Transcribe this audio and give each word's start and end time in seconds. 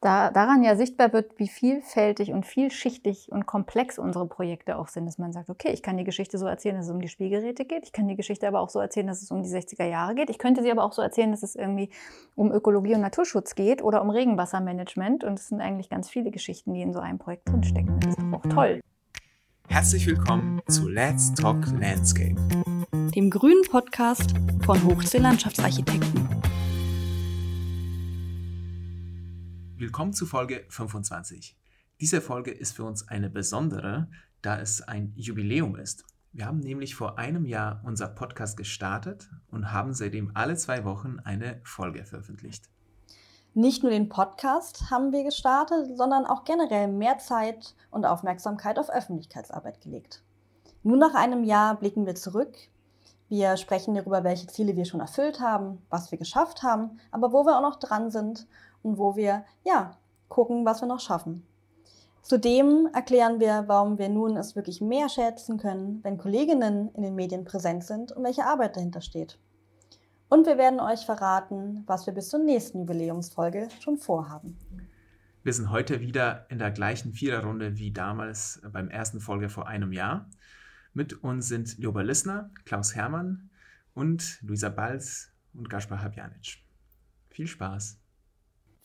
da, 0.00 0.30
daran 0.30 0.62
ja 0.62 0.76
sichtbar 0.76 1.12
wird, 1.12 1.38
wie 1.38 1.48
vielfältig 1.48 2.32
und 2.32 2.46
vielschichtig 2.46 3.32
und 3.32 3.46
komplex 3.46 3.98
unsere 3.98 4.26
Projekte 4.26 4.78
auch 4.78 4.86
sind, 4.86 5.06
dass 5.06 5.18
man 5.18 5.32
sagt, 5.32 5.50
okay, 5.50 5.70
ich 5.72 5.82
kann 5.82 5.96
die 5.96 6.04
Geschichte 6.04 6.38
so 6.38 6.46
erzählen, 6.46 6.76
dass 6.76 6.86
es 6.86 6.92
um 6.92 7.00
die 7.00 7.08
Spielgeräte 7.08 7.64
geht, 7.64 7.84
ich 7.84 7.92
kann 7.92 8.06
die 8.06 8.14
Geschichte 8.14 8.46
aber 8.46 8.60
auch 8.60 8.68
so 8.68 8.78
erzählen, 8.78 9.08
dass 9.08 9.22
es 9.22 9.30
um 9.30 9.42
die 9.42 9.48
60er 9.48 9.86
Jahre 9.86 10.14
geht, 10.14 10.30
ich 10.30 10.38
könnte 10.38 10.62
sie 10.62 10.70
aber 10.70 10.84
auch 10.84 10.92
so 10.92 11.02
erzählen, 11.02 11.32
dass 11.32 11.42
es 11.42 11.56
irgendwie 11.56 11.90
um 12.36 12.52
Ökologie 12.52 12.94
und 12.94 13.00
Naturschutz 13.00 13.56
geht 13.56 13.82
oder 13.82 14.02
um 14.02 14.10
Regenwassermanagement 14.10 15.24
und 15.24 15.38
es 15.38 15.48
sind 15.48 15.60
eigentlich 15.60 15.90
ganz 15.90 16.08
viele 16.08 16.30
Geschichten, 16.30 16.74
die 16.74 16.82
in 16.82 16.92
so 16.92 17.00
einem 17.00 17.18
Projekt 17.18 17.48
drinstecken. 17.48 17.98
Das 17.98 18.10
ist 18.10 18.18
doch 18.18 18.38
auch 18.38 18.46
toll. 18.48 18.80
Herzlich 19.68 20.06
willkommen 20.06 20.62
zu 20.68 20.88
Let's 20.88 21.34
Talk 21.34 21.58
Landscape, 21.78 22.36
dem 23.14 23.30
grünen 23.30 23.62
Podcast 23.68 24.32
von 24.64 24.82
Hochsee 24.84 25.18
Landschaftsarchitekten. 25.18 26.27
Willkommen 29.80 30.12
zu 30.12 30.26
Folge 30.26 30.64
25. 30.70 31.56
Diese 32.00 32.20
Folge 32.20 32.50
ist 32.50 32.74
für 32.74 32.82
uns 32.82 33.06
eine 33.06 33.30
besondere, 33.30 34.08
da 34.42 34.58
es 34.58 34.82
ein 34.82 35.12
Jubiläum 35.14 35.76
ist. 35.76 36.04
Wir 36.32 36.46
haben 36.46 36.58
nämlich 36.58 36.96
vor 36.96 37.16
einem 37.16 37.46
Jahr 37.46 37.80
unser 37.84 38.08
Podcast 38.08 38.56
gestartet 38.56 39.30
und 39.52 39.70
haben 39.70 39.94
seitdem 39.94 40.32
alle 40.34 40.56
zwei 40.56 40.84
Wochen 40.84 41.20
eine 41.22 41.60
Folge 41.62 42.04
veröffentlicht. 42.04 42.64
Nicht 43.54 43.84
nur 43.84 43.92
den 43.92 44.08
Podcast 44.08 44.90
haben 44.90 45.12
wir 45.12 45.22
gestartet, 45.22 45.96
sondern 45.96 46.26
auch 46.26 46.42
generell 46.42 46.88
mehr 46.88 47.18
Zeit 47.18 47.76
und 47.92 48.04
Aufmerksamkeit 48.04 48.80
auf 48.80 48.90
Öffentlichkeitsarbeit 48.90 49.80
gelegt. 49.80 50.24
Nur 50.82 50.96
nach 50.96 51.14
einem 51.14 51.44
Jahr 51.44 51.78
blicken 51.78 52.04
wir 52.04 52.16
zurück. 52.16 52.56
Wir 53.28 53.56
sprechen 53.56 53.94
darüber, 53.94 54.24
welche 54.24 54.48
Ziele 54.48 54.74
wir 54.74 54.86
schon 54.86 55.00
erfüllt 55.00 55.38
haben, 55.38 55.82
was 55.88 56.10
wir 56.10 56.18
geschafft 56.18 56.64
haben, 56.64 56.98
aber 57.12 57.32
wo 57.32 57.44
wir 57.44 57.56
auch 57.56 57.62
noch 57.62 57.78
dran 57.78 58.10
sind 58.10 58.48
und 58.88 58.98
wo 58.98 59.16
wir, 59.16 59.44
ja, 59.64 59.96
gucken, 60.28 60.64
was 60.64 60.80
wir 60.80 60.88
noch 60.88 61.00
schaffen. 61.00 61.46
Zudem 62.22 62.88
erklären 62.92 63.40
wir, 63.40 63.64
warum 63.68 63.98
wir 63.98 64.08
nun 64.08 64.36
es 64.36 64.56
wirklich 64.56 64.80
mehr 64.80 65.08
schätzen 65.08 65.58
können, 65.58 66.00
wenn 66.02 66.18
Kolleginnen 66.18 66.90
in 66.94 67.02
den 67.02 67.14
Medien 67.14 67.44
präsent 67.44 67.84
sind 67.84 68.12
und 68.12 68.24
welche 68.24 68.44
Arbeit 68.44 68.76
dahinter 68.76 69.00
steht. 69.00 69.38
Und 70.28 70.46
wir 70.46 70.58
werden 70.58 70.80
euch 70.80 71.06
verraten, 71.06 71.84
was 71.86 72.06
wir 72.06 72.12
bis 72.12 72.28
zur 72.28 72.40
nächsten 72.40 72.80
Jubiläumsfolge 72.80 73.68
schon 73.80 73.96
vorhaben. 73.96 74.58
Wir 75.42 75.54
sind 75.54 75.70
heute 75.70 76.00
wieder 76.00 76.44
in 76.50 76.58
der 76.58 76.70
gleichen 76.70 77.12
Viererrunde 77.12 77.78
wie 77.78 77.92
damals 77.92 78.60
beim 78.70 78.88
ersten 78.90 79.20
Folge 79.20 79.48
vor 79.48 79.66
einem 79.66 79.92
Jahr. 79.92 80.28
Mit 80.92 81.22
uns 81.24 81.48
sind 81.48 81.78
Ljoba 81.78 82.02
Lissner, 82.02 82.50
Klaus 82.64 82.94
Hermann 82.94 83.48
und 83.94 84.38
Luisa 84.42 84.68
Balz 84.68 85.30
und 85.54 85.70
Gaspar 85.70 86.02
Habjanic. 86.02 86.58
Viel 87.30 87.46
Spaß! 87.46 87.98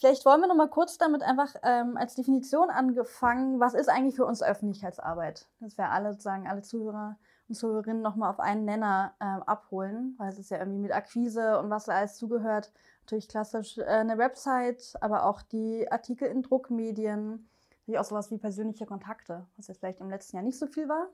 Vielleicht 0.04 0.26
wollen 0.26 0.42
wir 0.42 0.50
noch 0.50 0.56
mal 0.58 0.68
kurz 0.68 0.98
damit 0.98 1.24
einfach 1.24 1.56
ähm, 1.64 1.96
als 1.96 2.14
Definition 2.16 2.70
angefangen, 2.70 3.62
was 3.62 3.74
ist 3.74 3.88
eigentlich 3.88 4.18
für 4.18 4.26
uns 4.26 4.44
Öffentlichkeitsarbeit? 4.44 5.48
Dass 5.62 5.78
wir 5.78 5.92
alle 5.92 6.12
sozusagen, 6.12 6.46
alle 6.46 6.62
Zuhörer 6.62 7.16
und 7.48 7.56
Zuhörerinnen 7.56 8.02
noch 8.02 8.18
mal 8.18 8.30
auf 8.30 8.42
einen 8.42 8.66
Nenner 8.66 9.14
äh, 9.22 9.24
abholen, 9.24 10.16
weil 10.18 10.28
es 10.28 10.40
ist 10.40 10.52
ja 10.52 10.60
irgendwie 10.60 10.80
mit 10.80 10.92
Akquise 10.92 11.58
und 11.58 11.70
was 11.70 11.86
da 11.86 11.94
alles 11.94 12.18
zugehört. 12.18 12.74
Natürlich 13.04 13.30
klassisch 13.30 13.78
äh, 13.78 13.86
eine 13.86 14.18
Website, 14.18 14.94
aber 15.00 15.26
auch 15.26 15.42
die 15.42 15.90
Artikel 15.90 16.28
in 16.28 16.42
Druckmedien, 16.42 17.48
natürlich 17.80 17.98
auch 17.98 18.04
sowas 18.04 18.30
wie 18.30 18.38
persönliche 18.38 18.86
Kontakte, 18.86 19.48
was 19.56 19.70
jetzt 19.70 19.78
vielleicht 19.78 20.02
im 20.02 20.10
letzten 20.10 20.36
Jahr 20.36 20.44
nicht 20.44 20.60
so 20.60 20.68
viel 20.68 20.90
war, 20.90 21.08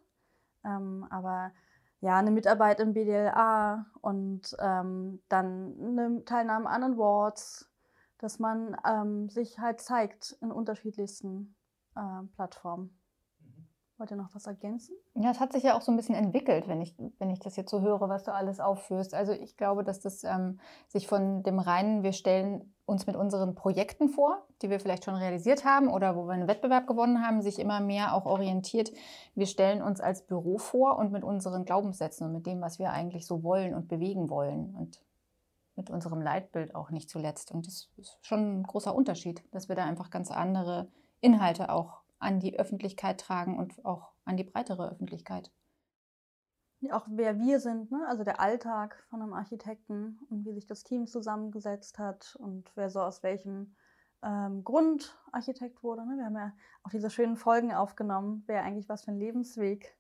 ähm, 0.66 1.06
aber 1.12 1.52
ja, 2.02 2.18
eine 2.18 2.32
Mitarbeit 2.32 2.80
im 2.80 2.96
BDLA 2.96 3.86
und 4.02 4.58
ähm, 4.58 5.22
dann 5.30 5.76
eine 5.80 6.26
Teilnahme 6.26 6.68
an 6.68 6.84
Awards, 6.84 7.70
dass 8.20 8.38
man 8.38 8.78
ähm, 8.86 9.30
sich 9.30 9.60
halt 9.60 9.82
zeigt 9.82 10.38
in 10.42 10.52
unterschiedlichsten 10.52 11.56
äh, 11.96 12.26
Plattformen. 12.36 12.98
Mhm. 13.40 13.68
Wollt 13.98 14.12
ihr 14.12 14.18
noch 14.18 14.34
was 14.36 14.46
ergänzen? 14.46 14.96
Ja, 15.16 15.32
es 15.32 15.40
hat 15.40 15.54
sich 15.54 15.64
ja 15.64 15.76
auch 15.76 15.82
so 15.82 15.92
ein 15.92 15.98
bisschen 15.98 16.16
entwickelt, 16.16 16.68
wenn 16.68 16.82
ich, 16.82 16.96
wenn 17.18 17.30
ich 17.30 17.40
das 17.40 17.56
jetzt 17.56 17.72
so 17.72 17.82
höre, 17.82 18.08
was 18.10 18.24
du 18.24 18.34
alles 18.34 18.60
aufführst. 18.60 19.14
Also 19.14 19.32
ich 19.32 19.58
glaube, 19.58 19.84
dass 19.84 20.00
das 20.00 20.24
ähm, 20.24 20.60
sich 20.88 21.08
von 21.08 21.44
dem 21.44 21.60
reinen, 21.60 22.04
wir 22.04 22.14
stellen 22.14 22.74
uns 22.86 23.08
mit 23.08 23.16
unseren 23.16 23.56
Projekten 23.56 24.10
vor, 24.10 24.46
die 24.62 24.70
wir 24.70 24.80
vielleicht 24.80 25.06
schon 25.06 25.16
realisiert 25.16 25.64
haben 25.64 25.88
oder 25.88 26.16
wo 26.16 26.26
wir 26.26 26.34
einen 26.34 26.48
Wettbewerb 26.48 26.88
gewonnen 26.88 27.26
haben, 27.26 27.42
sich 27.42 27.60
immer 27.60 27.80
mehr 27.80 28.16
auch 28.16 28.26
orientiert. 28.26 28.92
Wir 29.36 29.46
stellen 29.46 29.82
uns 29.82 30.02
als 30.02 30.26
Büro 30.26 30.58
vor 30.58 30.98
und 30.98 31.12
mit 31.12 31.24
unseren 31.24 31.66
Glaubenssätzen 31.66 32.28
und 32.28 32.34
mit 32.34 32.48
dem, 32.48 32.60
was 32.62 32.80
wir 32.80 32.92
eigentlich 32.92 33.28
so 33.28 33.44
wollen 33.44 33.76
und 33.76 33.88
bewegen 33.88 34.30
wollen. 34.30 34.76
Und 34.76 35.02
mit 35.80 35.90
unserem 35.90 36.22
Leitbild 36.22 36.76
auch 36.76 36.92
nicht 36.92 37.10
zuletzt. 37.10 37.52
Und 37.52 37.66
das 37.66 37.90
ist 37.96 38.20
schon 38.22 38.60
ein 38.60 38.64
großer 38.64 38.94
Unterschied, 38.94 39.42
dass 39.52 39.70
wir 39.70 39.76
da 39.78 39.86
einfach 39.86 40.10
ganz 40.10 40.30
andere 40.30 40.92
Inhalte 41.22 41.70
auch 41.70 42.02
an 42.20 42.42
die 42.42 42.60
Öffentlichkeit 42.60 43.22
tragen 43.22 43.58
und 43.58 43.84
auch 43.86 44.12
an 44.26 44.36
die 44.36 44.44
breitere 44.44 44.92
Öffentlichkeit. 44.92 45.52
Auch 46.92 47.08
wer 47.10 47.40
wir 47.40 47.60
sind, 47.60 47.92
ne? 47.92 48.06
also 48.08 48.24
der 48.26 48.42
Alltag 48.42 49.02
von 49.10 49.22
einem 49.22 49.34
Architekten 49.34 50.20
und 50.30 50.46
wie 50.46 50.54
sich 50.54 50.66
das 50.66 50.84
Team 50.84 51.08
zusammengesetzt 51.08 51.98
hat 51.98 52.36
und 52.40 52.72
wer 52.76 52.90
so 52.90 53.02
aus 53.02 53.24
welchem 53.24 53.76
ähm, 54.22 54.64
Grund 54.64 55.18
Architekt 55.32 55.82
wurde. 55.82 56.06
Ne? 56.06 56.18
Wir 56.18 56.26
haben 56.26 56.36
ja 56.36 56.54
auch 56.84 56.90
diese 56.90 57.10
schönen 57.10 57.38
Folgen 57.38 57.74
aufgenommen, 57.74 58.44
wer 58.48 58.64
eigentlich 58.64 58.90
was 58.90 59.04
für 59.04 59.12
einen 59.12 59.20
Lebensweg 59.20 59.96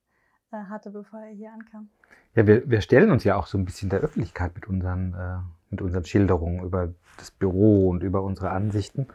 äh, 0.51 0.57
hatte, 0.57 0.91
bevor 0.91 1.19
er 1.19 1.31
hier 1.31 1.51
ankam. 1.53 1.89
Ja, 2.35 2.47
wir, 2.47 2.69
wir 2.69 2.81
stellen 2.81 3.11
uns 3.11 3.23
ja 3.23 3.35
auch 3.35 3.47
so 3.47 3.57
ein 3.57 3.65
bisschen 3.65 3.89
der 3.89 3.99
Öffentlichkeit 3.99 4.55
mit 4.55 4.67
unseren 4.67 5.13
äh, 5.13 5.58
mit 5.69 5.81
unseren 5.81 6.05
Schilderungen 6.05 6.63
über 6.63 6.89
das 7.17 7.31
Büro 7.31 7.89
und 7.89 8.03
über 8.03 8.23
unsere 8.23 8.51
Ansichten. 8.51 9.07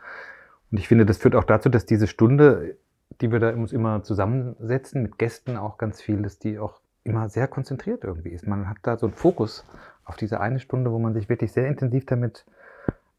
Und 0.70 0.78
ich 0.78 0.88
finde, 0.88 1.06
das 1.06 1.18
führt 1.18 1.34
auch 1.34 1.44
dazu, 1.44 1.68
dass 1.68 1.86
diese 1.86 2.06
Stunde, 2.06 2.76
die 3.20 3.30
wir 3.30 3.40
da 3.40 3.50
uns 3.50 3.72
immer 3.72 4.02
zusammensetzen, 4.02 5.02
mit 5.02 5.18
Gästen 5.18 5.56
auch 5.56 5.78
ganz 5.78 6.00
viel, 6.00 6.22
dass 6.22 6.38
die 6.38 6.58
auch 6.58 6.80
immer 7.04 7.28
sehr 7.28 7.48
konzentriert 7.48 8.04
irgendwie 8.04 8.30
ist. 8.30 8.46
Man 8.46 8.68
hat 8.68 8.78
da 8.82 8.96
so 8.96 9.06
einen 9.06 9.14
Fokus 9.14 9.64
auf 10.04 10.16
diese 10.16 10.40
eine 10.40 10.58
Stunde, 10.58 10.90
wo 10.90 10.98
man 10.98 11.14
sich 11.14 11.28
wirklich 11.28 11.52
sehr 11.52 11.66
intensiv 11.66 12.06
damit 12.06 12.44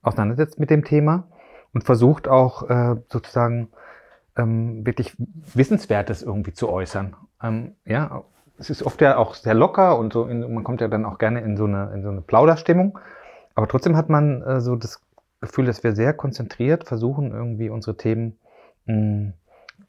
auseinandersetzt 0.02 0.60
mit 0.60 0.70
dem 0.70 0.84
Thema 0.84 1.28
und 1.74 1.84
versucht 1.84 2.28
auch 2.28 2.70
äh, 2.70 2.96
sozusagen 3.10 3.70
ähm, 4.38 4.86
wirklich 4.86 5.16
Wissenswertes 5.54 6.24
irgendwie 6.24 6.54
zu 6.54 6.70
äußern. 6.70 7.16
Ähm, 7.42 7.76
ja, 7.86 8.24
es 8.58 8.70
ist 8.70 8.84
oft 8.84 9.02
ja 9.02 9.18
auch 9.18 9.36
sehr 9.36 9.54
locker 9.54 9.98
und 9.98 10.14
so, 10.14 10.26
man 10.26 10.64
kommt 10.64 10.82
ja 10.82 10.88
dann 10.88 11.06
auch 11.06 11.18
gerne 11.18 11.42
in 11.42 11.58
so 11.58 11.66
eine, 11.66 11.92
in 11.94 12.04
so 12.04 12.10
eine 12.10 12.22
Plauderstimmung. 12.22 13.00
Aber 13.56 13.68
trotzdem 13.68 13.96
hat 13.96 14.10
man 14.10 14.42
äh, 14.42 14.62
so 14.62 14.76
das 14.76 15.02
Gefühl, 15.42 15.66
dass 15.66 15.84
wir 15.84 15.96
sehr 15.96 16.14
konzentriert 16.14 16.84
versuchen, 16.84 17.32
irgendwie 17.32 17.70
unsere 17.70 17.98
Themen 17.98 18.38
mh, 18.86 18.94
hm, 18.94 19.34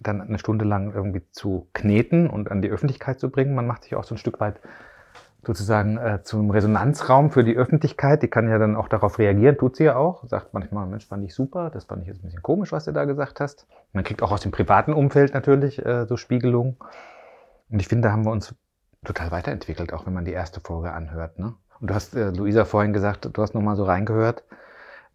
dann 0.00 0.20
eine 0.20 0.38
Stunde 0.38 0.64
lang 0.64 0.92
irgendwie 0.92 1.22
zu 1.30 1.68
kneten 1.72 2.28
und 2.28 2.50
an 2.50 2.62
die 2.62 2.68
Öffentlichkeit 2.68 3.18
zu 3.18 3.30
bringen. 3.30 3.54
Man 3.54 3.66
macht 3.66 3.84
sich 3.84 3.94
auch 3.94 4.04
so 4.04 4.14
ein 4.14 4.18
Stück 4.18 4.40
weit 4.40 4.60
sozusagen 5.46 5.96
äh, 5.96 6.22
zum 6.22 6.50
Resonanzraum 6.50 7.30
für 7.30 7.44
die 7.44 7.56
Öffentlichkeit. 7.56 8.22
Die 8.22 8.28
kann 8.28 8.48
ja 8.48 8.58
dann 8.58 8.74
auch 8.74 8.88
darauf 8.88 9.18
reagieren, 9.18 9.56
tut 9.56 9.76
sie 9.76 9.84
ja 9.84 9.96
auch. 9.96 10.24
Sagt 10.24 10.52
manchmal, 10.52 10.86
Mensch, 10.86 11.06
fand 11.06 11.24
ich 11.24 11.34
super, 11.34 11.70
das 11.70 11.84
fand 11.84 12.02
ich 12.02 12.08
jetzt 12.08 12.18
ein 12.18 12.26
bisschen 12.26 12.42
komisch, 12.42 12.72
was 12.72 12.84
du 12.84 12.92
da 12.92 13.04
gesagt 13.04 13.40
hast. 13.40 13.66
Man 13.92 14.02
kriegt 14.02 14.22
auch 14.22 14.32
aus 14.32 14.40
dem 14.40 14.50
privaten 14.50 14.92
Umfeld 14.92 15.34
natürlich 15.34 15.84
äh, 15.84 16.06
so 16.06 16.16
Spiegelungen. 16.16 16.76
Und 17.70 17.80
ich 17.80 17.88
finde, 17.88 18.08
da 18.08 18.12
haben 18.12 18.24
wir 18.24 18.32
uns 18.32 18.54
total 19.04 19.30
weiterentwickelt, 19.30 19.92
auch 19.92 20.04
wenn 20.06 20.14
man 20.14 20.24
die 20.24 20.32
erste 20.32 20.60
Folge 20.60 20.92
anhört. 20.92 21.38
Ne? 21.38 21.54
Und 21.80 21.90
du 21.90 21.94
hast, 21.94 22.14
äh, 22.14 22.30
Luisa, 22.30 22.64
vorhin 22.64 22.92
gesagt, 22.92 23.28
du 23.30 23.42
hast 23.42 23.54
nochmal 23.54 23.76
so 23.76 23.84
reingehört, 23.84 24.44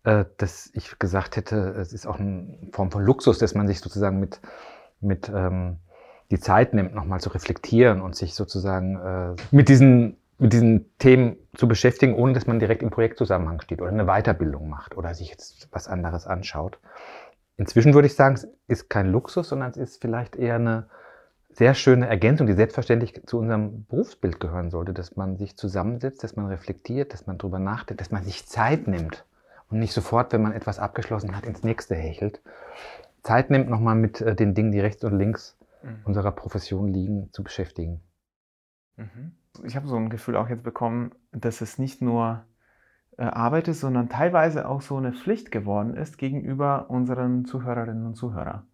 äh, 0.04 0.26
dass 0.38 0.70
ich 0.74 0.98
gesagt 1.00 1.36
hätte, 1.36 1.76
es 1.80 1.94
ist 1.94 2.06
auch 2.06 2.20
eine 2.20 2.58
Form 2.72 2.92
von 2.92 3.04
Luxus, 3.04 3.40
dass 3.40 3.54
man 3.54 3.68
sich 3.68 3.80
sozusagen 3.80 4.20
mit, 4.20 4.40
mit 5.00 5.32
ähm, 5.34 5.78
die 6.32 6.40
Zeit 6.40 6.74
nimmt, 6.74 6.96
nochmal 6.96 7.20
zu 7.20 7.30
reflektieren 7.30 8.02
und 8.02 8.16
sich 8.16 8.34
sozusagen 8.34 8.96
äh, 8.96 9.36
mit, 9.52 9.70
diesen, 9.70 10.18
mit 10.38 10.54
diesen 10.54 10.98
Themen 10.98 11.36
zu 11.56 11.68
beschäftigen, 11.68 12.16
ohne 12.16 12.34
dass 12.34 12.48
man 12.48 12.60
direkt 12.60 12.84
im 12.84 12.90
Projektzusammenhang 12.90 13.62
steht 13.62 13.82
oder 13.82 13.92
eine 13.92 14.06
Weiterbildung 14.06 14.70
macht 14.70 14.98
oder 14.98 15.14
sich 15.14 15.30
jetzt 15.30 15.68
was 15.72 15.88
anderes 15.88 16.26
anschaut. 16.26 16.80
Inzwischen 17.58 17.94
würde 17.94 18.08
ich 18.08 18.16
sagen, 18.16 18.36
es 18.36 18.48
ist 18.68 18.90
kein 18.90 19.12
Luxus, 19.12 19.50
sondern 19.50 19.72
es 19.72 19.78
ist 19.78 20.02
vielleicht 20.02 20.36
eher 20.36 20.56
eine 20.56 20.88
sehr 21.54 21.74
schöne 21.74 22.08
Ergänzung, 22.08 22.48
die 22.48 22.54
selbstverständlich 22.54 23.22
zu 23.26 23.40
unserem 23.40 23.86
Berufsbild 23.86 24.40
gehören 24.40 24.72
sollte, 24.72 24.94
dass 24.94 25.16
man 25.16 25.38
sich 25.38 25.58
zusammensetzt, 25.58 26.24
dass 26.24 26.36
man 26.36 26.48
reflektiert, 26.48 27.14
dass 27.14 27.28
man 27.28 27.38
drüber 27.38 27.60
nachdenkt, 27.60 28.02
dass 28.02 28.12
man 28.12 28.24
sich 28.24 28.48
Zeit 28.48 28.88
nimmt 28.88 29.26
und 29.70 29.80
nicht 29.80 29.94
sofort, 29.94 30.34
wenn 30.34 30.42
man 30.42 30.54
etwas 30.54 30.80
abgeschlossen 30.80 31.36
hat, 31.36 31.46
ins 31.46 31.64
nächste 31.64 31.96
hechelt. 31.96 32.42
Zeit 33.24 33.50
nimmt, 33.50 33.70
nochmal 33.70 33.96
mit 33.96 34.22
äh, 34.22 34.36
den 34.36 34.54
Dingen, 34.54 34.72
die 34.72 34.80
rechts 34.80 35.04
und 35.04 35.18
links 35.18 35.58
mhm. 35.84 36.00
unserer 36.06 36.32
Profession 36.32 36.88
liegen, 36.88 37.30
zu 37.34 37.44
beschäftigen. 37.44 38.02
Mhm. 38.96 39.34
Ich 39.64 39.76
habe 39.76 39.88
so 39.88 39.98
ein 39.98 40.10
Gefühl 40.10 40.38
auch 40.38 40.50
jetzt 40.50 40.64
bekommen, 40.64 41.12
dass 41.32 41.62
es 41.62 41.78
nicht 41.78 42.02
nur 42.02 42.46
äh, 43.18 43.24
Arbeit 43.24 43.68
ist, 43.68 43.82
sondern 43.82 44.10
teilweise 44.10 44.68
auch 44.68 44.82
so 44.82 44.98
eine 44.98 45.14
Pflicht 45.14 45.52
geworden 45.52 45.96
ist 45.96 46.18
gegenüber 46.18 46.90
unseren 46.90 47.46
Zuhörerinnen 47.46 48.06
und 48.06 48.16
Zuhörern. 48.16 48.66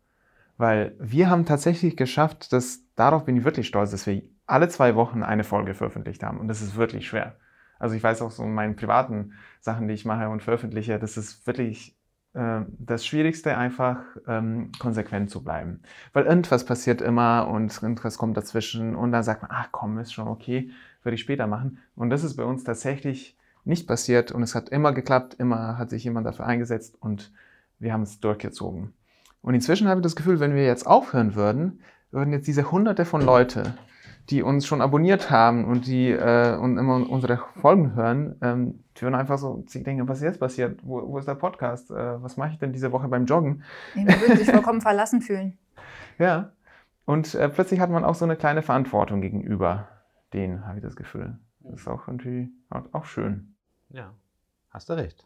Weil 0.57 0.95
wir 0.99 1.29
haben 1.29 1.45
tatsächlich 1.45 1.95
geschafft, 1.95 2.51
dass, 2.51 2.81
darauf 2.95 3.25
bin 3.25 3.37
ich 3.37 3.43
wirklich 3.43 3.67
stolz, 3.67 3.91
dass 3.91 4.07
wir 4.07 4.23
alle 4.47 4.69
zwei 4.69 4.95
Wochen 4.95 5.23
eine 5.23 5.43
Folge 5.43 5.73
veröffentlicht 5.73 6.23
haben. 6.23 6.39
Und 6.39 6.47
das 6.47 6.61
ist 6.61 6.75
wirklich 6.75 7.07
schwer. 7.07 7.35
Also 7.79 7.95
ich 7.95 8.03
weiß 8.03 8.21
auch 8.21 8.31
so 8.31 8.43
in 8.43 8.53
meinen 8.53 8.75
privaten 8.75 9.33
Sachen, 9.59 9.87
die 9.87 9.93
ich 9.93 10.05
mache 10.05 10.29
und 10.29 10.41
veröffentliche, 10.41 10.97
das 10.97 11.17
ist 11.17 11.45
wirklich 11.45 11.95
äh, 12.33 12.61
das 12.79 13.05
Schwierigste, 13.05 13.57
einfach 13.57 13.99
ähm, 14.27 14.71
konsequent 14.79 15.29
zu 15.29 15.43
bleiben. 15.43 15.81
Weil 16.13 16.25
irgendwas 16.25 16.65
passiert 16.65 17.01
immer 17.01 17.47
und 17.47 17.81
irgendwas 17.81 18.17
kommt 18.17 18.37
dazwischen 18.37 18.95
und 18.95 19.11
dann 19.11 19.23
sagt 19.23 19.41
man, 19.41 19.51
ach 19.53 19.69
komm, 19.71 19.99
ist 19.99 20.13
schon 20.13 20.27
okay, 20.27 20.71
würde 21.03 21.15
ich 21.15 21.21
später 21.21 21.47
machen. 21.47 21.79
Und 21.95 22.09
das 22.09 22.23
ist 22.23 22.35
bei 22.35 22.43
uns 22.43 22.63
tatsächlich 22.63 23.37
nicht 23.63 23.87
passiert 23.87 24.31
und 24.31 24.43
es 24.43 24.55
hat 24.55 24.69
immer 24.69 24.93
geklappt, 24.93 25.35
immer 25.35 25.77
hat 25.77 25.89
sich 25.89 26.03
jemand 26.03 26.25
dafür 26.25 26.45
eingesetzt 26.45 26.95
und 27.01 27.31
wir 27.79 27.93
haben 27.93 28.03
es 28.03 28.19
durchgezogen. 28.19 28.93
Und 29.47 29.53
inzwischen 29.53 29.87
habe 29.87 30.01
ich 30.01 30.03
das 30.03 30.17
Gefühl, 30.17 30.41
wenn 30.41 30.55
wir 30.55 30.65
jetzt 30.65 30.85
aufhören 30.85 31.33
würden, 31.33 31.79
würden 32.11 32.33
jetzt 32.33 32.47
diese 32.47 32.69
hunderte 32.69 33.05
von 33.05 33.21
Leute, 33.21 33.75
die 34.29 34.43
uns 34.43 34.67
schon 34.67 34.81
abonniert 34.81 35.31
haben 35.31 35.63
und 35.63 35.87
die 35.87 36.09
äh, 36.11 36.57
und 36.57 36.77
immer 36.77 37.09
unsere 37.09 37.39
Folgen 37.61 37.95
hören, 37.95 38.35
ähm, 38.41 38.83
die 38.97 39.03
würden 39.03 39.15
einfach 39.15 39.37
so 39.37 39.63
sich 39.65 39.85
denken, 39.85 40.05
was 40.09 40.17
ist 40.17 40.25
jetzt 40.25 40.41
passiert? 40.41 40.81
Wo, 40.83 41.01
wo 41.07 41.17
ist 41.17 41.29
der 41.29 41.35
Podcast? 41.35 41.91
Äh, 41.91 42.21
was 42.21 42.35
mache 42.35 42.49
ich 42.51 42.59
denn 42.59 42.73
diese 42.73 42.91
Woche 42.91 43.07
beim 43.07 43.23
Joggen? 43.23 43.63
Die 43.95 44.05
würden 44.05 44.37
sich 44.37 44.51
vollkommen 44.51 44.81
verlassen 44.81 45.21
fühlen. 45.21 45.57
Ja. 46.19 46.51
Und 47.05 47.33
äh, 47.35 47.47
plötzlich 47.47 47.79
hat 47.79 47.89
man 47.89 48.03
auch 48.03 48.15
so 48.15 48.25
eine 48.25 48.35
kleine 48.35 48.63
Verantwortung 48.63 49.21
gegenüber 49.21 49.87
denen, 50.33 50.67
habe 50.67 50.79
ich 50.79 50.83
das 50.83 50.97
Gefühl. 50.97 51.37
Das 51.61 51.79
ist 51.79 51.87
auch 51.87 52.05
irgendwie 52.09 52.49
auch 52.69 53.05
schön. 53.05 53.55
Ja, 53.91 54.11
hast 54.71 54.89
du 54.89 54.93
recht. 54.93 55.25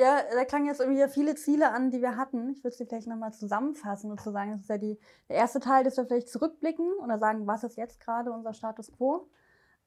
Ja, 0.00 0.22
da 0.32 0.46
klangen 0.46 0.64
jetzt 0.64 0.80
irgendwie 0.80 1.06
viele 1.08 1.34
Ziele 1.34 1.72
an, 1.72 1.90
die 1.90 2.00
wir 2.00 2.16
hatten. 2.16 2.48
Ich 2.48 2.64
würde 2.64 2.74
sie 2.74 2.86
vielleicht 2.86 3.06
nochmal 3.06 3.34
zusammenfassen 3.34 4.10
und 4.10 4.18
zu 4.18 4.30
sagen, 4.30 4.52
das 4.52 4.62
ist 4.62 4.70
ja 4.70 4.78
die, 4.78 4.98
der 5.28 5.36
erste 5.36 5.60
Teil, 5.60 5.84
dass 5.84 5.98
wir 5.98 6.06
vielleicht 6.06 6.30
zurückblicken 6.30 6.90
oder 7.04 7.18
sagen, 7.18 7.46
was 7.46 7.64
ist 7.64 7.76
jetzt 7.76 8.00
gerade 8.00 8.32
unser 8.32 8.54
Status 8.54 8.90
quo. 8.90 9.28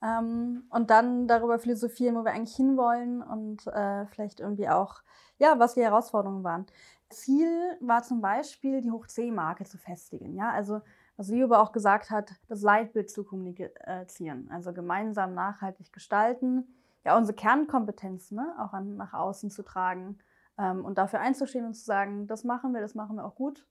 Ähm, 0.03 0.65
und 0.69 0.91
dann 0.91 1.27
darüber 1.27 1.57
philosophieren, 1.57 2.15
wo 2.15 2.23
wir 2.25 2.31
eigentlich 2.31 2.55
hinwollen 2.55 3.23
und 3.23 3.65
äh, 3.65 4.05
vielleicht 4.05 4.39
irgendwie 4.39 4.69
auch, 4.69 5.01
ja, 5.39 5.57
was 5.57 5.73
die 5.73 5.81
Herausforderungen 5.81 6.43
waren. 6.43 6.67
Ziel 7.09 7.75
war 7.79 8.03
zum 8.03 8.21
Beispiel, 8.21 8.81
die 8.81 8.91
Hoch-C-Marke 8.91 9.63
zu 9.63 9.79
festigen. 9.79 10.35
Ja, 10.35 10.51
also 10.51 10.81
was 11.17 11.29
Liobe 11.29 11.57
auch 11.57 11.71
gesagt 11.71 12.11
hat, 12.11 12.33
das 12.47 12.61
Leitbild 12.61 13.09
zu 13.09 13.23
kommunizieren. 13.23 14.47
Also 14.51 14.73
gemeinsam 14.73 15.33
nachhaltig 15.33 15.91
gestalten, 15.91 16.67
ja, 17.05 17.17
unsere 17.17 17.35
Kernkompetenz 17.35 18.31
ne, 18.31 18.53
auch 18.59 18.73
an, 18.73 18.95
nach 18.95 19.13
außen 19.13 19.49
zu 19.49 19.63
tragen 19.63 20.19
ähm, 20.57 20.85
und 20.85 20.97
dafür 20.97 21.19
einzustehen 21.19 21.65
und 21.65 21.73
zu 21.73 21.83
sagen, 21.83 22.27
das 22.27 22.43
machen 22.43 22.73
wir, 22.73 22.81
das 22.81 22.95
machen 22.95 23.17
wir 23.17 23.25
auch 23.25 23.35
gut. 23.35 23.65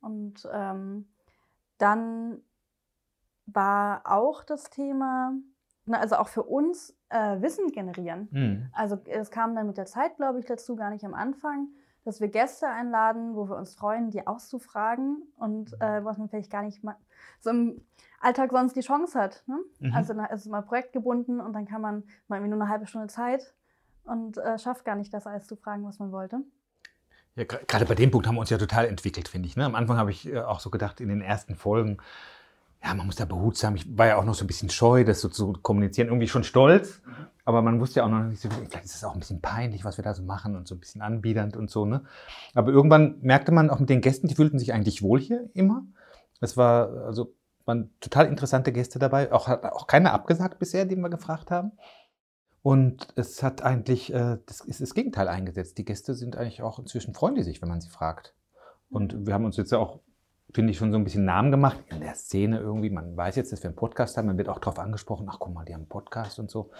Und 0.00 0.48
ähm, 0.52 1.08
dann 1.78 2.42
war 3.46 4.02
auch 4.04 4.44
das 4.44 4.70
Thema, 4.70 5.32
ne, 5.86 5.98
also 5.98 6.16
auch 6.16 6.28
für 6.28 6.42
uns 6.42 6.96
äh, 7.08 7.40
Wissen 7.40 7.72
generieren. 7.72 8.28
Mhm. 8.30 8.70
Also 8.72 8.98
es 9.06 9.30
kam 9.30 9.54
dann 9.54 9.66
mit 9.66 9.76
der 9.76 9.86
Zeit, 9.86 10.16
glaube 10.16 10.40
ich, 10.40 10.46
dazu, 10.46 10.76
gar 10.76 10.90
nicht 10.90 11.04
am 11.04 11.14
Anfang, 11.14 11.68
dass 12.04 12.20
wir 12.20 12.28
Gäste 12.28 12.68
einladen, 12.68 13.34
wo 13.34 13.48
wir 13.48 13.56
uns 13.56 13.74
freuen, 13.74 14.10
die 14.10 14.26
auszufragen 14.26 15.22
und 15.36 15.72
äh, 15.80 16.04
was 16.04 16.18
man 16.18 16.28
vielleicht 16.28 16.50
gar 16.50 16.62
nicht 16.62 16.84
mal 16.84 16.96
so 17.40 17.50
im 17.50 17.80
Alltag 18.20 18.50
sonst 18.52 18.76
die 18.76 18.80
Chance 18.80 19.18
hat. 19.18 19.42
Ne? 19.46 19.58
Mhm. 19.80 19.94
Also 19.94 20.14
es 20.30 20.42
ist 20.42 20.50
mal 20.50 20.62
projektgebunden 20.62 21.40
und 21.40 21.52
dann 21.52 21.66
kann 21.66 21.80
man 21.80 22.04
mal 22.28 22.40
nur 22.40 22.60
eine 22.60 22.68
halbe 22.68 22.86
Stunde 22.86 23.08
Zeit 23.08 23.54
und 24.04 24.38
äh, 24.38 24.58
schafft 24.58 24.84
gar 24.84 24.96
nicht 24.96 25.12
das 25.12 25.26
alles 25.26 25.46
zu 25.46 25.56
fragen, 25.56 25.84
was 25.84 25.98
man 25.98 26.12
wollte. 26.12 26.40
Ja, 27.36 27.44
gerade 27.44 27.84
bei 27.84 27.94
dem 27.94 28.10
Punkt 28.10 28.26
haben 28.26 28.36
wir 28.36 28.40
uns 28.40 28.50
ja 28.50 28.58
total 28.58 28.86
entwickelt, 28.86 29.28
finde 29.28 29.48
ich. 29.48 29.56
Ne? 29.56 29.64
Am 29.64 29.74
Anfang 29.74 29.96
habe 29.96 30.10
ich 30.10 30.32
äh, 30.32 30.40
auch 30.40 30.60
so 30.60 30.70
gedacht, 30.70 31.00
in 31.00 31.08
den 31.08 31.20
ersten 31.20 31.56
Folgen, 31.56 31.98
ja, 32.84 32.94
man 32.94 33.06
muss 33.06 33.16
da 33.16 33.24
behutsam. 33.24 33.76
Ich 33.76 33.96
war 33.96 34.06
ja 34.06 34.16
auch 34.16 34.24
noch 34.24 34.34
so 34.34 34.44
ein 34.44 34.46
bisschen 34.46 34.68
scheu, 34.68 35.04
das 35.04 35.20
so 35.20 35.28
zu 35.28 35.54
kommunizieren. 35.54 36.08
Irgendwie 36.08 36.28
schon 36.28 36.44
stolz, 36.44 37.00
aber 37.46 37.62
man 37.62 37.80
wusste 37.80 38.00
ja 38.00 38.06
auch 38.06 38.10
noch 38.10 38.24
nicht 38.24 38.42
so, 38.42 38.50
vielleicht 38.50 38.84
ist 38.84 38.94
es 38.94 39.04
auch 39.04 39.14
ein 39.14 39.20
bisschen 39.20 39.40
peinlich, 39.40 39.84
was 39.84 39.96
wir 39.96 40.04
da 40.04 40.12
so 40.12 40.22
machen 40.22 40.54
und 40.54 40.68
so 40.68 40.74
ein 40.74 40.80
bisschen 40.80 41.00
anbiedernd 41.00 41.56
und 41.56 41.70
so. 41.70 41.86
Ne? 41.86 42.04
Aber 42.54 42.72
irgendwann 42.72 43.18
merkte 43.22 43.52
man 43.52 43.70
auch 43.70 43.80
mit 43.80 43.88
den 43.88 44.02
Gästen, 44.02 44.28
die 44.28 44.34
fühlten 44.34 44.58
sich 44.58 44.74
eigentlich 44.74 45.02
wohl 45.02 45.18
hier 45.18 45.48
immer. 45.54 45.84
Es 46.40 46.58
war, 46.58 46.90
also, 47.06 47.34
waren 47.64 47.90
total 48.00 48.26
interessante 48.26 48.70
Gäste 48.70 48.98
dabei. 48.98 49.32
Auch, 49.32 49.48
hat 49.48 49.64
auch 49.64 49.86
keiner 49.86 50.12
abgesagt 50.12 50.58
bisher, 50.58 50.84
den 50.84 51.00
wir 51.00 51.08
gefragt 51.08 51.50
haben. 51.50 51.72
Und 52.60 53.08
es 53.16 53.42
hat 53.42 53.62
eigentlich, 53.62 54.12
äh, 54.12 54.38
das 54.44 54.60
ist 54.60 54.82
das 54.82 54.92
Gegenteil 54.92 55.28
eingesetzt. 55.28 55.78
Die 55.78 55.84
Gäste 55.86 56.14
sind 56.14 56.36
eigentlich 56.36 56.62
auch 56.62 56.78
inzwischen 56.78 57.14
freuen 57.14 57.34
die 57.34 57.42
sich, 57.42 57.62
wenn 57.62 57.68
man 57.70 57.80
sie 57.80 57.90
fragt. 57.90 58.34
Und 58.90 59.26
wir 59.26 59.32
haben 59.32 59.46
uns 59.46 59.56
jetzt 59.56 59.72
ja 59.72 59.78
auch 59.78 60.00
finde 60.54 60.70
ich, 60.70 60.78
schon 60.78 60.92
so 60.92 60.98
ein 60.98 61.04
bisschen 61.04 61.24
Namen 61.24 61.50
gemacht 61.50 61.82
in 61.90 62.00
der 62.00 62.14
Szene 62.14 62.60
irgendwie. 62.60 62.88
Man 62.88 63.16
weiß 63.16 63.34
jetzt, 63.36 63.52
dass 63.52 63.62
wir 63.62 63.68
einen 63.68 63.76
Podcast 63.76 64.16
haben, 64.16 64.26
man 64.26 64.38
wird 64.38 64.48
auch 64.48 64.60
darauf 64.60 64.78
angesprochen, 64.78 65.26
ach 65.28 65.38
guck 65.40 65.52
mal, 65.52 65.64
die 65.64 65.74
haben 65.74 65.82
einen 65.82 65.88
Podcast 65.88 66.38
und 66.38 66.50
so. 66.50 66.70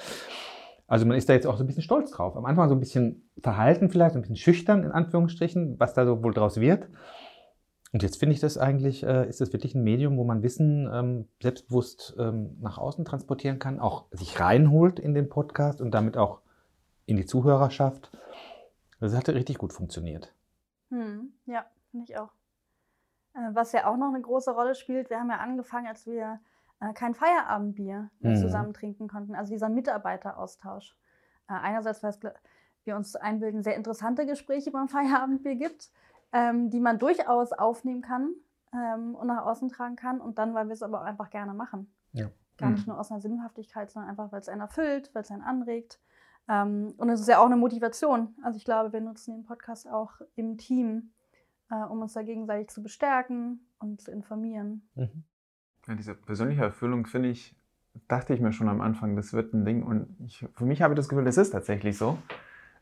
Also 0.87 1.07
man 1.07 1.17
ist 1.17 1.29
da 1.29 1.33
jetzt 1.33 1.47
auch 1.47 1.57
so 1.57 1.65
ein 1.65 1.67
bisschen 1.67 1.83
stolz 1.83 2.13
drauf. 2.13 2.37
Am 2.37 2.45
Anfang 2.45 2.69
so 2.69 2.75
ein 2.75 2.81
bisschen 2.81 3.29
verhalten 3.43 3.91
vielleicht, 3.91 4.15
ein 4.15 4.21
bisschen 4.21 4.37
schüchtern 4.37 4.85
in 4.85 4.93
Anführungsstrichen, 4.93 5.81
was 5.81 5.95
da 5.95 6.07
so 6.07 6.23
wohl 6.23 6.33
draus 6.33 6.61
wird. 6.61 6.89
Und 7.93 8.03
jetzt 8.03 8.19
finde 8.19 8.35
ich 8.35 8.41
das 8.41 8.59
eigentlich, 8.59 9.03
äh, 9.05 9.29
ist 9.29 9.41
das 9.41 9.53
wirklich 9.53 9.75
ein 9.75 9.83
Medium, 9.83 10.19
wo 10.19 10.25
man 10.25 10.43
Wissen 10.43 10.89
ähm, 10.93 11.29
selbstbewusst 11.41 12.15
ähm, 12.19 12.57
nach 12.61 12.77
außen 12.77 13.05
transportieren 13.05 13.59
kann, 13.59 13.81
auch 13.81 14.07
sich 14.11 14.39
reinholt 14.39 14.99
in 14.99 15.15
den 15.15 15.29
Podcast 15.29 15.81
und 15.81 15.93
damit 15.93 16.17
auch 16.17 16.41
in 17.07 17.17
die 17.17 17.27
Zuhörerschaft. 17.27 18.11
Das 19.01 19.15
hat 19.15 19.29
richtig 19.29 19.59
gut 19.59 19.73
funktioniert. 19.73 20.33
Hm, 20.91 21.33
ja, 21.47 21.67
finde 21.91 22.07
ich 22.09 22.17
auch. 22.17 22.31
Äh, 23.35 23.55
was 23.55 23.73
ja 23.73 23.87
auch 23.87 23.97
noch 23.97 24.09
eine 24.09 24.21
große 24.21 24.51
Rolle 24.53 24.75
spielt, 24.75 25.11
wir 25.11 25.19
haben 25.19 25.31
ja 25.31 25.39
angefangen, 25.39 25.87
als 25.87 26.07
wir 26.07 26.41
äh, 26.81 26.93
kein 26.93 27.15
Feierabendbier 27.15 28.11
mhm. 28.21 28.37
zusammen 28.37 28.75
trinken 28.75 29.09
konnten, 29.09 29.35
also 29.35 29.53
dieser 29.53 29.69
Mitarbeiteraustausch. 29.69 30.97
Äh, 31.49 31.55
einerseits, 31.55 32.03
weil 32.03 32.15
wir 32.85 32.97
uns 32.97 33.17
einbilden, 33.17 33.63
sehr 33.63 33.77
interessante 33.77 34.27
Gespräche 34.27 34.71
beim 34.71 34.89
Feierabendbier 34.89 35.57
gibt, 35.57 35.91
ähm, 36.33 36.71
die 36.71 36.81
man 36.81 36.99
durchaus 36.99 37.53
aufnehmen 37.53 38.03
kann 38.03 38.35
ähm, 38.73 39.15
und 39.15 39.27
nach 39.27 39.45
außen 39.47 39.69
tragen 39.69 39.97
kann. 39.97 40.21
Und 40.21 40.39
dann, 40.39 40.55
weil 40.55 40.67
wir 40.67 40.75
es 40.75 40.83
aber 40.83 41.01
auch 41.01 41.05
einfach 41.05 41.31
gerne 41.31 41.55
machen. 41.55 41.93
Ja. 42.13 42.29
Gar 42.57 42.71
nicht 42.71 42.87
mhm. 42.87 42.93
nur 42.93 43.01
aus 43.01 43.11
einer 43.11 43.21
Sinnhaftigkeit, 43.21 43.91
sondern 43.91 44.11
einfach, 44.11 44.31
weil 44.31 44.41
es 44.41 44.49
einen 44.49 44.61
erfüllt, 44.61 45.11
weil 45.13 45.23
es 45.23 45.31
einen 45.31 45.43
anregt. 45.43 46.01
Ähm, 46.49 46.95
und 46.99 47.09
es 47.09 47.21
ist 47.21 47.29
ja 47.29 47.39
auch 47.39 47.47
eine 47.47 47.57
Motivation. 47.57 48.37
Also 48.43 48.57
ich 48.57 48.65
glaube, 48.65 48.93
wir 48.93 49.01
nutzen 49.01 49.33
den 49.35 49.45
Podcast 49.45 49.89
auch 49.89 50.13
im 50.37 50.57
Team, 50.59 51.13
äh, 51.71 51.85
um 51.85 52.03
uns 52.03 52.13
da 52.13 52.23
gegenseitig 52.23 52.69
zu 52.69 52.83
bestärken 52.83 53.61
und 53.79 54.01
zu 54.01 54.11
informieren. 54.11 54.83
Mhm. 54.95 55.25
Ja, 55.87 55.95
diese 55.95 56.15
persönliche 56.15 56.63
Erfüllung, 56.63 57.07
finde 57.07 57.29
ich, 57.29 57.55
dachte 58.09 58.35
ich 58.35 58.41
mir 58.41 58.53
schon 58.53 58.69
am 58.69 58.81
Anfang, 58.81 59.17
das 59.17 59.33
wird 59.33 59.53
ein 59.55 59.65
Ding. 59.65 59.83
Und 59.83 60.17
ich, 60.25 60.47
für 60.55 60.65
mich 60.65 60.83
habe 60.83 60.95
ich 60.95 60.97
das 60.97 61.09
Gefühl, 61.09 61.25
das 61.25 61.37
ist 61.37 61.51
tatsächlich 61.51 61.97
so. 61.97 62.19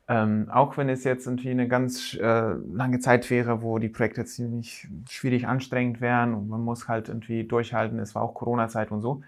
Ähm, 0.08 0.48
auch 0.50 0.76
wenn 0.76 0.88
es 0.88 1.04
jetzt 1.04 1.26
irgendwie 1.26 1.50
eine 1.50 1.68
ganz 1.68 2.14
äh, 2.14 2.52
lange 2.52 2.98
Zeit 2.98 3.30
wäre, 3.30 3.62
wo 3.62 3.78
die 3.78 3.88
Projekte 3.88 4.24
ziemlich 4.24 4.88
schwierig 5.08 5.46
anstrengend 5.46 6.00
wären 6.00 6.34
und 6.34 6.48
man 6.48 6.60
muss 6.60 6.88
halt 6.88 7.08
irgendwie 7.08 7.44
durchhalten, 7.44 8.00
es 8.00 8.14
war 8.14 8.22
auch 8.22 8.34
Corona-Zeit 8.34 8.90
und 8.90 9.00
so, 9.00 9.22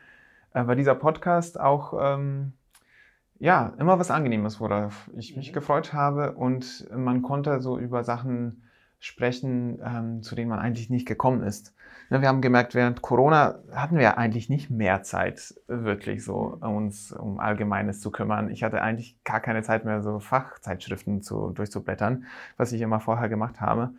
äh, 0.53 0.67
war 0.67 0.75
dieser 0.75 0.97
Podcast 0.97 1.61
auch 1.61 1.95
ähm, 2.01 2.55
ja 3.39 3.73
immer 3.79 4.01
was 4.01 4.11
Angenehmes, 4.11 4.59
worauf 4.59 5.09
ich 5.17 5.37
mich 5.37 5.51
mhm. 5.51 5.55
gefreut 5.55 5.93
habe 5.93 6.33
und 6.33 6.89
man 6.95 7.23
konnte 7.23 7.61
so 7.61 7.79
über 7.79 8.03
Sachen 8.03 8.65
sprechen, 9.01 9.79
ähm, 9.85 10.23
zu 10.23 10.35
denen 10.35 10.49
man 10.49 10.59
eigentlich 10.59 10.91
nicht 10.91 11.07
gekommen 11.07 11.43
ist. 11.43 11.75
Ja, 12.11 12.21
wir 12.21 12.29
haben 12.29 12.43
gemerkt, 12.43 12.75
während 12.75 13.03
Corona 13.03 13.57
hatten 13.73 13.99
wir 13.99 14.19
eigentlich 14.19 14.49
nicht 14.49 14.71
mehr 14.71 15.03
Zeit, 15.03 15.55
wirklich 15.67 16.25
so 16.25 16.59
uns 16.61 17.13
um 17.13 17.41
Allgemeines 17.41 18.01
zu 18.01 18.11
kümmern. 18.11 18.51
Ich 18.51 18.63
hatte 18.63 18.83
eigentlich 18.83 19.17
gar 19.25 19.41
keine 19.41 19.63
Zeit 19.63 19.85
mehr, 19.85 20.03
so 20.03 20.21
Fachzeitschriften 20.21 21.23
zu, 21.23 21.51
durchzublättern, 21.51 22.25
was 22.57 22.73
ich 22.73 22.81
immer 22.83 23.01
vorher 23.01 23.29
gemacht 23.29 23.61
habe. 23.61 23.91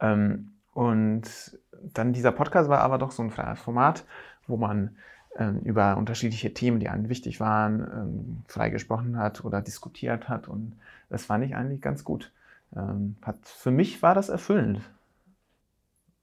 Ähm, 0.00 0.52
und 0.74 1.58
dann 1.94 2.12
dieser 2.12 2.32
Podcast 2.32 2.68
war 2.68 2.80
aber 2.80 2.98
doch 2.98 3.12
so 3.12 3.22
ein 3.22 3.30
Format, 3.30 4.04
wo 4.46 4.56
man 4.56 4.96
ähm, 5.38 5.60
über 5.60 5.96
unterschiedliche 5.96 6.52
Themen, 6.54 6.80
die 6.80 6.88
einem 6.88 7.08
wichtig 7.08 7.40
waren, 7.40 7.80
ähm, 7.80 8.42
frei 8.48 8.70
gesprochen 8.70 9.18
hat 9.18 9.44
oder 9.44 9.62
diskutiert 9.62 10.28
hat. 10.28 10.48
Und 10.48 10.76
das 11.08 11.24
fand 11.26 11.44
ich 11.44 11.54
eigentlich 11.54 11.80
ganz 11.80 12.04
gut 12.04 12.32
ähm, 12.74 13.16
hat, 13.22 13.36
für 13.42 13.70
mich 13.70 14.02
war 14.02 14.14
das 14.14 14.28
erfüllend. 14.28 14.80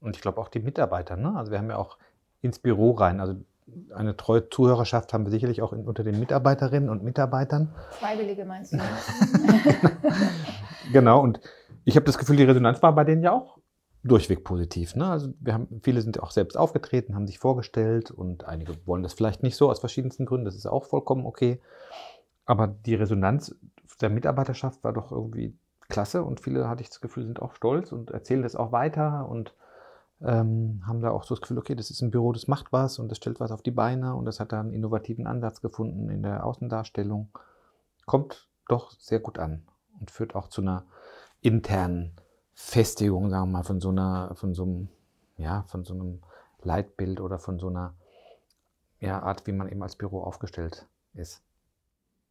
Und 0.00 0.16
ich 0.16 0.22
glaube 0.22 0.40
auch 0.40 0.48
die 0.48 0.60
Mitarbeiter, 0.60 1.16
ne? 1.16 1.34
Also 1.36 1.50
wir 1.50 1.58
haben 1.58 1.70
ja 1.70 1.76
auch 1.76 1.98
ins 2.42 2.58
Büro 2.58 2.92
rein, 2.92 3.20
also 3.20 3.36
eine 3.94 4.16
treue 4.16 4.50
Zuhörerschaft 4.50 5.14
haben 5.14 5.24
wir 5.24 5.30
sicherlich 5.30 5.62
auch 5.62 5.72
in, 5.72 5.86
unter 5.86 6.04
den 6.04 6.18
Mitarbeiterinnen 6.18 6.90
und 6.90 7.02
Mitarbeitern. 7.02 7.74
Freiwillige 7.92 8.44
meinst 8.44 8.74
du? 8.74 8.78
genau, 10.92 11.22
und 11.22 11.40
ich 11.84 11.96
habe 11.96 12.04
das 12.04 12.18
Gefühl, 12.18 12.36
die 12.36 12.44
Resonanz 12.44 12.82
war 12.82 12.94
bei 12.94 13.04
denen 13.04 13.22
ja 13.22 13.32
auch 13.32 13.58
durchweg 14.02 14.44
positiv. 14.44 14.94
Ne? 14.94 15.06
Also 15.06 15.32
wir 15.40 15.54
haben, 15.54 15.80
viele 15.82 16.02
sind 16.02 16.22
auch 16.22 16.30
selbst 16.30 16.56
aufgetreten, 16.56 17.14
haben 17.14 17.26
sich 17.26 17.38
vorgestellt 17.38 18.10
und 18.10 18.44
einige 18.44 18.74
wollen 18.86 19.02
das 19.02 19.14
vielleicht 19.14 19.42
nicht 19.42 19.56
so 19.56 19.70
aus 19.70 19.80
verschiedensten 19.80 20.26
Gründen, 20.26 20.44
das 20.44 20.56
ist 20.56 20.66
auch 20.66 20.84
vollkommen 20.84 21.24
okay. 21.24 21.60
Aber 22.44 22.66
die 22.66 22.94
Resonanz 22.94 23.56
der 24.00 24.10
Mitarbeiterschaft 24.10 24.84
war 24.84 24.92
doch 24.92 25.10
irgendwie 25.10 25.56
klasse 25.88 26.24
und 26.24 26.40
viele, 26.40 26.68
hatte 26.68 26.82
ich 26.82 26.88
das 26.88 27.00
Gefühl, 27.00 27.24
sind 27.24 27.42
auch 27.42 27.54
stolz 27.54 27.92
und 27.92 28.10
erzählen 28.10 28.42
das 28.42 28.56
auch 28.56 28.72
weiter 28.72 29.28
und 29.28 29.54
ähm, 30.20 30.82
haben 30.86 31.00
da 31.00 31.10
auch 31.10 31.24
so 31.24 31.34
das 31.34 31.42
Gefühl, 31.42 31.58
okay, 31.58 31.74
das 31.74 31.90
ist 31.90 32.00
ein 32.00 32.10
Büro, 32.10 32.32
das 32.32 32.48
macht 32.48 32.72
was 32.72 32.98
und 32.98 33.08
das 33.08 33.18
stellt 33.18 33.40
was 33.40 33.50
auf 33.50 33.62
die 33.62 33.70
Beine 33.70 34.14
und 34.14 34.24
das 34.24 34.40
hat 34.40 34.52
da 34.52 34.60
einen 34.60 34.72
innovativen 34.72 35.26
Ansatz 35.26 35.60
gefunden 35.60 36.08
in 36.08 36.22
der 36.22 36.44
Außendarstellung. 36.46 37.28
Kommt 38.06 38.48
doch 38.68 38.92
sehr 38.92 39.20
gut 39.20 39.38
an 39.38 39.66
und 40.00 40.10
führt 40.10 40.34
auch 40.34 40.48
zu 40.48 40.62
einer 40.62 40.84
internen 41.40 42.12
Festigung, 42.54 43.30
sagen 43.30 43.48
wir 43.50 43.58
mal, 43.58 43.64
von 43.64 43.80
so 43.80 43.90
einer, 43.90 44.34
von 44.34 44.54
so 44.54 44.62
einem, 44.62 44.88
ja, 45.36 45.64
von 45.64 45.84
so 45.84 45.94
einem 45.94 46.22
Leitbild 46.62 47.20
oder 47.20 47.38
von 47.38 47.58
so 47.58 47.68
einer 47.68 47.94
ja, 49.00 49.22
Art, 49.22 49.46
wie 49.46 49.52
man 49.52 49.68
eben 49.68 49.82
als 49.82 49.96
Büro 49.96 50.22
aufgestellt 50.22 50.86
ist. 51.12 51.42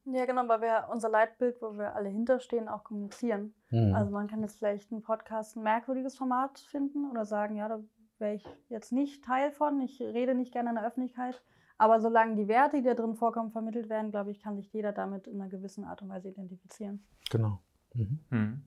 Ja, 0.06 0.26
genau, 0.26 0.48
weil 0.48 0.62
wir 0.62 0.88
unser 0.92 1.10
Leitbild, 1.10 1.62
wo 1.62 1.78
wir 1.78 1.96
alle 1.96 2.10
hinterstehen, 2.10 2.68
auch 2.68 2.84
kommunizieren. 2.84 3.54
Mhm. 3.70 3.96
Also 3.96 4.12
man 4.12 4.28
kann 4.28 4.42
jetzt 4.42 4.58
vielleicht 4.58 4.92
einen 4.92 5.02
Podcast 5.02 5.56
ein 5.56 5.64
merkwürdiges 5.64 6.18
Format 6.18 6.60
finden 6.60 7.10
oder 7.10 7.26
sagen, 7.26 7.56
ja, 7.56 7.70
da 7.70 7.80
wäre 8.20 8.36
ich 8.36 8.46
jetzt 8.70 8.92
nicht 8.92 9.24
Teil 9.24 9.52
von, 9.52 9.80
ich 9.82 10.02
rede 10.02 10.36
nicht 10.36 10.52
gerne 10.52 10.70
in 10.70 10.76
der 10.76 10.86
Öffentlichkeit. 10.86 11.42
Aber 11.78 12.00
solange 12.00 12.36
die 12.36 12.48
Werte, 12.48 12.78
die 12.78 12.84
da 12.84 12.94
drin 12.94 13.16
vorkommen, 13.16 13.52
vermittelt 13.52 13.90
werden, 13.90 14.12
glaube 14.12 14.32
ich, 14.32 14.40
kann 14.42 14.56
sich 14.56 14.72
jeder 14.72 14.92
damit 14.92 15.28
in 15.28 15.42
einer 15.42 15.50
gewissen 15.50 15.86
Art 15.86 16.02
und 16.02 16.10
Weise 16.10 16.30
identifizieren. 16.30 17.06
Genau. 17.30 17.60
Mhm. 17.94 18.20
Mhm. 18.30 18.64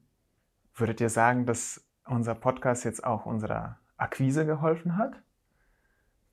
Würdet 0.74 1.00
ihr 1.00 1.10
sagen, 1.10 1.46
dass 1.46 1.86
unser 2.06 2.34
Podcast 2.34 2.84
jetzt 2.84 3.04
auch 3.04 3.26
unserer 3.26 3.78
Akquise 3.96 4.44
geholfen 4.46 4.96
hat? 4.96 5.22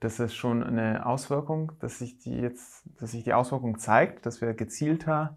Das 0.04 0.20
ist 0.20 0.34
schon 0.34 0.62
eine 0.62 1.06
Auswirkung, 1.06 1.72
dass 1.80 2.00
sich 2.00 2.18
die 2.18 2.36
jetzt, 2.36 2.82
dass 3.00 3.12
sich 3.12 3.24
die 3.24 3.32
Auswirkung 3.32 3.78
zeigt, 3.78 4.26
dass 4.26 4.42
wir 4.42 4.52
gezielter 4.52 5.34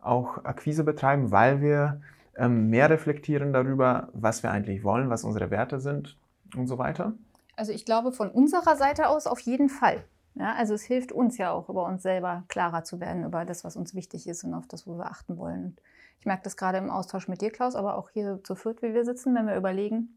auch 0.00 0.42
Akquise 0.46 0.84
betreiben, 0.84 1.32
weil 1.32 1.60
wir 1.60 2.00
ähm, 2.34 2.70
mehr 2.70 2.88
reflektieren 2.88 3.52
darüber, 3.52 4.08
was 4.14 4.42
wir 4.42 4.50
eigentlich 4.52 4.84
wollen, 4.84 5.10
was 5.10 5.22
unsere 5.22 5.50
Werte 5.50 5.80
sind 5.80 6.16
und 6.56 6.66
so 6.66 6.78
weiter? 6.78 7.12
Also 7.56 7.72
ich 7.72 7.84
glaube 7.84 8.10
von 8.10 8.30
unserer 8.30 8.76
Seite 8.76 9.10
aus 9.10 9.26
auf 9.26 9.40
jeden 9.40 9.68
Fall. 9.68 10.02
Ja, 10.34 10.54
also 10.54 10.72
es 10.72 10.82
hilft 10.84 11.12
uns 11.12 11.36
ja 11.36 11.52
auch, 11.52 11.68
über 11.68 11.84
uns 11.84 12.02
selber 12.02 12.44
klarer 12.48 12.84
zu 12.84 13.00
werden, 13.00 13.22
über 13.22 13.44
das, 13.44 13.64
was 13.64 13.76
uns 13.76 13.94
wichtig 13.94 14.26
ist 14.26 14.44
und 14.44 14.54
auf 14.54 14.66
das, 14.66 14.86
wo 14.86 14.96
wir 14.96 15.10
achten 15.10 15.36
wollen. 15.36 15.76
Ich 16.20 16.24
merke 16.24 16.44
das 16.44 16.56
gerade 16.56 16.78
im 16.78 16.88
Austausch 16.88 17.28
mit 17.28 17.42
dir, 17.42 17.50
Klaus, 17.50 17.76
aber 17.76 17.98
auch 17.98 18.08
hier 18.08 18.40
zu 18.44 18.54
viert, 18.54 18.80
wie 18.80 18.94
wir 18.94 19.04
sitzen, 19.04 19.34
wenn 19.34 19.46
wir 19.46 19.56
überlegen, 19.56 20.15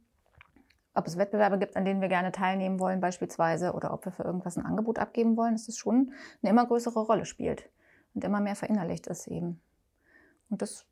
ob 0.94 1.08
es 1.08 1.18
Wettbewerbe 1.18 1.60
gibt, 1.60 1.76
an 1.76 1.86
denen 1.86 2.02
wir 2.02 2.08
gerne 2.08 2.32
teilnehmen 2.32 2.80
wollen 2.80 3.00
beispielsweise 3.00 3.74
oder 3.74 3.94
ob 3.94 4.06
wir 4.06 4.12
für 4.12 4.24
irgendwas 4.24 4.58
ein 4.58 4.66
Angebot 4.66 5.00
abgeben 5.00 5.38
wollen, 5.38 5.54
dass 5.54 5.68
das 5.68 5.78
schon 5.78 6.14
eine 6.42 6.50
immer 6.50 6.66
größere 6.66 7.00
Rolle 7.00 7.26
spielt 7.26 7.70
und 8.14 8.24
immer 8.24 8.40
mehr 8.40 8.56
verinnerlicht 8.56 9.08
ist 9.08 9.28
eben. 9.28 9.62
Und 10.50 10.62
das 10.62 10.86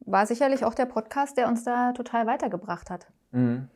war 0.00 0.26
sicherlich 0.26 0.64
auch 0.64 0.74
der 0.74 0.86
Podcast, 0.86 1.36
der 1.36 1.48
uns 1.48 1.64
da 1.64 1.92
total 1.92 2.26
weitergebracht 2.26 2.90
hat. 2.90 3.06
Mhm. 3.30 3.68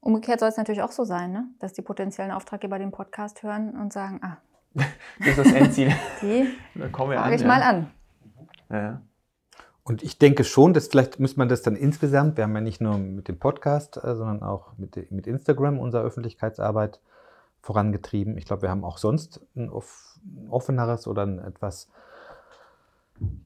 Umgekehrt 0.00 0.40
soll 0.40 0.50
es 0.50 0.56
natürlich 0.56 0.82
auch 0.82 0.92
so 0.92 1.04
sein, 1.04 1.32
ne? 1.32 1.48
dass 1.60 1.72
die 1.72 1.82
potenziellen 1.82 2.30
Auftraggeber 2.30 2.78
den 2.78 2.90
Podcast 2.90 3.42
hören 3.42 3.70
und 3.70 3.92
sagen, 3.92 4.20
ah, 4.22 4.36
das 5.18 5.28
ist 5.28 5.38
das 5.38 5.52
Endziel. 5.52 5.92
Die 6.20 6.46
frage 6.92 7.34
ich 7.34 7.40
ja. 7.40 7.46
mal 7.46 7.62
an. 7.62 7.90
Ja. 8.70 9.00
Und 9.84 10.02
ich 10.02 10.18
denke 10.18 10.44
schon, 10.44 10.72
dass 10.72 10.88
vielleicht 10.88 11.20
muss 11.20 11.36
man 11.36 11.48
das 11.48 11.60
dann 11.60 11.76
insgesamt, 11.76 12.38
wir 12.38 12.44
haben 12.44 12.54
ja 12.54 12.62
nicht 12.62 12.80
nur 12.80 12.96
mit 12.96 13.28
dem 13.28 13.38
Podcast, 13.38 13.98
äh, 13.98 14.16
sondern 14.16 14.42
auch 14.42 14.72
mit, 14.78 15.10
mit 15.12 15.26
Instagram 15.26 15.78
unsere 15.78 16.02
Öffentlichkeitsarbeit 16.02 17.00
vorangetrieben. 17.60 18.38
Ich 18.38 18.46
glaube, 18.46 18.62
wir 18.62 18.70
haben 18.70 18.84
auch 18.84 18.98
sonst 18.98 19.40
ein 19.54 19.70
offeneres 20.48 21.06
oder 21.06 21.26
ein 21.26 21.38
etwas 21.38 21.88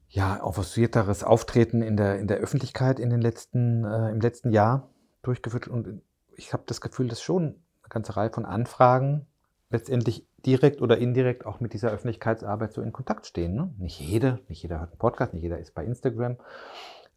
ja, 0.07 0.41
avancierteres 0.41 1.23
Auftreten 1.23 1.81
in 1.81 1.97
der, 1.97 2.19
in 2.19 2.27
der 2.27 2.37
Öffentlichkeit 2.37 2.99
in 2.99 3.09
den 3.09 3.21
letzten, 3.21 3.83
äh, 3.83 4.09
im 4.09 4.21
letzten 4.21 4.51
Jahr 4.51 4.89
durchgeführt. 5.21 5.67
Und 5.67 6.01
ich 6.35 6.53
habe 6.53 6.63
das 6.65 6.79
Gefühl, 6.79 7.09
dass 7.09 7.21
schon 7.21 7.43
eine 7.43 7.89
ganze 7.89 8.15
Reihe 8.15 8.31
von 8.31 8.45
Anfragen 8.45 9.27
letztendlich 9.69 10.25
direkt 10.45 10.81
oder 10.81 10.97
indirekt 10.97 11.45
auch 11.45 11.59
mit 11.59 11.73
dieser 11.73 11.91
Öffentlichkeitsarbeit 11.91 12.73
so 12.73 12.81
in 12.81 12.93
Kontakt 12.93 13.25
stehen. 13.25 13.55
Ne? 13.55 13.73
Nicht 13.77 13.99
jeder, 13.99 14.39
nicht 14.47 14.61
jeder 14.63 14.79
hört 14.79 14.91
einen 14.91 14.99
Podcast, 14.99 15.33
nicht 15.33 15.43
jeder 15.43 15.59
ist 15.59 15.73
bei 15.73 15.83
Instagram. 15.83 16.37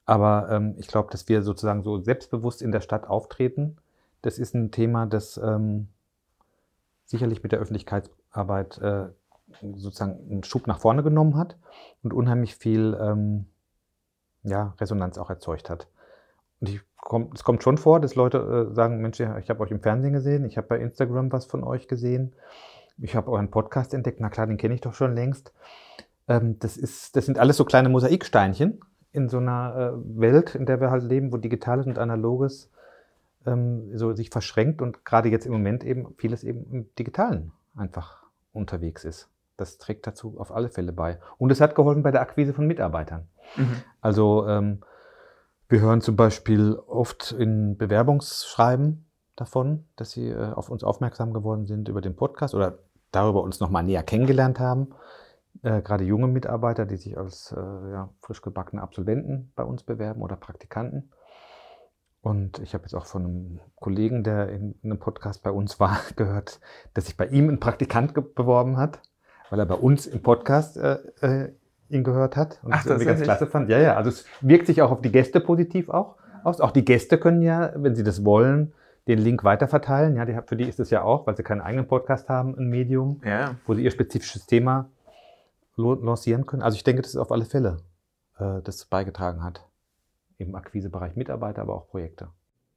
Aber 0.04 0.48
ähm, 0.50 0.74
ich 0.78 0.88
glaube, 0.88 1.10
dass 1.10 1.28
wir 1.28 1.42
sozusagen 1.42 1.82
so 1.82 2.00
selbstbewusst 2.00 2.62
in 2.62 2.72
der 2.72 2.80
Stadt 2.80 3.08
auftreten, 3.08 3.76
das 4.22 4.38
ist 4.38 4.54
ein 4.54 4.70
Thema, 4.70 5.06
das 5.06 5.36
ähm, 5.36 5.88
sicherlich 7.04 7.42
mit 7.42 7.52
der 7.52 7.60
Öffentlichkeitsarbeit 7.60 8.78
äh, 8.78 9.06
sozusagen 9.60 10.18
einen 10.30 10.44
Schub 10.44 10.66
nach 10.66 10.80
vorne 10.80 11.02
genommen 11.02 11.36
hat 11.36 11.56
und 12.02 12.12
unheimlich 12.12 12.56
viel 12.56 12.96
ähm, 13.00 13.46
ja, 14.42 14.74
Resonanz 14.80 15.18
auch 15.18 15.30
erzeugt 15.30 15.70
hat. 15.70 15.88
Und 16.60 16.68
ich 16.68 16.80
kommt, 16.96 17.34
es 17.34 17.44
kommt 17.44 17.62
schon 17.62 17.78
vor, 17.78 18.00
dass 18.00 18.14
Leute 18.14 18.68
äh, 18.70 18.74
sagen, 18.74 19.00
Mensch, 19.02 19.20
ich 19.20 19.50
habe 19.50 19.60
euch 19.60 19.70
im 19.70 19.80
Fernsehen 19.80 20.12
gesehen, 20.12 20.44
ich 20.44 20.56
habe 20.56 20.68
bei 20.68 20.78
Instagram 20.78 21.30
was 21.32 21.44
von 21.44 21.64
euch 21.64 21.88
gesehen, 21.88 22.32
ich 22.98 23.16
habe 23.16 23.30
euren 23.30 23.50
Podcast 23.50 23.94
entdeckt, 23.94 24.20
na 24.20 24.28
klar, 24.28 24.46
den 24.46 24.56
kenne 24.56 24.74
ich 24.74 24.80
doch 24.80 24.94
schon 24.94 25.14
längst. 25.14 25.52
Ähm, 26.28 26.58
das, 26.58 26.76
ist, 26.76 27.16
das 27.16 27.26
sind 27.26 27.38
alles 27.38 27.56
so 27.56 27.64
kleine 27.64 27.88
Mosaiksteinchen 27.88 28.80
in 29.12 29.28
so 29.28 29.38
einer 29.38 29.94
äh, 29.94 30.20
Welt, 30.20 30.54
in 30.54 30.66
der 30.66 30.80
wir 30.80 30.90
halt 30.90 31.04
leben, 31.04 31.32
wo 31.32 31.36
Digitales 31.36 31.86
und 31.86 31.98
Analoges 31.98 32.70
ähm, 33.46 33.96
so 33.96 34.12
sich 34.12 34.30
verschränkt 34.30 34.82
und 34.82 35.04
gerade 35.04 35.28
jetzt 35.28 35.46
im 35.46 35.52
Moment 35.52 35.84
eben 35.84 36.14
vieles 36.16 36.44
eben 36.44 36.64
im 36.70 36.94
Digitalen 36.98 37.52
einfach 37.76 38.22
unterwegs 38.52 39.04
ist. 39.04 39.28
Das 39.56 39.78
trägt 39.78 40.06
dazu 40.06 40.36
auf 40.38 40.52
alle 40.52 40.70
Fälle 40.70 40.92
bei. 40.92 41.18
Und 41.38 41.52
es 41.52 41.60
hat 41.60 41.74
geholfen 41.74 42.02
bei 42.02 42.10
der 42.10 42.22
Akquise 42.22 42.52
von 42.52 42.66
Mitarbeitern. 42.66 43.28
Mhm. 43.56 43.76
Also 44.00 44.46
ähm, 44.48 44.80
wir 45.68 45.80
hören 45.80 46.00
zum 46.00 46.16
Beispiel 46.16 46.74
oft 46.86 47.32
in 47.32 47.76
Bewerbungsschreiben 47.76 49.04
davon, 49.36 49.84
dass 49.96 50.10
sie 50.10 50.28
äh, 50.28 50.52
auf 50.52 50.68
uns 50.70 50.84
aufmerksam 50.84 51.32
geworden 51.32 51.66
sind 51.66 51.88
über 51.88 52.00
den 52.00 52.16
Podcast 52.16 52.54
oder 52.54 52.78
darüber 53.10 53.42
uns 53.42 53.60
nochmal 53.60 53.82
näher 53.82 54.02
kennengelernt 54.02 54.58
haben. 54.58 54.94
Äh, 55.62 55.82
gerade 55.82 56.04
junge 56.04 56.28
Mitarbeiter, 56.28 56.86
die 56.86 56.96
sich 56.96 57.16
als 57.18 57.52
äh, 57.56 57.60
ja, 57.60 58.08
frisch 58.20 58.42
gebackene 58.42 58.82
Absolventen 58.82 59.52
bei 59.54 59.64
uns 59.64 59.82
bewerben 59.82 60.22
oder 60.22 60.36
Praktikanten. 60.36 61.10
Und 62.20 62.60
ich 62.60 62.72
habe 62.72 62.84
jetzt 62.84 62.94
auch 62.94 63.06
von 63.06 63.24
einem 63.24 63.60
Kollegen, 63.76 64.22
der 64.22 64.48
in 64.48 64.76
einem 64.84 64.98
Podcast 64.98 65.42
bei 65.42 65.50
uns 65.50 65.80
war, 65.80 65.98
gehört, 66.16 66.60
dass 66.94 67.06
sich 67.06 67.16
bei 67.16 67.26
ihm 67.26 67.48
ein 67.48 67.60
Praktikant 67.60 68.14
beworben 68.34 68.76
hat, 68.76 69.00
weil 69.50 69.58
er 69.58 69.66
bei 69.66 69.74
uns 69.74 70.06
im 70.06 70.22
Podcast 70.22 70.76
äh, 70.76 70.98
äh 71.20 71.52
ihn 71.88 72.04
gehört 72.04 72.36
hat 72.36 72.58
und 72.62 72.72
Ach, 72.72 72.78
das 72.78 72.86
irgendwie 72.86 73.04
ganz 73.04 73.20
klasse 73.20 73.46
fand. 73.46 73.68
Ja, 73.68 73.78
ja, 73.78 73.96
also 73.96 74.08
es 74.08 74.24
wirkt 74.40 74.66
sich 74.66 74.80
auch 74.80 74.90
auf 74.90 75.02
die 75.02 75.12
Gäste 75.12 75.40
positiv 75.40 75.90
auch 75.90 76.16
aus. 76.44 76.60
Auch 76.60 76.70
die 76.70 76.84
Gäste 76.84 77.18
können 77.18 77.42
ja, 77.42 77.72
wenn 77.76 77.94
sie 77.94 78.02
das 78.02 78.24
wollen, 78.24 78.72
den 79.08 79.18
Link 79.18 79.44
weiterverteilen. 79.44 80.16
Ja, 80.16 80.24
die, 80.24 80.38
für 80.46 80.56
die 80.56 80.68
ist 80.68 80.80
es 80.80 80.90
ja 80.90 81.02
auch, 81.02 81.26
weil 81.26 81.36
sie 81.36 81.42
keinen 81.42 81.60
eigenen 81.60 81.86
Podcast 81.86 82.28
haben, 82.28 82.56
ein 82.56 82.68
Medium, 82.68 83.20
ja. 83.24 83.56
wo 83.66 83.74
sie 83.74 83.82
ihr 83.82 83.90
spezifisches 83.90 84.46
Thema 84.46 84.90
lancieren 85.76 86.46
können. 86.46 86.62
Also 86.62 86.76
ich 86.76 86.84
denke, 86.84 87.02
das 87.02 87.12
ist 87.12 87.16
auf 87.16 87.32
alle 87.32 87.44
Fälle 87.44 87.78
äh, 88.38 88.60
das 88.62 88.84
beigetragen 88.84 89.42
hat. 89.42 89.66
Im 90.38 90.54
Akquisebereich 90.54 91.16
Mitarbeiter, 91.16 91.62
aber 91.62 91.74
auch 91.74 91.88
Projekte. 91.88 92.28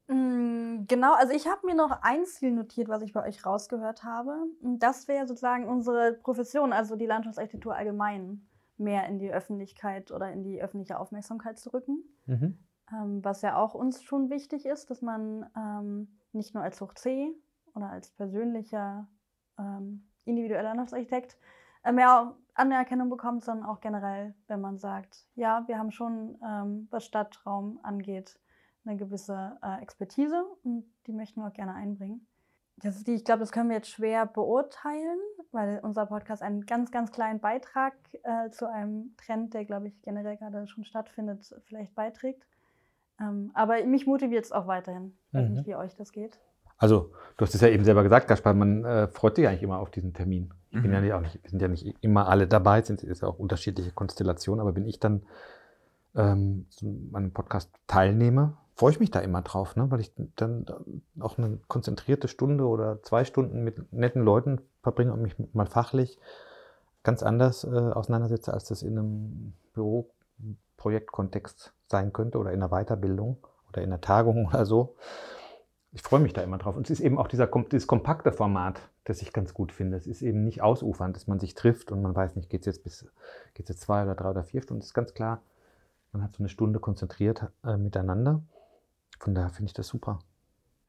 Mm, 0.08 0.86
genau, 0.88 1.14
also 1.16 1.34
ich 1.34 1.48
habe 1.48 1.66
mir 1.66 1.76
noch 1.76 2.00
ein 2.02 2.26
Ziel 2.26 2.52
notiert, 2.52 2.90
was 2.90 3.02
ich 3.02 3.14
bei 3.14 3.28
euch 3.28 3.46
rausgehört 3.46 4.04
habe. 4.04 4.36
Das 4.62 5.08
wäre 5.08 5.28
sozusagen 5.28 5.68
unsere 5.68 6.14
Profession, 6.14 6.74
also 6.74 6.96
die 6.96 7.06
Landschaftsarchitektur 7.06 7.76
allgemein 7.76 8.46
mehr 8.78 9.08
in 9.08 9.20
die 9.20 9.32
Öffentlichkeit 9.32 10.12
oder 10.12 10.32
in 10.32 10.44
die 10.44 10.62
öffentliche 10.62 11.00
Aufmerksamkeit 11.00 11.58
zu 11.58 11.74
rücken. 11.74 12.04
Mhm. 12.26 12.58
Ähm, 12.92 13.24
was 13.24 13.42
ja 13.42 13.58
auch 13.58 13.74
uns 13.74 14.04
schon 14.04 14.30
wichtig 14.30 14.66
ist, 14.66 14.90
dass 14.90 15.02
man 15.02 15.50
ähm, 15.56 16.20
nicht 16.34 16.54
nur 16.54 16.64
als 16.64 16.80
Hoch 16.82 16.94
C 16.94 17.32
oder 17.74 17.90
als 17.90 18.12
persönlicher 18.12 19.08
ähm, 19.58 20.08
individueller 20.26 20.70
Landschaftsarchitekt 20.70 21.38
äh, 21.84 21.92
mehr 21.92 22.36
Anerkennung 22.54 23.10
bekommt, 23.10 23.44
sondern 23.44 23.68
auch 23.68 23.82
generell, 23.82 24.36
wenn 24.48 24.62
man 24.62 24.78
sagt, 24.78 25.28
ja, 25.36 25.68
wir 25.68 25.78
haben 25.78 25.92
schon, 25.92 26.38
ähm, 26.44 26.88
was 26.92 27.06
Stadtraum 27.06 27.80
angeht, 27.84 28.40
eine 28.86 28.98
gewisse 28.98 29.58
äh, 29.62 29.82
Expertise 29.82 30.46
und 30.64 30.86
die 31.08 31.14
möchten 31.14 31.42
wir 31.42 31.48
auch 31.48 31.54
gerne 31.54 31.74
einbringen. 31.74 32.28
Das 32.78 32.98
ist 32.98 33.08
die, 33.08 33.14
ich 33.14 33.24
glaube, 33.24 33.40
das 33.40 33.52
können 33.52 33.70
wir 33.70 33.78
jetzt 33.78 33.90
schwer 33.90 34.26
beurteilen, 34.26 35.20
weil 35.52 35.80
unser 35.82 36.06
Podcast 36.06 36.42
einen 36.42 36.66
ganz, 36.66 36.92
ganz 36.92 37.12
kleinen 37.12 37.40
Beitrag 37.40 37.94
äh, 38.24 38.50
zu 38.52 38.70
einem 38.70 39.16
Trend, 39.18 39.54
der, 39.54 39.64
glaube 39.64 39.88
ich, 39.88 40.02
generell 40.02 40.38
gerade 40.38 40.68
schon 40.68 40.84
stattfindet, 40.84 41.56
vielleicht 41.66 41.96
beiträgt. 41.96 42.46
Ähm, 43.20 43.52
aber 43.54 43.84
mich 43.86 44.06
motiviert 44.08 44.46
es 44.46 44.52
auch 44.52 44.68
weiterhin. 44.68 45.14
Ich 45.30 45.34
weiß 45.36 45.50
mhm. 45.50 45.56
nicht, 45.56 45.68
wie 45.68 45.76
euch 45.76 45.96
das 45.96 46.12
geht. 46.12 46.40
Also, 46.78 47.12
du 47.38 47.46
hast 47.46 47.56
es 47.56 47.62
ja 47.62 47.70
eben 47.70 47.86
selber 47.86 48.04
gesagt, 48.04 48.28
Gaspar, 48.28 48.54
man 48.54 48.84
äh, 48.84 49.08
freut 49.08 49.38
sich 49.38 49.48
eigentlich 49.48 49.64
immer 49.64 49.80
auf 49.80 49.92
diesen 49.92 50.14
Termin. 50.14 50.54
Ich 50.72 50.78
mhm. 50.78 50.82
bin 50.82 50.94
ja 50.94 51.02
nicht, 51.02 51.14
auch 51.14 51.22
nicht, 51.22 51.42
wir 51.42 51.50
sind 51.50 51.62
ja 51.62 51.70
nicht 51.70 51.96
immer 52.02 52.28
alle 52.28 52.48
dabei, 52.48 52.80
es 52.80 52.90
ist 52.90 53.22
ja 53.22 53.28
auch 53.28 53.40
unterschiedliche 53.40 53.92
Konstellationen, 53.92 54.60
aber 54.60 54.76
wenn 54.76 54.86
ich 54.86 55.00
dann 55.00 55.24
ähm, 56.16 56.68
an 56.82 57.16
einem 57.16 57.32
Podcast 57.32 57.72
teilnehme, 57.88 58.58
freue 58.76 58.92
ich 58.92 59.00
mich 59.00 59.12
da 59.12 59.20
immer 59.20 59.42
drauf, 59.42 59.78
ne? 59.78 59.90
weil 59.90 60.02
ich 60.02 60.12
dann 60.36 60.66
auch 61.20 61.38
eine 61.38 61.60
konzentrierte 61.70 62.28
Stunde 62.28 62.66
oder 62.66 63.02
zwei 63.04 63.24
Stunden 63.24 63.64
mit 63.64 63.94
netten 63.94 64.22
Leuten 64.22 64.60
verbringe 64.84 65.14
und 65.14 65.22
mich 65.22 65.36
mal 65.54 65.68
fachlich 65.68 66.20
ganz 67.04 67.24
anders 67.24 67.64
äh, 67.64 67.68
auseinandersetze, 67.68 68.54
als 68.54 68.66
das 68.66 68.82
in 68.82 68.98
einem 68.98 69.54
Büroprojektkontext 70.78 71.74
sein 71.88 72.14
könnte 72.14 72.38
oder 72.38 72.52
in 72.52 72.62
einer 72.62 72.70
Weiterbildung 72.70 73.38
oder 73.70 73.82
in 73.82 73.90
einer 73.92 74.02
Tagung 74.02 74.48
oder 74.54 74.66
so. 74.66 74.96
Ich 75.92 76.02
freue 76.02 76.20
mich 76.20 76.34
da 76.34 76.42
immer 76.42 76.58
drauf. 76.58 76.76
Und 76.76 76.90
es 76.90 77.00
ist 77.00 77.06
eben 77.06 77.18
auch 77.18 77.28
dieser, 77.28 77.48
dieses 77.48 77.88
kompakte 77.88 78.34
Format, 78.34 78.82
das 79.06 79.22
ich 79.22 79.32
ganz 79.32 79.54
gut 79.54 79.72
finde. 79.72 79.96
Es 79.96 80.08
ist 80.08 80.22
eben 80.22 80.44
nicht 80.44 80.62
ausufernd, 80.62 81.16
dass 81.16 81.28
man 81.28 81.40
sich 81.40 81.56
trifft 81.56 81.92
und 81.92 82.02
man 82.02 82.14
weiß 82.16 82.36
nicht, 82.36 82.50
geht 82.50 82.62
es 82.62 82.66
jetzt 82.66 82.84
bis, 82.84 83.10
jetzt 83.58 83.80
zwei 83.80 84.04
oder 84.04 84.16
drei 84.16 84.32
oder 84.32 84.44
vier 84.44 84.62
Stunden. 84.62 84.82
Es 84.82 84.88
ist 84.88 84.94
ganz 84.94 85.14
klar, 85.14 85.42
Man 86.12 86.24
hat 86.24 86.36
so 86.36 86.44
eine 86.44 86.50
Stunde 86.50 86.80
konzentriert 86.80 87.48
äh, 87.64 87.78
miteinander. 87.78 88.42
Von 89.20 89.36
daher 89.36 89.50
finde 89.50 89.70
ich 89.70 89.74
das 89.74 89.88
super. 89.88 90.20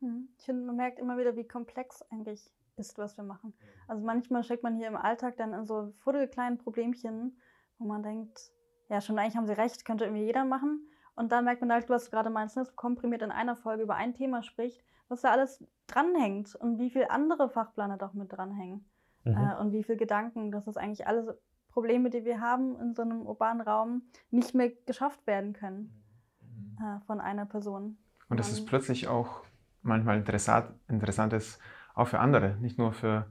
Hm. 0.01 0.29
Ich 0.39 0.45
finde, 0.45 0.67
man 0.67 0.77
merkt 0.77 0.99
immer 0.99 1.19
wieder, 1.19 1.37
wie 1.37 1.47
komplex 1.47 2.03
eigentlich 2.11 2.51
ist, 2.77 2.99
was 2.99 3.17
wir 3.17 3.25
machen. 3.25 3.55
Also 3.89 4.05
manchmal 4.05 4.43
steckt 4.43 4.63
man 4.63 4.77
hier 4.77 4.89
im 4.89 4.97
Alltag 4.97 5.37
dann 5.37 5.53
in 5.53 5.67
so 5.67 5.93
kleinen 6.31 6.59
Problemchen, 6.59 7.41
wo 7.79 7.87
man 7.87 8.03
denkt, 8.03 8.51
ja, 8.89 9.01
schon 9.01 9.19
eigentlich 9.19 9.37
haben 9.37 9.47
sie 9.47 9.57
recht, 9.57 9.85
könnte 9.85 10.05
irgendwie 10.05 10.25
jeder 10.25 10.45
machen. 10.45 10.87
Und 11.15 11.33
dann 11.33 11.45
merkt 11.45 11.63
man 11.63 11.73
halt, 11.73 11.89
was 11.89 12.07
du 12.07 12.11
gerade 12.11 12.31
meinst, 12.31 12.57
dass 12.57 12.77
komprimiert 12.77 13.23
in 13.23 13.31
einer 13.31 13.57
Folge 13.57 13.83
über 13.83 13.95
ein 13.95 14.15
Thema 14.15 14.43
spricht, 14.43 14.85
was 15.09 15.23
da 15.23 15.31
alles 15.31 15.65
dranhängt 15.87 16.55
und 16.55 16.79
wie 16.79 16.91
viele 16.91 17.11
andere 17.11 17.49
Fachplaner 17.49 17.97
doch 17.97 18.13
mit 18.13 18.33
dranhängen. 18.33 18.85
Mhm. 19.25 19.33
Äh, 19.33 19.61
und 19.61 19.73
wie 19.73 19.83
viele 19.83 19.99
Gedanken, 19.99 20.51
dass 20.51 20.67
das 20.67 20.77
eigentlich 20.77 21.07
alle 21.07 21.39
Probleme, 21.71 22.11
die 22.11 22.25
wir 22.25 22.41
haben 22.41 22.79
in 22.81 22.95
so 22.95 23.03
einem 23.03 23.27
urbanen 23.27 23.61
Raum, 23.61 24.03
nicht 24.31 24.55
mehr 24.55 24.71
geschafft 24.87 25.27
werden 25.27 25.53
können 25.53 25.91
mhm. 26.41 26.85
äh, 26.85 27.01
von 27.07 27.21
einer 27.21 27.47
Person. 27.47 27.99
Und 28.29 28.41
das 28.41 28.51
ist 28.51 28.67
plötzlich 28.67 29.09
auch 29.09 29.43
manchmal 29.83 30.19
interessant, 30.19 30.71
interessant 30.89 31.33
ist, 31.33 31.61
auch 31.95 32.09
für 32.09 32.19
andere, 32.19 32.57
nicht 32.61 32.79
nur 32.79 32.93
für 32.93 33.27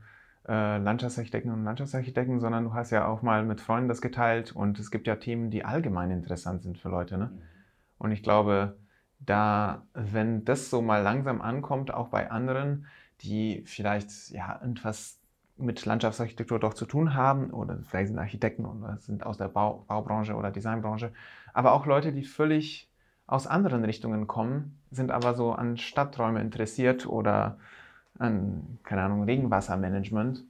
äh, 0.48 0.78
Landschaftsarchitekten 0.78 1.52
und 1.52 1.64
Landschaftsarchitekten, 1.64 2.40
sondern 2.40 2.66
du 2.66 2.74
hast 2.74 2.92
ja 2.92 3.08
auch 3.08 3.22
mal 3.22 3.44
mit 3.44 3.62
Freunden 3.62 3.90
das 3.90 4.02
geteilt 4.02 4.56
und 4.56 4.80
es 4.80 4.92
gibt 4.92 5.08
ja 5.08 5.16
Themen, 5.16 5.50
die 5.50 5.66
allgemein 5.66 6.12
interessant 6.12 6.62
sind 6.64 6.78
für 6.78 6.90
Leute. 6.90 7.18
Ne? 7.18 7.25
Mhm. 7.25 7.42
Und 7.98 8.12
ich 8.12 8.24
glaube, 8.24 8.78
da, 9.20 9.86
wenn 9.94 10.46
das 10.46 10.70
so 10.70 10.82
mal 10.82 11.02
langsam 11.02 11.42
ankommt, 11.42 11.94
auch 11.94 12.10
bei 12.10 12.30
anderen, 12.30 12.86
die 13.22 13.64
vielleicht 13.66 14.32
ja 14.32 14.60
irgendwas 14.62 15.20
mit 15.58 15.86
Landschaftsarchitektur 15.86 16.60
doch 16.60 16.74
zu 16.74 16.86
tun 16.86 17.14
haben 17.14 17.52
oder 17.52 17.80
vielleicht 17.88 18.10
sind 18.10 18.20
Architekten 18.20 18.66
oder 18.66 18.98
sind 18.98 19.25
aus 19.25 19.38
der 19.38 19.48
Bau, 19.48 19.86
Baubranche 19.88 20.36
oder 20.36 20.52
Designbranche, 20.52 21.14
aber 21.54 21.72
auch 21.72 21.86
Leute, 21.86 22.12
die 22.12 22.24
völlig 22.24 22.90
aus 23.25 23.48
anderen 23.48 23.86
Richtungen 23.86 24.28
kommen, 24.28 24.78
sind 24.92 25.12
aber 25.12 25.34
so 25.34 25.54
an 25.54 25.78
Stadträume 25.78 26.42
interessiert 26.42 27.08
oder 27.08 27.58
an, 28.19 28.79
keine 28.84 29.03
Ahnung, 29.03 29.24
Regenwassermanagement. 29.24 30.43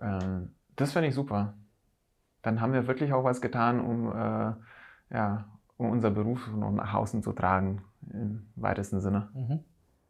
Ähm, 0.00 0.50
das 0.76 0.92
finde 0.92 1.08
ich 1.08 1.14
super. 1.14 1.54
Dann 2.42 2.60
haben 2.60 2.72
wir 2.72 2.86
wirklich 2.86 3.12
auch 3.12 3.24
was 3.24 3.40
getan, 3.40 3.80
um, 3.80 4.08
äh, 4.08 4.52
ja, 5.14 5.44
um 5.76 5.90
unser 5.90 6.10
Beruf 6.10 6.46
noch 6.48 6.72
nach 6.72 6.94
außen 6.94 7.22
zu 7.22 7.32
tragen, 7.32 7.82
im 8.12 8.46
weitesten 8.56 9.00
Sinne. 9.00 9.28
Mhm. 9.34 9.60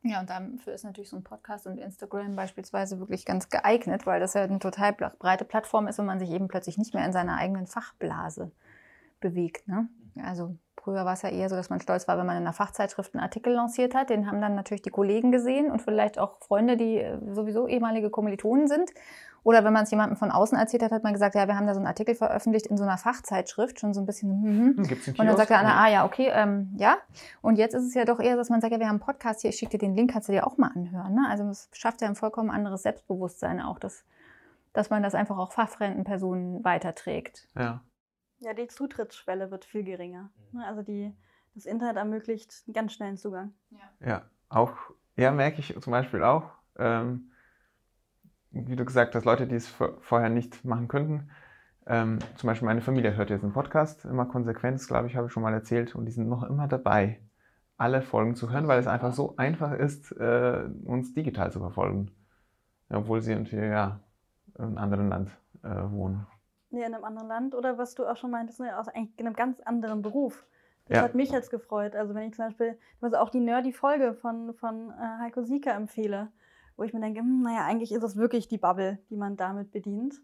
Ja, 0.02 0.20
und 0.20 0.30
dafür 0.30 0.72
ist 0.72 0.84
natürlich 0.84 1.10
so 1.10 1.16
ein 1.16 1.24
Podcast 1.24 1.66
und 1.66 1.76
Instagram 1.76 2.34
beispielsweise 2.34 2.98
wirklich 3.00 3.26
ganz 3.26 3.50
geeignet, 3.50 4.06
weil 4.06 4.18
das 4.18 4.32
ja 4.32 4.42
eine 4.42 4.58
total 4.58 4.94
breite 4.94 5.44
Plattform 5.44 5.88
ist 5.88 5.98
und 5.98 6.06
man 6.06 6.18
sich 6.18 6.30
eben 6.30 6.48
plötzlich 6.48 6.78
nicht 6.78 6.94
mehr 6.94 7.04
in 7.04 7.12
seiner 7.12 7.36
eigenen 7.36 7.66
Fachblase 7.66 8.50
bewegt. 9.20 9.68
Ne? 9.68 9.88
Also 10.22 10.56
früher 10.76 11.04
war 11.04 11.12
es 11.12 11.22
ja 11.22 11.28
eher 11.28 11.48
so, 11.48 11.56
dass 11.56 11.70
man 11.70 11.80
stolz 11.80 12.08
war, 12.08 12.18
wenn 12.18 12.26
man 12.26 12.36
in 12.36 12.42
einer 12.42 12.52
Fachzeitschrift 12.52 13.14
einen 13.14 13.22
Artikel 13.22 13.52
lanciert 13.52 13.94
hat. 13.94 14.10
Den 14.10 14.26
haben 14.26 14.40
dann 14.40 14.54
natürlich 14.54 14.82
die 14.82 14.90
Kollegen 14.90 15.30
gesehen 15.32 15.70
und 15.70 15.82
vielleicht 15.82 16.18
auch 16.18 16.38
Freunde, 16.40 16.76
die 16.76 16.98
äh, 16.98 17.18
sowieso 17.32 17.66
ehemalige 17.66 18.10
Kommilitonen 18.10 18.68
sind. 18.68 18.90
Oder 19.42 19.64
wenn 19.64 19.72
man 19.72 19.84
es 19.84 19.90
jemandem 19.90 20.16
von 20.16 20.30
außen 20.30 20.58
erzählt 20.58 20.82
hat, 20.82 20.92
hat 20.92 21.02
man 21.02 21.14
gesagt, 21.14 21.34
ja, 21.34 21.48
wir 21.48 21.56
haben 21.56 21.66
da 21.66 21.72
so 21.72 21.80
einen 21.80 21.86
Artikel 21.86 22.14
veröffentlicht 22.14 22.66
in 22.66 22.76
so 22.76 22.84
einer 22.84 22.98
Fachzeitschrift, 22.98 23.80
schon 23.80 23.94
so 23.94 24.00
ein 24.00 24.06
bisschen. 24.06 24.42
Mm 24.42 24.76
-hmm. 24.78 25.18
Und 25.18 25.26
dann 25.26 25.36
sagt 25.36 25.50
der 25.50 25.60
andere, 25.60 25.76
ah 25.76 25.88
ja, 25.88 26.04
okay, 26.04 26.30
ähm, 26.32 26.74
ja. 26.76 26.98
Und 27.40 27.56
jetzt 27.56 27.74
ist 27.74 27.84
es 27.84 27.94
ja 27.94 28.04
doch 28.04 28.20
eher, 28.20 28.36
dass 28.36 28.50
man 28.50 28.60
sagt, 28.60 28.72
ja, 28.72 28.78
wir 28.78 28.86
haben 28.86 28.96
einen 28.96 29.00
Podcast 29.00 29.40
hier, 29.40 29.50
ich 29.50 29.56
schicke 29.56 29.78
dir 29.78 29.86
den 29.86 29.94
Link, 29.94 30.12
kannst 30.12 30.28
du 30.28 30.32
dir 30.32 30.46
auch 30.46 30.58
mal 30.58 30.70
anhören. 30.74 31.14
Ne? 31.14 31.26
Also 31.28 31.44
es 31.44 31.70
schafft 31.72 32.02
ja 32.02 32.08
ein 32.08 32.16
vollkommen 32.16 32.50
anderes 32.50 32.82
Selbstbewusstsein 32.82 33.60
auch, 33.60 33.78
dass, 33.78 34.04
dass 34.74 34.90
man 34.90 35.02
das 35.02 35.14
einfach 35.14 35.38
auch 35.38 35.52
fachfremden 35.52 36.04
Personen 36.04 36.62
weiterträgt. 36.62 37.48
Ja. 37.56 37.80
Ja, 38.40 38.54
die 38.54 38.66
Zutrittsschwelle 38.66 39.50
wird 39.50 39.64
viel 39.64 39.84
geringer. 39.84 40.30
Ne? 40.52 40.66
Also 40.66 40.82
die, 40.82 41.14
das 41.54 41.66
Internet 41.66 41.96
ermöglicht 41.96 42.64
einen 42.66 42.74
ganz 42.74 42.94
schnellen 42.94 43.16
Zugang. 43.16 43.52
Ja, 43.70 44.06
ja 44.06 44.22
auch, 44.48 44.74
ja, 45.16 45.30
merke 45.30 45.60
ich 45.60 45.78
zum 45.80 45.90
Beispiel 45.90 46.22
auch. 46.22 46.50
Ähm, 46.78 47.30
wie 48.50 48.76
du 48.76 48.84
gesagt 48.84 49.14
hast, 49.14 49.24
Leute, 49.24 49.46
die 49.46 49.54
es 49.54 49.68
vorher 50.00 50.28
nicht 50.28 50.64
machen 50.64 50.88
könnten. 50.88 51.30
Ähm, 51.86 52.18
zum 52.36 52.48
Beispiel 52.48 52.66
meine 52.66 52.80
Familie 52.80 53.14
hört 53.16 53.30
jetzt 53.30 53.42
einen 53.42 53.52
Podcast, 53.52 54.04
immer 54.04 54.26
Konsequenz, 54.26 54.86
glaube 54.86 55.06
ich, 55.06 55.16
habe 55.16 55.26
ich 55.26 55.32
schon 55.32 55.42
mal 55.42 55.54
erzählt, 55.54 55.94
und 55.94 56.06
die 56.06 56.12
sind 56.12 56.28
noch 56.28 56.42
immer 56.42 56.68
dabei, 56.68 57.20
alle 57.76 58.02
Folgen 58.02 58.34
zu 58.34 58.50
hören, 58.50 58.68
weil 58.68 58.80
es 58.80 58.86
einfach 58.86 59.12
so 59.12 59.36
einfach 59.36 59.72
ist, 59.72 60.12
äh, 60.12 60.68
uns 60.84 61.14
digital 61.14 61.52
zu 61.52 61.60
verfolgen. 61.60 62.10
Obwohl 62.90 63.22
sie 63.22 63.32
irgendwie 63.32 63.56
ja, 63.56 64.00
in 64.58 64.64
einem 64.64 64.78
anderen 64.78 65.08
Land 65.08 65.30
äh, 65.62 65.90
wohnen. 65.90 66.26
Ja, 66.70 66.86
in 66.86 66.94
einem 66.94 67.04
anderen 67.04 67.28
Land 67.28 67.54
oder 67.54 67.78
was 67.78 67.94
du 67.94 68.06
auch 68.06 68.16
schon 68.16 68.30
meintest, 68.30 68.60
ne, 68.60 68.78
aus 68.78 68.88
eigentlich 68.88 69.18
einem 69.18 69.34
ganz 69.34 69.60
anderen 69.60 70.02
Beruf. 70.02 70.46
Das 70.86 70.98
ja. 70.98 71.02
hat 71.02 71.14
mich 71.14 71.30
jetzt 71.30 71.50
gefreut. 71.50 71.94
Also 71.94 72.14
wenn 72.14 72.28
ich 72.28 72.34
zum 72.34 72.46
Beispiel 72.46 72.78
also 73.00 73.16
auch 73.16 73.30
die 73.30 73.40
Nerdy-Folge 73.40 74.14
von, 74.14 74.54
von 74.54 74.90
äh, 74.90 75.18
Heiko 75.20 75.42
Sieker 75.42 75.74
empfehle, 75.74 76.32
wo 76.76 76.82
ich 76.82 76.92
mir 76.92 77.00
denke, 77.00 77.20
hm, 77.20 77.42
naja, 77.42 77.64
eigentlich 77.64 77.92
ist 77.92 78.02
es 78.02 78.16
wirklich 78.16 78.48
die 78.48 78.58
Bubble, 78.58 78.98
die 79.10 79.16
man 79.16 79.36
damit 79.36 79.70
bedient. 79.70 80.14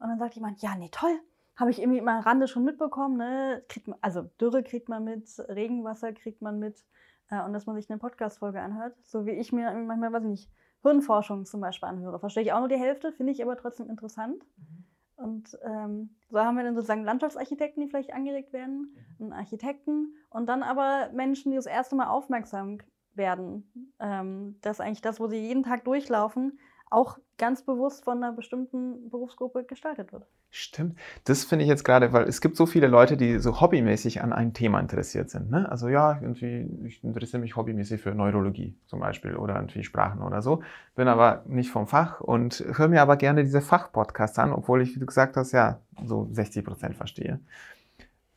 Und 0.00 0.08
dann 0.08 0.18
sagt 0.18 0.34
jemand, 0.34 0.60
ja, 0.62 0.74
nee, 0.76 0.88
toll, 0.90 1.20
habe 1.56 1.70
ich 1.70 1.80
irgendwie 1.80 2.00
am 2.00 2.08
Rande 2.08 2.48
schon 2.48 2.64
mitbekommen. 2.64 3.16
Ne? 3.16 3.62
Kriegt 3.68 3.88
man, 3.88 3.98
also 4.00 4.22
Dürre 4.40 4.62
kriegt 4.62 4.88
man 4.88 5.04
mit, 5.04 5.28
Regenwasser 5.48 6.12
kriegt 6.12 6.42
man 6.42 6.58
mit 6.58 6.84
äh, 7.30 7.42
und 7.42 7.52
dass 7.52 7.66
man 7.66 7.76
sich 7.76 7.90
eine 7.90 7.98
Podcast-Folge 7.98 8.60
anhört. 8.60 8.96
So 9.04 9.26
wie 9.26 9.32
ich 9.32 9.52
mir 9.52 9.70
manchmal, 9.72 10.12
weiß 10.12 10.22
ich 10.22 10.30
nicht, 10.30 10.50
Hirnforschung 10.82 11.44
zum 11.44 11.60
Beispiel 11.60 11.88
anhöre. 11.88 12.18
Verstehe 12.18 12.42
ich 12.42 12.52
auch 12.52 12.60
nur 12.60 12.68
die 12.68 12.76
Hälfte, 12.76 13.12
finde 13.12 13.32
ich 13.32 13.42
aber 13.42 13.56
trotzdem 13.56 13.90
interessant. 13.90 14.44
Mhm. 14.56 14.84
Und 15.18 15.58
ähm, 15.64 16.10
so 16.30 16.38
haben 16.38 16.56
wir 16.56 16.62
dann 16.62 16.76
sozusagen 16.76 17.02
Landschaftsarchitekten, 17.02 17.82
die 17.82 17.88
vielleicht 17.88 18.12
angeregt 18.12 18.52
werden, 18.52 18.94
mhm. 19.18 19.24
einen 19.24 19.32
Architekten 19.32 20.14
und 20.30 20.46
dann 20.46 20.62
aber 20.62 21.10
Menschen, 21.12 21.50
die 21.50 21.56
das 21.56 21.66
erste 21.66 21.96
Mal 21.96 22.06
aufmerksam 22.06 22.78
werden, 23.14 23.68
ähm, 23.98 24.56
dass 24.60 24.80
eigentlich 24.80 25.02
das, 25.02 25.18
wo 25.18 25.26
sie 25.26 25.38
jeden 25.38 25.64
Tag 25.64 25.84
durchlaufen, 25.84 26.60
auch 26.88 27.18
ganz 27.36 27.62
bewusst 27.62 28.04
von 28.04 28.22
einer 28.22 28.32
bestimmten 28.32 29.10
Berufsgruppe 29.10 29.64
gestaltet 29.64 30.12
wird. 30.12 30.26
Stimmt. 30.50 30.98
Das 31.24 31.44
finde 31.44 31.64
ich 31.64 31.68
jetzt 31.68 31.84
gerade, 31.84 32.14
weil 32.14 32.24
es 32.24 32.40
gibt 32.40 32.56
so 32.56 32.64
viele 32.64 32.86
Leute, 32.86 33.18
die 33.18 33.38
so 33.38 33.60
hobbymäßig 33.60 34.22
an 34.22 34.32
einem 34.32 34.54
Thema 34.54 34.80
interessiert 34.80 35.28
sind. 35.28 35.50
Ne? 35.50 35.70
Also 35.70 35.88
ja, 35.88 36.18
irgendwie, 36.22 36.66
ich 36.86 37.04
interessiere 37.04 37.42
mich 37.42 37.54
hobbymäßig 37.54 38.00
für 38.00 38.14
Neurologie 38.14 38.74
zum 38.86 39.00
Beispiel 39.00 39.36
oder 39.36 39.56
irgendwie 39.56 39.84
Sprachen 39.84 40.22
oder 40.22 40.40
so. 40.40 40.62
Bin 40.94 41.06
aber 41.06 41.44
nicht 41.46 41.70
vom 41.70 41.86
Fach 41.86 42.22
und 42.22 42.64
höre 42.76 42.88
mir 42.88 43.02
aber 43.02 43.16
gerne 43.16 43.44
diese 43.44 43.60
Fachpodcasts 43.60 44.38
an, 44.38 44.52
obwohl 44.52 44.80
ich, 44.80 44.94
wie 44.94 45.00
du 45.00 45.06
gesagt 45.06 45.36
hast, 45.36 45.52
ja, 45.52 45.80
so 46.06 46.28
60 46.32 46.64
Prozent 46.64 46.96
verstehe. 46.96 47.40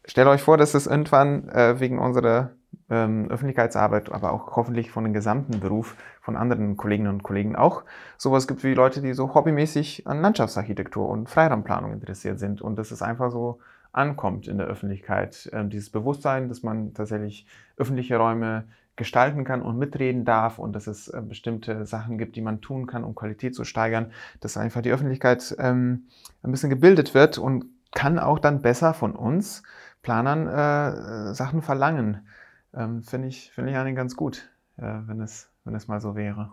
Stellt 0.04 0.28
euch 0.28 0.41
vor, 0.41 0.58
dass 0.58 0.74
es 0.74 0.88
irgendwann 0.88 1.47
äh, 1.47 1.80
wegen 1.80 1.97
unserer 1.97 2.52
Öffentlichkeitsarbeit, 2.90 4.12
aber 4.12 4.34
auch 4.34 4.58
hoffentlich 4.58 4.92
von 4.92 5.06
dem 5.06 5.14
gesamten 5.14 5.62
Beruf 5.62 5.96
von 6.20 6.36
anderen 6.36 6.76
Kolleginnen 6.76 7.08
und 7.08 7.24
Kollegen 7.24 7.56
auch. 7.56 7.84
Sowas 8.18 8.50
gibt 8.50 8.66
wie 8.66 8.74
Leute, 8.74 9.02
die 9.02 9.14
so 9.14 9.34
hobbymäßig 9.34 10.08
an 10.08 10.22
Landschaftsarchitektur 10.22 11.08
und 11.08 11.30
Freiraumplanung 11.30 11.94
interessiert 11.94 12.38
sind 12.40 12.62
und 12.62 12.76
dass 12.78 12.92
es 12.92 13.02
einfach 13.02 13.32
so 13.32 13.60
ankommt 13.94 14.48
in 14.48 14.58
der 14.58 14.68
Öffentlichkeit, 14.68 15.50
äh, 15.54 15.66
dieses 15.66 15.90
Bewusstsein, 15.90 16.50
dass 16.50 16.64
man 16.64 16.94
tatsächlich 16.94 17.46
öffentliche 17.78 18.18
Räume 18.18 18.66
gestalten 18.96 19.46
kann 19.46 19.62
und 19.62 19.78
mitreden 19.78 20.26
darf 20.26 20.60
und 20.60 20.74
dass 20.74 20.88
es 20.88 21.08
äh, 21.08 21.22
bestimmte 21.22 21.86
Sachen 21.86 22.18
gibt, 22.18 22.36
die 22.36 22.42
man 22.42 22.62
tun 22.62 22.88
kann, 22.88 23.04
um 23.04 23.16
Qualität 23.16 23.56
zu 23.56 23.64
steigern, 23.64 24.12
dass 24.42 24.58
einfach 24.58 24.82
die 24.82 24.92
Öffentlichkeit 24.92 25.56
ähm, 25.60 26.08
ein 26.44 26.52
bisschen 26.52 26.70
gebildet 26.70 27.14
wird 27.14 27.38
und 27.38 27.66
kann 27.94 28.20
auch 28.20 28.40
dann 28.40 28.62
besser 28.62 28.94
von 28.94 29.16
uns 29.16 29.64
Planern 30.02 30.48
äh, 30.48 31.34
Sachen 31.34 31.62
verlangen 31.62 32.28
ähm, 32.74 33.04
finde 33.04 33.28
ich, 33.28 33.52
find 33.52 33.70
ich 33.70 33.76
eigentlich 33.76 33.96
ganz 33.96 34.16
gut, 34.16 34.50
äh, 34.78 35.00
wenn, 35.06 35.22
es, 35.22 35.50
wenn 35.64 35.76
es 35.76 35.88
mal 35.88 36.02
so 36.02 36.16
wäre. 36.16 36.52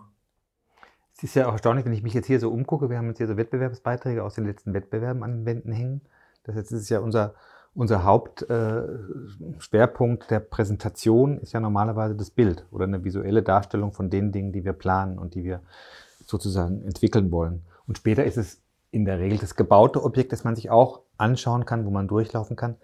Es 1.15 1.23
ist 1.23 1.35
ja 1.35 1.47
auch 1.47 1.53
erstaunlich, 1.53 1.85
wenn 1.85 1.93
ich 1.93 2.03
mich 2.03 2.13
jetzt 2.13 2.27
hier 2.27 2.39
so 2.39 2.49
umgucke. 2.49 2.89
Wir 2.89 2.97
haben 2.97 3.07
jetzt 3.07 3.17
hier 3.17 3.27
so 3.27 3.35
Wettbewerbsbeiträge 3.35 4.23
aus 4.23 4.35
den 4.35 4.45
letzten 4.45 4.73
Wettbewerben 4.73 5.23
an 5.23 5.39
den 5.39 5.45
Wänden 5.45 5.71
hängen. 5.71 6.01
Das 6.43 6.55
jetzt 6.55 6.71
ist 6.71 6.89
ja 6.89 6.99
unser, 6.99 7.33
unser 7.73 8.03
Hauptschwerpunkt 8.03 10.23
äh, 10.23 10.27
der 10.27 10.39
Präsentation 10.39 11.39
ist 11.39 11.53
ja 11.53 11.59
normalerweise 11.59 12.15
das 12.15 12.29
Bild 12.29 12.65
oder 12.71 12.85
eine 12.85 13.03
visuelle 13.03 13.43
Darstellung 13.43 13.91
von 13.91 14.09
den 14.09 14.31
Dingen, 14.31 14.53
die 14.53 14.63
wir 14.63 14.73
planen 14.73 15.19
und 15.19 15.35
die 15.35 15.43
wir 15.43 15.61
sozusagen 16.25 16.83
entwickeln 16.83 17.31
wollen. 17.31 17.63
Und 17.85 17.97
später 17.97 18.23
ist 18.23 18.37
es 18.37 18.61
in 18.91 19.05
der 19.05 19.19
Regel 19.19 19.37
das 19.37 19.55
gebaute 19.55 20.03
Objekt, 20.03 20.31
das 20.31 20.43
man 20.43 20.55
sich 20.55 20.69
auch 20.69 21.01
anschauen 21.17 21.65
kann, 21.65 21.85
wo 21.85 21.91
man 21.91 22.07
durchlaufen 22.07 22.55
kann. 22.55 22.75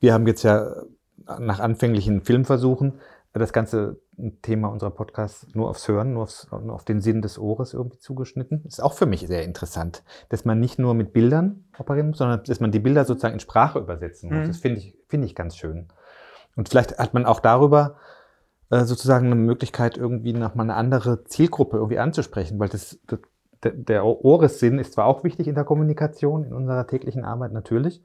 Wir 0.00 0.12
haben 0.12 0.26
jetzt 0.26 0.42
ja 0.42 0.72
nach 1.38 1.60
anfänglichen 1.60 2.22
Filmversuchen 2.22 3.00
das 3.32 3.52
ganze 3.52 4.00
Thema 4.40 4.68
unserer 4.68 4.90
Podcasts 4.90 5.46
nur 5.54 5.68
aufs 5.68 5.86
Hören, 5.88 6.14
nur, 6.14 6.22
aufs, 6.22 6.48
nur 6.50 6.74
auf 6.74 6.84
den 6.84 7.02
Sinn 7.02 7.20
des 7.20 7.38
Ohres 7.38 7.74
irgendwie 7.74 7.98
zugeschnitten. 7.98 8.62
Das 8.64 8.74
ist 8.74 8.80
auch 8.80 8.94
für 8.94 9.04
mich 9.04 9.26
sehr 9.26 9.44
interessant, 9.44 10.02
dass 10.30 10.46
man 10.46 10.58
nicht 10.58 10.78
nur 10.78 10.94
mit 10.94 11.12
Bildern 11.12 11.64
operieren 11.78 12.08
muss, 12.08 12.18
sondern 12.18 12.42
dass 12.44 12.60
man 12.60 12.72
die 12.72 12.78
Bilder 12.78 13.04
sozusagen 13.04 13.34
in 13.34 13.40
Sprache 13.40 13.78
übersetzen 13.78 14.30
muss. 14.30 14.44
Mhm. 14.44 14.48
Das 14.48 14.58
finde 14.58 14.78
ich, 14.78 14.96
finde 15.08 15.26
ich 15.26 15.34
ganz 15.34 15.56
schön. 15.56 15.88
Und 16.56 16.70
vielleicht 16.70 16.98
hat 16.98 17.12
man 17.12 17.26
auch 17.26 17.40
darüber 17.40 17.96
äh, 18.70 18.84
sozusagen 18.84 19.26
eine 19.26 19.34
Möglichkeit, 19.34 19.98
irgendwie 19.98 20.32
nochmal 20.32 20.64
eine 20.64 20.74
andere 20.76 21.24
Zielgruppe 21.24 21.76
irgendwie 21.76 21.98
anzusprechen, 21.98 22.58
weil 22.58 22.70
das, 22.70 22.98
das 23.06 23.20
der 23.64 24.04
Ohressinn 24.04 24.78
ist 24.78 24.92
zwar 24.92 25.06
auch 25.06 25.24
wichtig 25.24 25.48
in 25.48 25.54
der 25.54 25.64
Kommunikation, 25.64 26.44
in 26.44 26.52
unserer 26.52 26.86
täglichen 26.86 27.24
Arbeit 27.24 27.52
natürlich, 27.52 28.02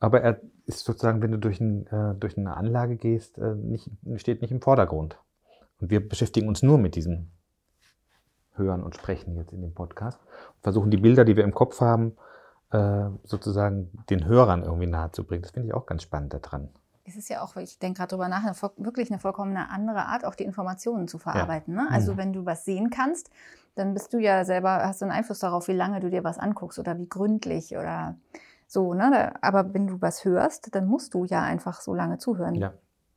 aber 0.00 0.22
er 0.22 0.40
ist 0.66 0.84
sozusagen, 0.84 1.22
wenn 1.22 1.30
du 1.30 1.38
durch, 1.38 1.60
ein, 1.60 1.86
äh, 1.88 2.14
durch 2.14 2.36
eine 2.36 2.56
Anlage 2.56 2.96
gehst, 2.96 3.38
äh, 3.38 3.54
nicht, 3.54 3.90
steht 4.16 4.40
nicht 4.40 4.50
im 4.50 4.62
Vordergrund. 4.62 5.18
Und 5.78 5.90
wir 5.90 6.06
beschäftigen 6.06 6.48
uns 6.48 6.62
nur 6.62 6.78
mit 6.78 6.96
diesem 6.96 7.30
Hören 8.54 8.82
und 8.82 8.94
Sprechen 8.96 9.36
jetzt 9.36 9.52
in 9.52 9.60
dem 9.60 9.74
Podcast. 9.74 10.18
Und 10.54 10.62
versuchen 10.62 10.90
die 10.90 10.96
Bilder, 10.96 11.24
die 11.24 11.36
wir 11.36 11.44
im 11.44 11.54
Kopf 11.54 11.80
haben, 11.80 12.16
äh, 12.70 13.10
sozusagen 13.24 13.90
den 14.08 14.24
Hörern 14.24 14.62
irgendwie 14.62 14.86
nahezubringen. 14.86 15.42
Das 15.42 15.52
finde 15.52 15.68
ich 15.68 15.74
auch 15.74 15.86
ganz 15.86 16.02
spannend 16.02 16.32
daran. 16.32 16.70
Es 17.04 17.16
ist 17.16 17.28
ja 17.28 17.42
auch, 17.42 17.56
ich 17.56 17.78
denke 17.78 17.98
gerade 17.98 18.10
darüber 18.10 18.28
nach, 18.28 18.44
wirklich 18.76 19.10
eine 19.10 19.18
vollkommen 19.18 19.56
andere 19.56 20.06
Art, 20.06 20.24
auch 20.24 20.34
die 20.34 20.44
Informationen 20.44 21.08
zu 21.08 21.18
verarbeiten. 21.18 21.74
Ja. 21.74 21.82
Ne? 21.82 21.88
Also 21.90 22.12
mhm. 22.12 22.16
wenn 22.18 22.32
du 22.32 22.46
was 22.46 22.64
sehen 22.64 22.90
kannst, 22.90 23.30
dann 23.74 23.94
bist 23.94 24.12
du 24.12 24.18
ja 24.18 24.44
selber, 24.44 24.82
hast 24.84 25.00
du 25.00 25.06
einen 25.06 25.12
Einfluss 25.12 25.40
darauf, 25.40 25.68
wie 25.68 25.72
lange 25.72 26.00
du 26.00 26.08
dir 26.08 26.24
was 26.24 26.38
anguckst 26.38 26.78
oder 26.78 26.98
wie 26.98 27.08
gründlich 27.08 27.76
oder 27.76 28.16
so. 28.70 28.94
Ne? 28.94 29.32
Aber 29.42 29.74
wenn 29.74 29.86
du 29.86 30.00
was 30.00 30.24
hörst, 30.24 30.74
dann 30.74 30.86
musst 30.86 31.14
du 31.14 31.24
ja 31.24 31.42
einfach 31.42 31.80
so 31.80 31.94
lange 31.94 32.18
zuhören, 32.18 32.54
ja. 32.54 32.72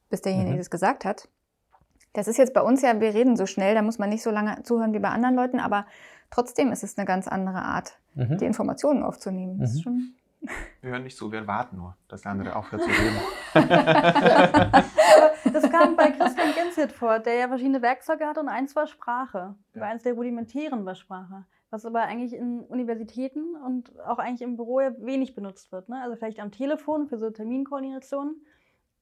bis 0.09 0.21
derjenige 0.21 0.55
mhm. 0.55 0.57
das 0.57 0.69
gesagt 0.69 1.05
hat. 1.05 1.29
Das 2.13 2.27
ist 2.27 2.37
jetzt 2.37 2.53
bei 2.53 2.61
uns 2.61 2.81
ja, 2.81 2.99
wir 2.99 3.13
reden 3.13 3.35
so 3.35 3.45
schnell, 3.45 3.75
da 3.75 3.81
muss 3.81 3.99
man 3.99 4.09
nicht 4.09 4.23
so 4.23 4.29
lange 4.29 4.61
zuhören 4.63 4.93
wie 4.93 4.99
bei 4.99 5.09
anderen 5.09 5.35
Leuten, 5.35 5.59
aber 5.59 5.85
trotzdem 6.29 6.71
ist 6.71 6.83
es 6.83 6.97
eine 6.97 7.05
ganz 7.05 7.27
andere 7.27 7.61
Art, 7.61 7.97
mhm. 8.13 8.37
die 8.37 8.45
Informationen 8.45 9.03
aufzunehmen. 9.03 9.59
Das 9.59 9.71
ist 9.71 9.77
mhm. 9.77 9.81
schon 9.81 10.13
wir 10.81 10.91
hören 10.91 11.03
nicht 11.03 11.17
zu, 11.17 11.31
wir 11.31 11.47
warten 11.47 11.77
nur, 11.77 11.95
dass 12.09 12.23
der 12.23 12.33
andere 12.33 12.55
aufhört 12.55 12.81
zu 12.81 12.89
reden. 12.89 13.15
das 15.53 15.69
kam 15.69 15.95
bei 15.95 16.11
Christian 16.11 16.53
Genset 16.53 16.91
vor, 16.91 17.19
der 17.19 17.35
ja 17.35 17.47
verschiedene 17.47 17.81
Werkzeuge 17.81 18.25
hat 18.25 18.37
und 18.37 18.49
eins 18.49 18.75
war 18.75 18.87
Sprache. 18.87 19.55
Ja. 19.73 19.83
Eins 19.83 20.03
der 20.03 20.13
rudimentären 20.13 20.85
war 20.85 20.95
Sprache. 20.95 21.45
Was 21.73 21.87
aber 21.87 22.03
eigentlich 22.03 22.33
in 22.33 22.59
Universitäten 22.59 23.55
und 23.55 23.99
auch 24.01 24.19
eigentlich 24.19 24.43
im 24.43 24.57
Büro 24.57 24.79
ja 24.79 24.91
wenig 24.99 25.33
benutzt 25.33 25.71
wird. 25.71 25.89
Ne? 25.89 25.99
Also 26.03 26.15
vielleicht 26.15 26.39
am 26.39 26.51
Telefon 26.51 27.07
für 27.07 27.17
so 27.17 27.31
Terminkoordinationen. 27.31 28.45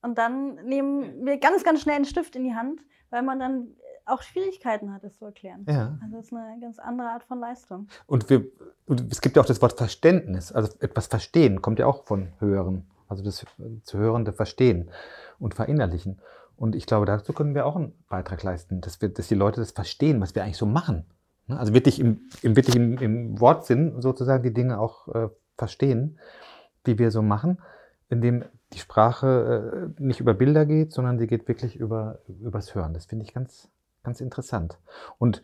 Und 0.01 0.17
dann 0.17 0.55
nehmen 0.63 1.25
wir 1.25 1.37
ganz, 1.37 1.65
ganz 1.65 1.81
schnell 1.81 1.97
einen 1.97 2.05
Stift 2.05 2.33
in 2.37 2.45
die 2.45 2.55
Hand, 2.55 2.79
weil 3.09 3.23
man 3.23 3.41
dann 3.41 3.75
auch 4.05 4.21
Schwierigkeiten 4.21 4.93
hat, 4.93 5.03
es 5.03 5.17
zu 5.17 5.25
erklären. 5.25 5.65
Ja. 5.67 5.99
Also 6.01 6.15
das 6.15 6.27
ist 6.27 6.33
eine 6.33 6.61
ganz 6.61 6.79
andere 6.79 7.09
Art 7.09 7.25
von 7.25 7.41
Leistung. 7.41 7.89
Und, 8.07 8.29
wir, 8.29 8.45
und 8.85 9.11
es 9.11 9.19
gibt 9.19 9.35
ja 9.35 9.41
auch 9.41 9.47
das 9.47 9.61
Wort 9.61 9.73
Verständnis. 9.73 10.53
Also 10.53 10.73
etwas 10.79 11.07
verstehen 11.07 11.61
kommt 11.61 11.77
ja 11.77 11.87
auch 11.87 12.05
von 12.05 12.29
Hören. 12.39 12.89
Also 13.09 13.21
das 13.21 13.45
zu 13.83 13.97
Hörende 13.97 14.31
Verstehen 14.31 14.89
und 15.39 15.55
Verinnerlichen. 15.55 16.21
Und 16.55 16.73
ich 16.73 16.85
glaube, 16.85 17.05
dazu 17.05 17.33
können 17.33 17.53
wir 17.53 17.65
auch 17.65 17.75
einen 17.75 17.93
Beitrag 18.07 18.43
leisten, 18.43 18.79
dass, 18.79 19.01
wir, 19.01 19.09
dass 19.09 19.27
die 19.27 19.35
Leute 19.35 19.59
das 19.59 19.71
verstehen, 19.71 20.21
was 20.21 20.35
wir 20.35 20.43
eigentlich 20.45 20.55
so 20.55 20.65
machen. 20.65 21.05
Ne? 21.51 21.59
Also 21.59 21.73
wirklich 21.73 21.99
im, 21.99 22.21
im, 22.41 22.55
wirklich 22.55 22.75
im, 22.75 22.97
im 22.97 23.39
Wortsinn 23.39 24.01
sozusagen 24.01 24.43
die 24.43 24.53
Dinge 24.53 24.79
auch 24.79 25.07
äh, 25.09 25.29
verstehen, 25.57 26.19
die 26.85 26.97
wir 26.97 27.11
so 27.11 27.21
machen, 27.21 27.59
indem 28.09 28.43
die 28.73 28.79
Sprache 28.79 29.93
äh, 29.97 30.01
nicht 30.01 30.19
über 30.19 30.33
Bilder 30.33 30.65
geht, 30.65 30.93
sondern 30.93 31.19
sie 31.19 31.27
geht 31.27 31.47
wirklich 31.47 31.75
über, 31.75 32.19
übers 32.27 32.73
Hören. 32.73 32.93
Das 32.93 33.05
finde 33.05 33.25
ich 33.25 33.33
ganz, 33.33 33.69
ganz 34.03 34.21
interessant. 34.21 34.79
Und 35.19 35.43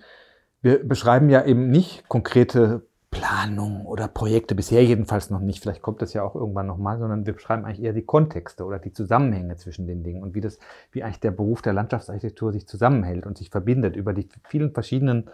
wir 0.61 0.87
beschreiben 0.87 1.29
ja 1.29 1.45
eben 1.45 1.69
nicht 1.69 2.07
konkrete 2.09 2.87
Planung 3.09 3.85
oder 3.85 4.07
Projekte, 4.07 4.53
bisher 4.53 4.83
jedenfalls 4.83 5.29
noch 5.29 5.39
nicht, 5.39 5.61
vielleicht 5.61 5.81
kommt 5.81 6.01
das 6.01 6.13
ja 6.13 6.23
auch 6.23 6.35
irgendwann 6.35 6.67
nochmal, 6.67 6.99
sondern 6.99 7.25
wir 7.25 7.33
beschreiben 7.33 7.63
eigentlich 7.63 7.81
eher 7.81 7.93
die 7.93 8.05
Kontexte 8.05 8.65
oder 8.65 8.79
die 8.79 8.91
Zusammenhänge 8.91 9.55
zwischen 9.55 9.87
den 9.87 10.03
Dingen 10.03 10.23
und 10.23 10.35
wie 10.35 10.41
das, 10.41 10.59
wie 10.91 11.03
eigentlich 11.03 11.21
der 11.21 11.31
Beruf 11.31 11.61
der 11.61 11.73
Landschaftsarchitektur 11.73 12.51
sich 12.51 12.67
zusammenhält 12.67 13.25
und 13.25 13.37
sich 13.37 13.49
verbindet 13.49 13.95
über 13.95 14.13
die 14.13 14.27
vielen 14.49 14.73
verschiedenen 14.73 15.29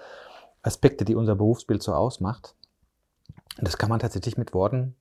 Aspekte, 0.63 1.05
die 1.05 1.15
unser 1.15 1.35
Berufsbild 1.35 1.83
so 1.83 1.93
ausmacht. 1.93 2.55
Und 3.57 3.67
das 3.67 3.77
kann 3.77 3.89
man 3.89 3.99
tatsächlich 3.99 4.37
mit 4.37 4.53
Worten 4.53 4.95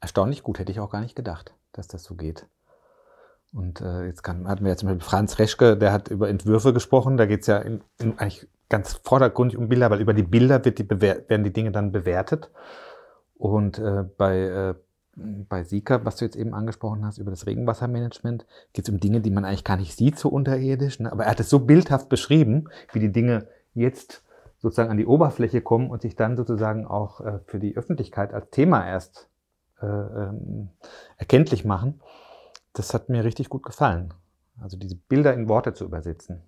erstaunlich 0.00 0.42
gut, 0.42 0.58
hätte 0.58 0.72
ich 0.72 0.80
auch 0.80 0.90
gar 0.90 1.00
nicht 1.00 1.14
gedacht, 1.14 1.54
dass 1.72 1.86
das 1.86 2.02
so 2.02 2.16
geht. 2.16 2.46
Und 3.52 3.80
äh, 3.80 4.06
jetzt 4.06 4.22
kann, 4.22 4.48
hatten 4.48 4.64
wir 4.64 4.70
jetzt 4.70 4.80
zum 4.80 4.88
Beispiel 4.88 5.04
Franz 5.04 5.38
Reschke, 5.38 5.76
der 5.76 5.92
hat 5.92 6.08
über 6.08 6.28
Entwürfe 6.28 6.72
gesprochen. 6.72 7.16
Da 7.16 7.26
geht 7.26 7.42
es 7.42 7.46
ja 7.46 7.58
in, 7.58 7.82
in 7.98 8.18
eigentlich 8.18 8.48
ganz 8.68 8.94
vordergründig 9.04 9.58
um 9.58 9.68
Bilder, 9.68 9.90
weil 9.90 10.00
über 10.00 10.14
die 10.14 10.22
Bilder 10.22 10.64
wird 10.64 10.78
die 10.78 10.88
werden 10.90 11.44
die 11.44 11.52
Dinge 11.52 11.70
dann 11.70 11.92
bewertet. 11.92 12.50
Und 13.34 13.78
äh, 13.78 14.04
bei, 14.16 14.38
äh, 14.38 14.74
bei 15.14 15.64
Sika, 15.64 16.04
was 16.04 16.16
du 16.16 16.24
jetzt 16.24 16.36
eben 16.36 16.54
angesprochen 16.54 17.04
hast, 17.04 17.18
über 17.18 17.30
das 17.30 17.46
Regenwassermanagement, 17.46 18.46
geht 18.72 18.88
es 18.88 18.92
um 18.92 19.00
Dinge, 19.00 19.20
die 19.20 19.30
man 19.30 19.44
eigentlich 19.44 19.64
gar 19.64 19.76
nicht 19.76 19.96
sieht, 19.96 20.18
so 20.18 20.30
unterirdisch. 20.30 20.98
Ne? 21.00 21.12
Aber 21.12 21.24
er 21.24 21.30
hat 21.32 21.40
es 21.40 21.50
so 21.50 21.58
bildhaft 21.58 22.08
beschrieben, 22.08 22.70
wie 22.92 23.00
die 23.00 23.12
Dinge 23.12 23.46
jetzt 23.74 24.22
sozusagen 24.62 24.90
an 24.90 24.96
die 24.96 25.06
Oberfläche 25.06 25.60
kommen 25.60 25.90
und 25.90 26.02
sich 26.02 26.16
dann 26.16 26.36
sozusagen 26.36 26.86
auch 26.86 27.20
äh, 27.20 27.40
für 27.46 27.58
die 27.58 27.76
Öffentlichkeit 27.76 28.32
als 28.32 28.50
Thema 28.50 28.86
erst 28.86 29.28
äh, 29.80 29.86
ähm, 29.86 30.70
erkenntlich 31.18 31.64
machen 31.64 32.00
das 32.72 32.94
hat 32.94 33.08
mir 33.08 33.24
richtig 33.24 33.48
gut 33.48 33.62
gefallen. 33.62 34.14
Also 34.60 34.76
diese 34.76 34.96
Bilder 34.96 35.34
in 35.34 35.48
Worte 35.48 35.74
zu 35.74 35.84
übersetzen. 35.84 36.42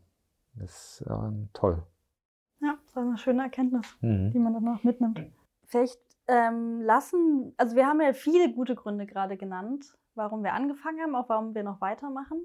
Das 0.55 1.01
ist 1.01 1.07
äh, 1.07 1.49
toll. 1.53 1.83
Ja, 2.61 2.79
das 2.83 2.91
ist 2.91 2.97
eine 2.97 3.19
schöne 3.19 3.43
Erkenntnis, 3.43 3.97
mhm. 4.01 4.31
die 4.31 4.39
man 4.39 4.55
dann 4.55 4.65
noch 4.65 4.85
mitnimmt. 4.85 5.21
Vielleicht 5.65 6.01
ähm, 6.29 6.81
lassen, 6.83 7.53
also 7.57 7.77
wir 7.77 7.87
haben 7.87 8.01
ja 8.01 8.13
viele 8.13 8.53
gute 8.53 8.75
Gründe 8.75 9.07
gerade 9.07 9.37
genannt, 9.37 9.99
warum 10.15 10.43
wir 10.45 10.55
angefangen 10.55 11.01
haben, 11.01 11.15
auch 11.15 11.29
warum 11.29 11.55
wir 11.55 11.65
noch 11.65 11.81
weitermachen. 11.81 12.41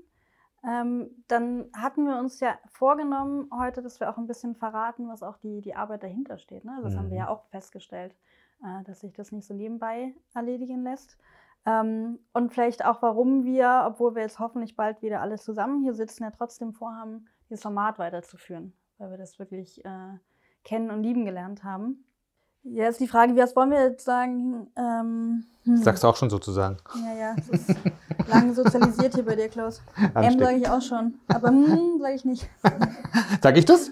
Ähm, 0.64 1.10
dann 1.28 1.70
hatten 1.76 2.06
wir 2.06 2.18
uns 2.18 2.40
ja 2.40 2.58
vorgenommen 2.68 3.50
heute, 3.58 3.82
dass 3.82 4.00
wir 4.00 4.10
auch 4.10 4.18
ein 4.18 4.28
bisschen 4.28 4.56
verraten, 4.56 5.08
was 5.08 5.24
auch 5.24 5.38
die, 5.38 5.62
die 5.62 5.76
Arbeit 5.76 6.04
dahinter 6.04 6.38
steht. 6.38 6.66
Ne? 6.66 6.80
Das 6.84 6.94
mhm. 6.94 6.98
haben 6.98 7.10
wir 7.10 7.18
mhm. 7.18 7.26
ja 7.26 7.30
auch 7.30 7.46
festgestellt, 7.46 8.16
äh, 8.64 8.84
dass 8.84 9.00
sich 9.00 9.14
das 9.14 9.32
nicht 9.32 9.48
so 9.48 9.54
nebenbei 9.54 10.14
erledigen 10.34 10.84
lässt. 10.84 11.18
Ähm, 11.66 12.20
und 12.34 12.54
vielleicht 12.54 12.86
auch, 12.86 13.02
warum 13.02 13.46
wir, 13.46 13.86
obwohl 13.88 14.16
wir 14.16 14.22
jetzt 14.22 14.40
hoffentlich 14.40 14.76
bald 14.76 15.02
wieder 15.02 15.22
alle 15.22 15.38
zusammen 15.38 15.82
hier 15.82 15.94
sitzen, 15.94 16.24
ja 16.24 16.32
trotzdem 16.32 16.74
vorhaben, 16.74 17.28
dieses 17.50 17.64
Format 17.64 18.00
weiterzuführen, 18.00 18.74
weil 18.98 19.12
wir 19.12 19.18
das 19.18 19.40
wirklich 19.40 19.84
äh, 19.86 20.18
kennen 20.64 20.92
und 20.92 21.04
lieben 21.04 21.26
gelernt 21.26 21.64
haben. 21.64 22.04
Jetzt 22.64 23.00
die 23.00 23.08
Frage, 23.08 23.36
was 23.36 23.56
wollen 23.56 23.72
wir 23.72 23.84
jetzt 23.84 24.04
sagen? 24.04 24.68
Ähm, 24.76 25.46
hm. 25.64 25.78
Sagst 25.78 26.04
du 26.04 26.08
auch 26.08 26.16
schon 26.16 26.30
sozusagen? 26.30 26.78
Ja, 26.96 27.18
ja, 27.18 27.36
es 27.38 27.50
ist 27.50 27.76
lange 28.28 28.54
sozialisiert 28.54 29.14
hier 29.14 29.26
bei 29.26 29.36
dir, 29.36 29.50
Klaus. 29.50 29.82
M 30.16 30.40
sage 30.40 30.58
ich 30.58 30.70
auch 30.70 30.82
schon, 30.82 31.16
aber 31.28 31.50
hm, 31.50 32.00
sage 32.00 32.16
ich 32.16 32.26
nicht. 32.26 32.50
Sag 33.42 33.58
ich 33.58 33.66
das? 33.66 33.92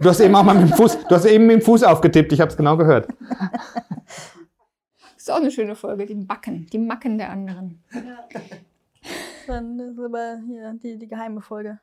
Du 0.00 0.08
hast 0.08 0.20
eben 0.20 0.34
auch 0.34 0.44
mal 0.44 0.54
mit 0.54 0.70
dem 0.70 0.76
Fuß, 0.76 1.06
du 1.08 1.14
hast 1.14 1.24
eben 1.24 1.46
mit 1.46 1.60
dem 1.60 1.62
Fuß 1.62 1.82
aufgetippt, 1.82 2.32
ich 2.32 2.40
habe 2.40 2.50
es 2.50 2.56
genau 2.56 2.76
gehört. 2.76 3.08
ist 5.16 5.30
auch 5.30 5.36
eine 5.36 5.50
schöne 5.50 5.74
Folge, 5.74 6.06
die 6.06 6.14
Backen, 6.14 6.66
die 6.72 6.78
Macken 6.78 7.18
der 7.18 7.30
anderen. 7.30 7.82
Ja. 7.92 8.40
Dann 9.46 9.78
ist 9.80 9.98
aber 9.98 10.40
hier 10.46 10.74
die, 10.74 10.98
die 10.98 11.08
geheime 11.08 11.40
Folge, 11.40 11.78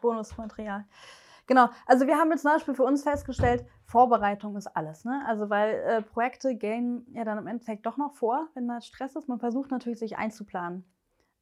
Bonusmaterial. 0.00 0.84
Genau, 1.46 1.68
also 1.86 2.06
wir 2.06 2.16
haben 2.16 2.30
jetzt 2.30 2.42
zum 2.42 2.50
Beispiel 2.52 2.74
für 2.74 2.82
uns 2.82 3.04
festgestellt, 3.04 3.64
Vorbereitung 3.84 4.56
ist 4.56 4.66
alles. 4.66 5.04
Ne? 5.04 5.24
Also 5.26 5.48
weil 5.48 5.74
äh, 5.74 6.02
Projekte 6.02 6.56
gehen 6.56 7.06
ja 7.12 7.24
dann 7.24 7.38
im 7.38 7.46
Endeffekt 7.46 7.86
doch 7.86 7.96
noch 7.96 8.14
vor, 8.14 8.48
wenn 8.54 8.66
da 8.66 8.80
Stress 8.80 9.14
ist. 9.14 9.28
Man 9.28 9.38
versucht 9.38 9.70
natürlich, 9.70 10.00
sich 10.00 10.16
einzuplanen. 10.16 10.84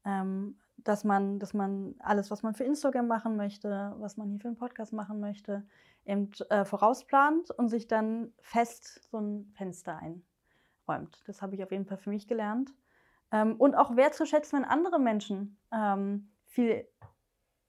Ähm, 0.05 0.59
dass 0.79 1.05
man, 1.05 1.39
dass 1.39 1.55
man 1.55 1.95
alles, 1.99 2.31
was 2.31 2.43
man 2.43 2.55
für 2.55 2.65
Instagram 2.65 3.07
machen 3.07 3.37
möchte, 3.37 3.95
was 3.99 4.17
man 4.17 4.29
hier 4.29 4.41
für 4.41 4.49
einen 4.49 4.57
Podcast 4.59 4.93
machen 4.93 5.21
möchte, 5.21 5.65
eben 6.05 6.31
äh, 6.51 6.65
vorausplant 6.65 7.51
und 7.51 7.69
sich 7.69 7.89
dann 7.89 8.33
fest 8.41 9.09
so 9.11 9.19
ein 9.19 9.51
Fenster 9.57 9.97
ein, 9.97 10.23
räumt. 10.87 11.23
Das 11.27 11.41
habe 11.41 11.55
ich 11.55 11.63
auf 11.63 11.71
jeden 11.71 11.87
Fall 11.87 11.97
für 11.97 12.11
mich 12.11 12.27
gelernt. 12.27 12.75
Ähm, 13.33 13.57
und 13.57 13.75
auch 13.75 13.97
wertzuschätzen, 13.97 14.59
wenn 14.59 14.69
andere 14.69 14.99
Menschen 14.99 15.57
ähm, 15.73 16.31
viel 16.45 16.87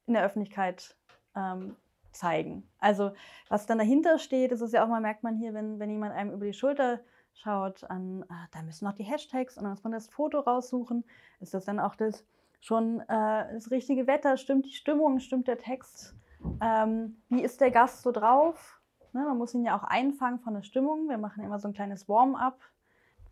in 0.05 0.13
der 0.13 0.23
Öffentlichkeit 0.23 0.97
ähm, 1.35 1.77
zeigen. 2.15 2.67
Also 2.79 3.11
was 3.49 3.65
dann 3.65 3.77
dahinter 3.77 4.19
steht, 4.19 4.51
ist 4.51 4.61
es 4.61 4.71
ja 4.71 4.83
auch 4.83 4.89
mal, 4.89 5.01
merkt 5.01 5.23
man 5.23 5.35
hier, 5.35 5.53
wenn, 5.53 5.79
wenn 5.79 5.89
jemand 5.89 6.13
einem 6.13 6.33
über 6.33 6.45
die 6.45 6.53
Schulter 6.53 6.99
schaut, 7.33 7.83
an, 7.89 8.25
ah, 8.29 8.47
da 8.51 8.61
müssen 8.63 8.85
noch 8.85 8.93
die 8.93 9.03
Hashtags 9.03 9.57
und 9.57 9.63
dann 9.63 9.73
muss 9.73 9.83
man 9.83 9.93
das 9.93 10.07
Foto 10.07 10.39
raussuchen. 10.39 11.03
Ist 11.39 11.53
das 11.53 11.65
dann 11.65 11.79
auch 11.79 11.95
das 11.95 12.25
schon 12.61 13.01
äh, 13.01 13.53
das 13.53 13.71
richtige 13.71 14.07
Wetter? 14.07 14.37
Stimmt 14.37 14.65
die 14.65 14.73
Stimmung? 14.73 15.19
Stimmt 15.19 15.47
der 15.47 15.57
Text? 15.57 16.15
Ähm, 16.61 17.21
wie 17.29 17.41
ist 17.41 17.61
der 17.61 17.71
Gast 17.71 18.03
so 18.03 18.11
drauf? 18.11 18.79
Ne, 19.13 19.21
man 19.21 19.37
muss 19.37 19.53
ihn 19.53 19.63
ja 19.63 19.77
auch 19.77 19.83
einfangen 19.83 20.39
von 20.39 20.53
der 20.53 20.63
Stimmung. 20.63 21.09
Wir 21.09 21.17
machen 21.17 21.43
immer 21.43 21.59
so 21.59 21.67
ein 21.67 21.73
kleines 21.73 22.07
Warm-up 22.07 22.59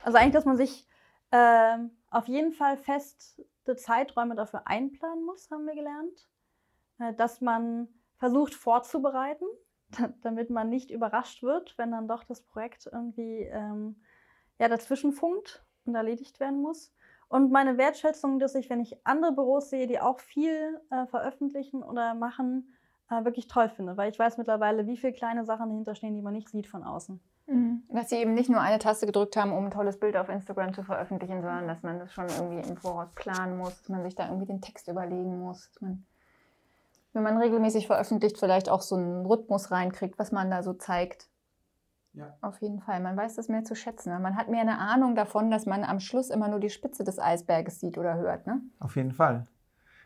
also 0.04 0.18
eigentlich, 0.18 0.34
dass 0.34 0.46
man 0.46 0.58
sich 0.58 0.86
äh, 1.32 1.78
auf 2.10 2.28
jeden 2.28 2.52
Fall 2.52 2.78
feste 2.78 3.76
Zeiträume 3.76 4.36
dafür 4.36 4.68
einplanen 4.68 5.26
muss, 5.26 5.50
haben 5.50 5.66
wir 5.66 5.76
gelernt. 5.76 6.28
Äh, 7.00 7.14
dass 7.14 7.42
man 7.42 7.88
versucht 8.24 8.56
vorzubereiten, 8.56 9.44
damit 10.22 10.50
man 10.50 10.70
nicht 10.70 10.92
überrascht 10.92 11.44
wird, 11.44 11.78
wenn 11.78 11.92
dann 11.92 12.08
doch 12.08 12.24
das 12.24 12.42
Projekt 12.42 12.88
irgendwie 12.90 13.50
ähm, 13.52 13.98
ja, 14.60 14.70
dazwischen 14.70 15.12
funkt 15.12 15.66
und 15.84 15.94
erledigt 15.94 16.40
werden 16.40 16.62
muss. 16.62 16.94
Und 17.28 17.52
meine 17.52 17.78
Wertschätzung, 17.78 18.40
dass 18.40 18.56
ich, 18.56 18.70
wenn 18.70 18.80
ich 18.80 19.06
andere 19.06 19.34
Büros 19.34 19.70
sehe, 19.70 19.88
die 19.88 20.00
auch 20.00 20.22
viel 20.22 20.80
äh, 20.90 21.06
veröffentlichen 21.08 21.84
oder 21.84 22.14
machen, 22.14 22.72
äh, 23.10 23.26
wirklich 23.26 23.48
toll 23.48 23.68
finde, 23.68 23.98
weil 23.98 24.10
ich 24.10 24.18
weiß 24.18 24.38
mittlerweile, 24.38 24.88
wie 24.88 24.96
viele 24.96 25.12
kleine 25.12 25.44
Sachen 25.44 25.68
dahinter 25.68 25.94
stehen, 25.94 26.16
die 26.16 26.22
man 26.22 26.32
nicht 26.32 26.48
sieht 26.48 26.68
von 26.68 26.86
außen. 26.86 27.20
Mhm. 27.48 27.84
Dass 27.90 28.10
sie 28.10 28.16
eben 28.16 28.36
nicht 28.36 28.50
nur 28.50 28.62
eine 28.62 28.80
Taste 28.80 29.06
gedrückt 29.06 29.36
haben, 29.36 29.52
um 29.52 29.66
ein 29.66 29.72
tolles 29.72 30.00
Bild 30.00 30.16
auf 30.16 30.30
Instagram 30.30 30.74
zu 30.74 30.84
veröffentlichen, 30.84 31.42
sondern 31.42 31.68
dass 31.68 31.84
man 31.84 32.00
das 32.00 32.14
schon 32.14 32.30
irgendwie 32.30 32.70
im 32.70 32.78
Voraus 32.78 33.10
planen 33.16 33.58
muss, 33.58 33.80
dass 33.80 33.90
man 33.90 34.02
sich 34.04 34.16
da 34.16 34.28
irgendwie 34.28 34.48
den 34.48 34.62
Text 34.62 34.88
überlegen 34.88 35.42
muss, 35.42 35.70
dass 35.74 35.82
man, 35.82 36.06
wenn 37.14 37.24
man 37.24 37.38
regelmäßig 37.38 37.88
veröffentlicht, 37.88 38.38
vielleicht 38.40 38.70
auch 38.70 38.82
so 38.82 38.96
einen 38.96 39.26
Rhythmus 39.26 39.72
reinkriegt, 39.72 40.18
was 40.20 40.32
man 40.32 40.50
da 40.50 40.64
so 40.64 40.74
zeigt. 40.74 41.30
Ja. 42.14 42.38
Auf 42.42 42.62
jeden 42.62 42.80
Fall. 42.80 43.00
Man 43.00 43.18
weiß 43.18 43.36
das 43.36 43.48
mehr 43.48 43.64
zu 43.64 43.76
schätzen. 43.76 44.10
Man 44.22 44.36
hat 44.36 44.50
mehr 44.50 44.62
eine 44.62 44.78
Ahnung 44.78 45.16
davon, 45.16 45.50
dass 45.50 45.66
man 45.66 45.84
am 45.84 46.00
Schluss 46.00 46.30
immer 46.30 46.48
nur 46.48 46.60
die 46.60 46.70
Spitze 46.70 47.04
des 47.04 47.20
Eisberges 47.20 47.80
sieht 47.80 47.98
oder 47.98 48.16
hört. 48.16 48.46
Ne? 48.46 48.62
Auf 48.80 48.96
jeden 48.96 49.12
Fall. 49.12 49.48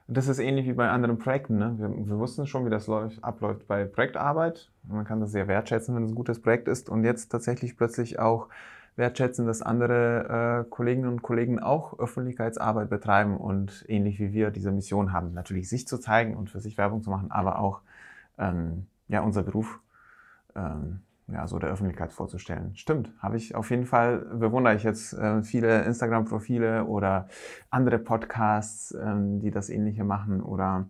Und 0.07 0.15
das 0.15 0.29
ist 0.29 0.39
ähnlich 0.39 0.65
wie 0.67 0.73
bei 0.73 0.89
anderen 0.89 1.17
Projekten. 1.17 1.57
Ne? 1.57 1.75
Wir, 1.77 1.89
wir, 1.89 2.17
wussten 2.17 2.47
schon, 2.47 2.65
wie 2.65 2.69
das 2.69 2.87
läuft, 2.87 3.21
abläuft 3.25 3.67
bei 3.67 3.83
Projektarbeit. 3.83 4.71
Man 4.83 5.03
kann 5.03 5.19
das 5.19 5.31
sehr 5.31 5.49
wertschätzen, 5.49 5.95
wenn 5.95 6.03
es 6.03 6.11
ein 6.11 6.15
gutes 6.15 6.41
Projekt 6.41 6.69
ist. 6.69 6.89
Und 6.89 7.03
jetzt 7.03 7.27
tatsächlich 7.27 7.75
plötzlich 7.75 8.17
auch 8.17 8.47
wertschätzen, 8.97 9.45
dass 9.45 9.61
andere 9.61 10.65
äh, 10.65 10.69
Kolleginnen 10.69 11.07
und 11.07 11.21
Kollegen 11.21 11.59
auch 11.59 11.97
Öffentlichkeitsarbeit 11.99 12.89
betreiben 12.89 13.37
und 13.37 13.85
ähnlich 13.87 14.19
wie 14.19 14.33
wir 14.33 14.51
diese 14.51 14.71
Mission 14.71 15.13
haben, 15.13 15.33
natürlich 15.33 15.69
sich 15.69 15.87
zu 15.87 15.97
zeigen 15.99 16.35
und 16.35 16.49
für 16.49 16.59
sich 16.59 16.77
Werbung 16.77 17.03
zu 17.03 17.09
machen, 17.09 17.31
aber 17.31 17.59
auch 17.59 17.81
ähm, 18.37 18.87
ja, 19.07 19.21
unser 19.21 19.43
Beruf 19.43 19.79
ähm, 20.55 21.01
ja, 21.27 21.47
so 21.47 21.59
der 21.59 21.69
Öffentlichkeit 21.69 22.13
vorzustellen. 22.13 22.75
Stimmt, 22.75 23.11
habe 23.19 23.37
ich 23.37 23.53
auf 23.53 23.69
jeden 23.69 23.85
Fall, 23.85 24.19
bewundere 24.19 24.75
ich 24.75 24.83
jetzt 24.83 25.13
äh, 25.13 25.43
viele 25.43 25.83
Instagram-Profile 25.83 26.85
oder 26.85 27.27
andere 27.69 27.99
Podcasts, 27.99 28.97
ähm, 28.99 29.39
die 29.39 29.51
das 29.51 29.69
ähnliche 29.69 30.05
machen 30.05 30.41
oder 30.41 30.89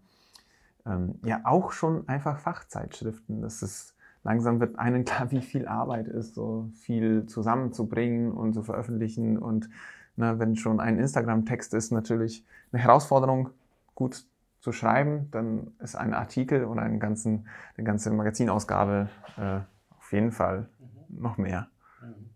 ähm, 0.85 1.15
ja 1.23 1.41
auch 1.43 1.71
schon 1.71 2.07
einfach 2.07 2.39
Fachzeitschriften. 2.39 3.41
Das 3.41 3.63
ist 3.63 3.96
langsam 4.23 4.59
wird 4.59 4.77
einem 4.77 5.05
klar, 5.05 5.31
wie 5.31 5.41
viel 5.41 5.67
Arbeit 5.67 6.07
ist, 6.07 6.35
so 6.35 6.69
viel 6.73 7.25
zusammenzubringen 7.25 8.31
und 8.31 8.53
zu 8.53 8.63
veröffentlichen. 8.63 9.37
Und 9.37 9.69
ne, 10.15 10.39
wenn 10.39 10.55
schon 10.55 10.79
ein 10.79 10.99
Instagram-Text 10.99 11.73
ist, 11.73 11.91
natürlich 11.91 12.45
eine 12.71 12.81
Herausforderung, 12.81 13.49
gut 13.95 14.25
zu 14.59 14.71
schreiben, 14.71 15.29
dann 15.31 15.71
ist 15.79 15.95
ein 15.95 16.13
Artikel 16.13 16.65
oder 16.65 16.81
eine, 16.81 16.99
ganzen, 16.99 17.47
eine 17.77 17.85
ganze 17.85 18.11
Magazinausgabe 18.11 19.09
äh, 19.37 19.59
auf 19.97 20.11
jeden 20.11 20.31
Fall 20.31 20.69
mhm. 20.79 21.21
noch 21.21 21.37
mehr. 21.37 21.67
Mhm. 22.01 22.29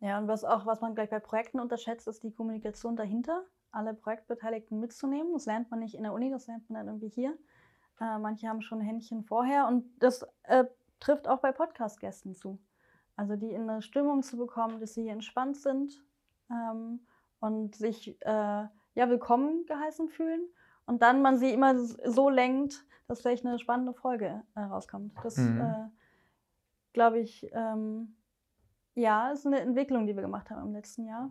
Ja, 0.00 0.18
und 0.18 0.28
was 0.28 0.44
auch, 0.44 0.66
was 0.66 0.80
man 0.80 0.94
gleich 0.94 1.10
bei 1.10 1.20
Projekten 1.20 1.60
unterschätzt, 1.60 2.06
ist 2.06 2.22
die 2.22 2.32
Kommunikation 2.32 2.96
dahinter, 2.96 3.42
alle 3.70 3.94
Projektbeteiligten 3.94 4.78
mitzunehmen. 4.78 5.32
Das 5.32 5.46
lernt 5.46 5.70
man 5.70 5.80
nicht 5.80 5.94
in 5.94 6.02
der 6.02 6.12
Uni, 6.12 6.30
das 6.30 6.46
lernt 6.46 6.68
man 6.68 6.78
dann 6.78 6.94
irgendwie 6.94 7.08
hier. 7.08 7.36
Äh, 8.00 8.18
manche 8.18 8.48
haben 8.48 8.62
schon 8.62 8.80
Händchen 8.80 9.24
vorher 9.24 9.66
und 9.66 9.84
das 9.98 10.26
äh, 10.44 10.64
trifft 11.00 11.28
auch 11.28 11.38
bei 11.38 11.52
Podcast-Gästen 11.52 12.34
zu. 12.34 12.58
Also 13.16 13.36
die 13.36 13.50
in 13.50 13.68
eine 13.68 13.82
Stimmung 13.82 14.22
zu 14.22 14.36
bekommen, 14.36 14.80
dass 14.80 14.94
sie 14.94 15.08
entspannt 15.08 15.56
sind 15.56 16.04
ähm, 16.50 17.06
und 17.40 17.74
sich 17.74 18.20
äh, 18.22 18.28
ja, 18.94 19.08
willkommen 19.08 19.64
geheißen 19.66 20.08
fühlen. 20.08 20.46
Und 20.84 21.02
dann 21.02 21.22
man 21.22 21.38
sie 21.38 21.52
immer 21.52 21.78
so 21.78 22.28
lenkt, 22.28 22.84
dass 23.08 23.20
vielleicht 23.20 23.46
eine 23.46 23.58
spannende 23.58 23.94
Folge 23.94 24.42
äh, 24.54 24.60
rauskommt. 24.60 25.14
Das 25.22 25.36
mhm. 25.36 25.60
Äh, 25.60 25.88
glaube 26.92 27.18
ich, 27.20 27.48
ähm, 27.52 28.16
ja, 28.94 29.30
ist 29.30 29.46
eine 29.46 29.60
Entwicklung, 29.60 30.06
die 30.06 30.14
wir 30.14 30.22
gemacht 30.22 30.50
haben 30.50 30.68
im 30.68 30.72
letzten 30.72 31.06
Jahr. 31.06 31.30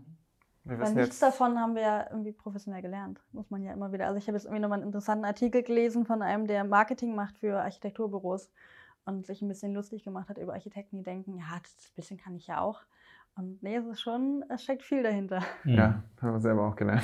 Wir 0.65 0.79
Weil 0.79 0.93
nichts 0.95 1.19
davon 1.19 1.59
haben 1.59 1.75
wir 1.75 1.81
ja 1.83 2.07
irgendwie 2.09 2.31
professionell 2.31 2.81
gelernt, 2.81 3.21
muss 3.33 3.51
man 3.51 3.61
ja 3.61 3.71
immer 3.71 3.91
wieder. 3.93 4.07
Also 4.07 4.17
ich 4.17 4.27
habe 4.27 4.35
jetzt 4.35 4.45
irgendwie 4.45 4.61
nochmal 4.61 4.79
einen 4.79 4.87
interessanten 4.87 5.23
Artikel 5.23 5.61
gelesen 5.61 6.05
von 6.05 6.23
einem, 6.23 6.47
der 6.47 6.63
Marketing 6.63 7.13
macht 7.13 7.37
für 7.37 7.61
Architekturbüros 7.61 8.49
und 9.05 9.27
sich 9.27 9.43
ein 9.43 9.47
bisschen 9.47 9.73
lustig 9.73 10.03
gemacht 10.03 10.27
hat 10.27 10.39
über 10.39 10.53
Architekten, 10.53 10.97
die 10.97 11.03
denken, 11.03 11.37
ja, 11.37 11.45
das 11.61 11.91
bisschen 11.95 12.17
kann 12.17 12.35
ich 12.35 12.47
ja 12.47 12.61
auch. 12.61 12.81
Und 13.35 13.61
nee, 13.61 13.75
es 13.75 13.85
ist 13.85 14.01
schon, 14.01 14.43
es 14.49 14.63
steckt 14.63 14.81
viel 14.81 15.03
dahinter. 15.03 15.43
Ja, 15.65 16.03
haben 16.19 16.31
wir 16.31 16.39
selber 16.39 16.67
auch 16.67 16.75
gelernt. 16.75 17.03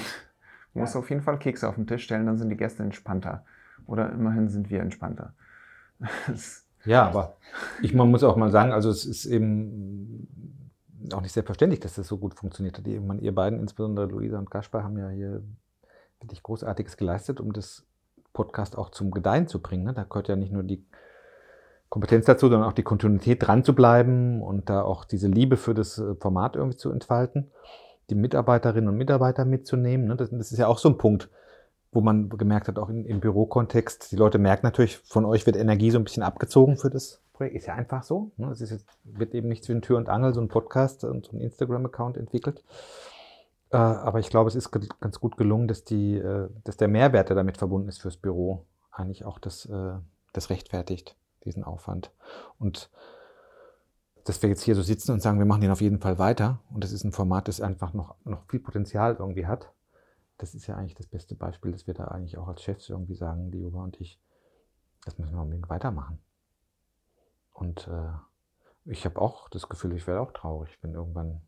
Man 0.73 0.79
ja. 0.79 0.81
muss 0.81 0.95
auf 0.95 1.09
jeden 1.11 1.21
Fall 1.21 1.37
Kekse 1.37 1.69
auf 1.69 1.75
den 1.75 1.85
Tisch 1.85 2.03
stellen, 2.03 2.25
dann 2.25 2.37
sind 2.37 2.49
die 2.49 2.57
Gäste 2.57 2.81
entspannter. 2.81 3.45
Oder 3.85 4.11
immerhin 4.11 4.49
sind 4.49 4.69
wir 4.69 4.81
entspannter. 4.81 5.33
Ja, 6.83 7.05
aber 7.05 7.37
ich 7.83 7.93
man 7.93 8.09
muss 8.09 8.23
auch 8.23 8.35
mal 8.35 8.49
sagen, 8.49 8.71
also 8.71 8.89
es 8.89 9.05
ist 9.05 9.27
eben 9.27 10.27
auch 11.13 11.21
nicht 11.21 11.31
selbstverständlich, 11.31 11.79
dass 11.79 11.95
das 11.95 12.07
so 12.07 12.17
gut 12.17 12.35
funktioniert 12.35 12.77
hat. 12.77 12.87
Ihr, 12.87 13.01
ihr 13.19 13.35
beiden, 13.35 13.59
insbesondere 13.59 14.07
Luisa 14.07 14.39
und 14.39 14.49
Kaspar, 14.49 14.83
haben 14.83 14.97
ja 14.97 15.09
hier 15.09 15.43
wirklich 16.19 16.43
Großartiges 16.43 16.97
geleistet, 16.97 17.39
um 17.39 17.53
das 17.53 17.85
Podcast 18.33 18.77
auch 18.77 18.91
zum 18.91 19.11
Gedeihen 19.11 19.47
zu 19.47 19.61
bringen. 19.61 19.83
Ne? 19.83 19.93
Da 19.93 20.03
gehört 20.03 20.27
ja 20.27 20.35
nicht 20.35 20.51
nur 20.51 20.63
die 20.63 20.85
Kompetenz 21.89 22.25
dazu, 22.25 22.47
sondern 22.47 22.69
auch 22.69 22.73
die 22.73 22.83
Kontinuität 22.83 23.45
dran 23.45 23.63
zu 23.63 23.75
bleiben 23.75 24.41
und 24.41 24.69
da 24.69 24.83
auch 24.83 25.03
diese 25.03 25.27
Liebe 25.27 25.57
für 25.57 25.73
das 25.73 25.97
äh, 25.97 26.15
Format 26.15 26.55
irgendwie 26.55 26.77
zu 26.77 26.91
entfalten, 26.91 27.51
die 28.09 28.15
Mitarbeiterinnen 28.15 28.89
und 28.89 28.97
Mitarbeiter 28.97 29.43
mitzunehmen. 29.45 30.07
Ne? 30.07 30.15
Das, 30.15 30.29
das 30.29 30.51
ist 30.51 30.57
ja 30.57 30.67
auch 30.67 30.77
so 30.77 30.89
ein 30.89 30.97
Punkt 30.97 31.29
wo 31.91 32.01
man 32.01 32.29
gemerkt 32.29 32.67
hat, 32.67 32.79
auch 32.79 32.89
in, 32.89 33.05
im 33.05 33.19
Bürokontext, 33.19 34.11
die 34.11 34.15
Leute 34.15 34.37
merken 34.37 34.65
natürlich, 34.65 34.97
von 34.97 35.25
euch 35.25 35.45
wird 35.45 35.57
Energie 35.57 35.91
so 35.91 35.97
ein 35.97 36.03
bisschen 36.03 36.23
abgezogen 36.23 36.77
für 36.77 36.89
das 36.89 37.21
Projekt. 37.41 37.55
Ist 37.55 37.67
ja 37.67 37.75
einfach 37.75 38.03
so. 38.03 38.31
Ne? 38.37 38.49
Es 38.51 38.61
ist 38.61 38.85
wird 39.03 39.33
eben 39.33 39.47
nicht 39.47 39.63
zwischen 39.63 39.81
Tür 39.81 39.97
und 39.97 40.09
Angel 40.09 40.33
so 40.33 40.41
ein 40.41 40.47
Podcast 40.47 41.03
und 41.03 41.25
so 41.25 41.37
ein 41.37 41.41
Instagram-Account 41.41 42.17
entwickelt. 42.17 42.63
Äh, 43.71 43.77
aber 43.77 44.19
ich 44.19 44.29
glaube, 44.29 44.47
es 44.47 44.55
ist 44.55 44.71
ganz 44.71 45.19
gut 45.19 45.37
gelungen, 45.37 45.67
dass, 45.67 45.83
die, 45.83 46.17
äh, 46.17 46.49
dass 46.63 46.77
der 46.77 46.87
Mehrwert, 46.87 47.29
der 47.29 47.35
damit 47.35 47.57
verbunden 47.57 47.89
ist 47.89 48.01
fürs 48.01 48.17
Büro, 48.17 48.65
eigentlich 48.91 49.25
auch 49.25 49.39
das, 49.39 49.65
äh, 49.65 49.93
das 50.33 50.49
rechtfertigt, 50.49 51.15
diesen 51.45 51.63
Aufwand. 51.63 52.11
Und 52.59 52.89
dass 54.25 54.41
wir 54.41 54.49
jetzt 54.49 54.61
hier 54.61 54.75
so 54.75 54.83
sitzen 54.83 55.11
und 55.11 55.21
sagen, 55.21 55.39
wir 55.39 55.45
machen 55.45 55.61
den 55.61 55.71
auf 55.71 55.81
jeden 55.81 55.99
Fall 55.99 56.19
weiter. 56.19 56.59
Und 56.73 56.83
das 56.83 56.91
ist 56.91 57.03
ein 57.03 57.11
Format, 57.11 57.47
das 57.47 57.61
einfach 57.61 57.93
noch, 57.93 58.15
noch 58.23 58.43
viel 58.49 58.59
Potenzial 58.59 59.15
irgendwie 59.19 59.47
hat 59.47 59.71
das 60.41 60.55
ist 60.55 60.65
ja 60.65 60.75
eigentlich 60.75 60.95
das 60.95 61.07
beste 61.07 61.35
Beispiel, 61.35 61.71
dass 61.71 61.85
wir 61.85 61.93
da 61.93 62.05
eigentlich 62.05 62.37
auch 62.37 62.47
als 62.47 62.63
Chefs 62.63 62.89
irgendwie 62.89 63.15
sagen, 63.15 63.51
die 63.51 63.59
Juba 63.59 63.83
und 63.83 64.01
ich, 64.01 64.19
das 65.05 65.17
müssen 65.19 65.35
wir 65.35 65.41
unbedingt 65.41 65.69
weitermachen. 65.69 66.19
Und 67.53 67.87
äh, 67.87 68.11
ich 68.85 69.05
habe 69.05 69.21
auch 69.21 69.49
das 69.49 69.69
Gefühl, 69.69 69.93
ich 69.93 70.07
werde 70.07 70.21
auch 70.21 70.31
traurig, 70.31 70.77
wenn 70.81 70.93
irgendwann 70.93 71.41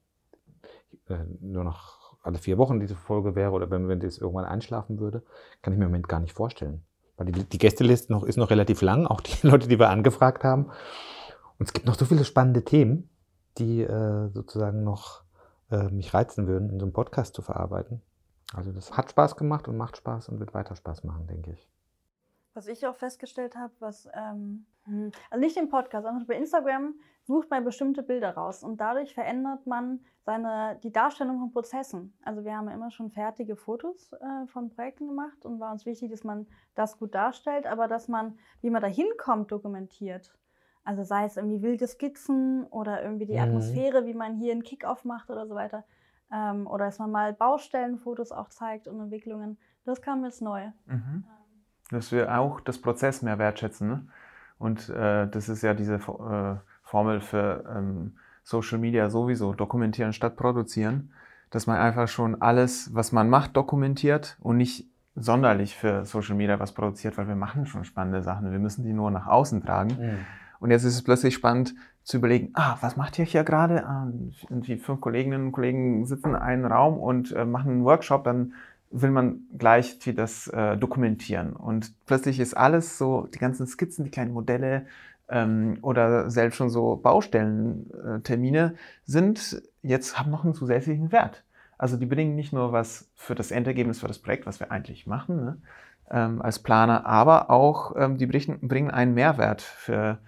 äh, 1.07 1.17
nur 1.39 1.63
noch 1.63 2.17
alle 2.21 2.37
vier 2.37 2.57
Wochen 2.57 2.79
diese 2.79 2.95
Folge 2.95 3.35
wäre 3.35 3.51
oder 3.51 3.69
wenn, 3.69 3.87
wenn 3.87 3.99
das 3.99 4.17
irgendwann 4.17 4.45
einschlafen 4.45 4.99
würde, 4.99 5.23
kann 5.61 5.73
ich 5.73 5.79
mir 5.79 5.85
im 5.85 5.91
Moment 5.91 6.07
gar 6.07 6.19
nicht 6.19 6.33
vorstellen. 6.33 6.83
Weil 7.17 7.27
die, 7.27 7.43
die 7.43 7.57
Gästeliste 7.57 8.11
noch, 8.11 8.23
ist 8.23 8.37
noch 8.37 8.49
relativ 8.49 8.81
lang, 8.81 9.05
auch 9.05 9.21
die 9.21 9.35
Leute, 9.47 9.67
die 9.67 9.79
wir 9.79 9.89
angefragt 9.89 10.43
haben. 10.43 10.65
Und 11.59 11.67
es 11.67 11.73
gibt 11.73 11.85
noch 11.85 11.95
so 11.95 12.05
viele 12.05 12.25
spannende 12.25 12.63
Themen, 12.63 13.09
die 13.57 13.81
äh, 13.81 14.29
sozusagen 14.29 14.83
noch 14.83 15.23
äh, 15.69 15.89
mich 15.89 16.13
reizen 16.13 16.47
würden, 16.47 16.69
in 16.69 16.79
so 16.79 16.85
einem 16.85 16.93
Podcast 16.93 17.35
zu 17.35 17.41
verarbeiten. 17.41 18.01
Also 18.53 18.71
das 18.71 18.95
hat 18.95 19.09
Spaß 19.09 19.35
gemacht 19.35 19.67
und 19.67 19.77
macht 19.77 19.97
Spaß 19.97 20.29
und 20.29 20.39
wird 20.39 20.53
weiter 20.53 20.75
Spaß 20.75 21.03
machen, 21.03 21.27
denke 21.27 21.51
ich. 21.51 21.72
Was 22.53 22.67
ich 22.67 22.85
auch 22.85 22.95
festgestellt 22.95 23.55
habe, 23.55 23.73
was, 23.79 24.07
ähm, 24.13 24.65
hm, 24.85 25.11
also 25.29 25.39
nicht 25.39 25.57
im 25.57 25.69
Podcast, 25.69 26.05
sondern 26.05 26.25
bei 26.27 26.35
Instagram 26.35 26.95
sucht 27.23 27.49
man 27.49 27.63
bestimmte 27.63 28.03
Bilder 28.03 28.35
raus 28.35 28.63
und 28.63 28.81
dadurch 28.81 29.13
verändert 29.13 29.65
man 29.65 30.01
seine, 30.25 30.79
die 30.83 30.91
Darstellung 30.91 31.39
von 31.39 31.51
Prozessen. 31.51 32.13
Also 32.23 32.43
wir 32.43 32.55
haben 32.55 32.67
ja 32.67 32.73
immer 32.73 32.91
schon 32.91 33.11
fertige 33.11 33.55
Fotos 33.55 34.13
äh, 34.13 34.47
von 34.47 34.69
Projekten 34.69 35.07
gemacht 35.07 35.45
und 35.45 35.59
war 35.59 35.71
uns 35.71 35.85
wichtig, 35.85 36.11
dass 36.11 36.23
man 36.23 36.47
das 36.75 36.99
gut 36.99 37.15
darstellt, 37.15 37.65
aber 37.65 37.87
dass 37.87 38.07
man, 38.07 38.37
wie 38.61 38.69
man 38.69 38.81
da 38.81 38.87
hinkommt, 38.87 39.51
dokumentiert. 39.51 40.33
Also 40.83 41.03
sei 41.03 41.25
es 41.25 41.37
irgendwie 41.37 41.61
wilde 41.61 41.87
Skizzen 41.87 42.65
oder 42.67 43.01
irgendwie 43.01 43.25
die 43.25 43.33
mhm. 43.33 43.43
Atmosphäre, 43.43 44.05
wie 44.05 44.13
man 44.13 44.35
hier 44.35 44.51
einen 44.51 44.63
Kickoff 44.63 45.05
macht 45.05 45.29
oder 45.29 45.47
so 45.47 45.55
weiter 45.55 45.85
ähm, 46.33 46.67
oder 46.67 46.85
dass 46.85 46.99
man 46.99 47.11
mal 47.11 47.33
Baustellenfotos 47.33 48.31
auch 48.31 48.49
zeigt 48.49 48.87
und 48.87 48.99
Entwicklungen. 48.99 49.57
Das 49.85 50.01
kam 50.01 50.25
jetzt 50.25 50.41
neu. 50.41 50.71
Mhm. 50.85 51.23
Dass 51.91 52.11
wir 52.11 52.37
auch 52.37 52.59
das 52.59 52.79
Prozess 52.79 53.21
mehr 53.21 53.39
wertschätzen. 53.39 53.87
Ne? 53.87 54.07
Und 54.57 54.89
äh, 54.89 55.27
das 55.27 55.49
ist 55.49 55.61
ja 55.61 55.73
diese 55.73 55.95
äh, 55.95 56.55
Formel 56.83 57.21
für 57.21 57.63
ähm, 57.75 58.13
Social 58.43 58.77
Media 58.77 59.09
sowieso, 59.09 59.53
dokumentieren 59.53 60.13
statt 60.13 60.35
produzieren, 60.35 61.11
dass 61.49 61.67
man 61.67 61.77
einfach 61.77 62.07
schon 62.07 62.41
alles, 62.41 62.93
was 62.93 63.11
man 63.11 63.29
macht, 63.29 63.55
dokumentiert 63.55 64.37
und 64.41 64.57
nicht 64.57 64.87
sonderlich 65.15 65.75
für 65.75 66.05
Social 66.05 66.35
Media 66.35 66.59
was 66.59 66.71
produziert, 66.71 67.17
weil 67.17 67.27
wir 67.27 67.35
machen 67.35 67.65
schon 67.65 67.85
spannende 67.85 68.23
Sachen. 68.23 68.51
Wir 68.51 68.59
müssen 68.59 68.83
die 68.83 68.93
nur 68.93 69.11
nach 69.11 69.27
außen 69.27 69.63
tragen. 69.63 69.97
Mhm. 69.99 70.17
Und 70.59 70.71
jetzt 70.71 70.83
ist 70.83 70.95
es 70.95 71.03
plötzlich 71.03 71.33
spannend 71.33 71.75
zu 72.03 72.17
überlegen, 72.17 72.51
ah, 72.53 72.77
was 72.81 72.97
macht 72.97 73.19
ihr 73.19 73.25
hier 73.25 73.43
gerade? 73.43 73.85
Ah, 73.85 74.07
irgendwie 74.49 74.77
fünf 74.77 75.01
Kolleginnen 75.01 75.47
und 75.47 75.51
Kollegen 75.51 76.05
sitzen 76.05 76.29
in 76.29 76.35
einem 76.35 76.65
Raum 76.65 76.97
und 76.97 77.31
äh, 77.33 77.45
machen 77.45 77.71
einen 77.71 77.83
Workshop, 77.83 78.23
dann 78.23 78.53
will 78.93 79.09
man 79.09 79.41
gleich 79.57 79.97
wie 80.05 80.13
das 80.13 80.47
äh, 80.47 80.77
dokumentieren. 80.77 81.53
Und 81.53 81.93
plötzlich 82.05 82.39
ist 82.39 82.55
alles 82.55 82.97
so, 82.97 83.27
die 83.33 83.39
ganzen 83.39 83.65
Skizzen, 83.65 84.05
die 84.05 84.11
kleinen 84.11 84.33
Modelle 84.33 84.85
ähm, 85.29 85.79
oder 85.81 86.29
selbst 86.29 86.57
schon 86.57 86.69
so 86.69 86.95
Baustellentermine 86.95 88.75
sind 89.05 89.61
jetzt, 89.81 90.19
haben 90.19 90.31
noch 90.31 90.43
einen 90.45 90.53
zusätzlichen 90.53 91.11
Wert. 91.11 91.43
Also 91.77 91.97
die 91.97 92.05
bringen 92.05 92.35
nicht 92.35 92.53
nur 92.53 92.71
was 92.71 93.09
für 93.15 93.35
das 93.35 93.51
Endergebnis, 93.51 93.99
für 93.99 94.07
das 94.07 94.19
Projekt, 94.19 94.45
was 94.45 94.59
wir 94.59 94.71
eigentlich 94.71 95.07
machen 95.07 95.37
ne, 95.37 95.57
ähm, 96.11 96.41
als 96.41 96.59
Planer, 96.59 97.05
aber 97.05 97.49
auch 97.49 97.95
ähm, 97.97 98.17
die 98.17 98.27
bringen, 98.27 98.59
bringen 98.61 98.91
einen 98.91 99.15
Mehrwert 99.15 99.61
für 99.61 100.19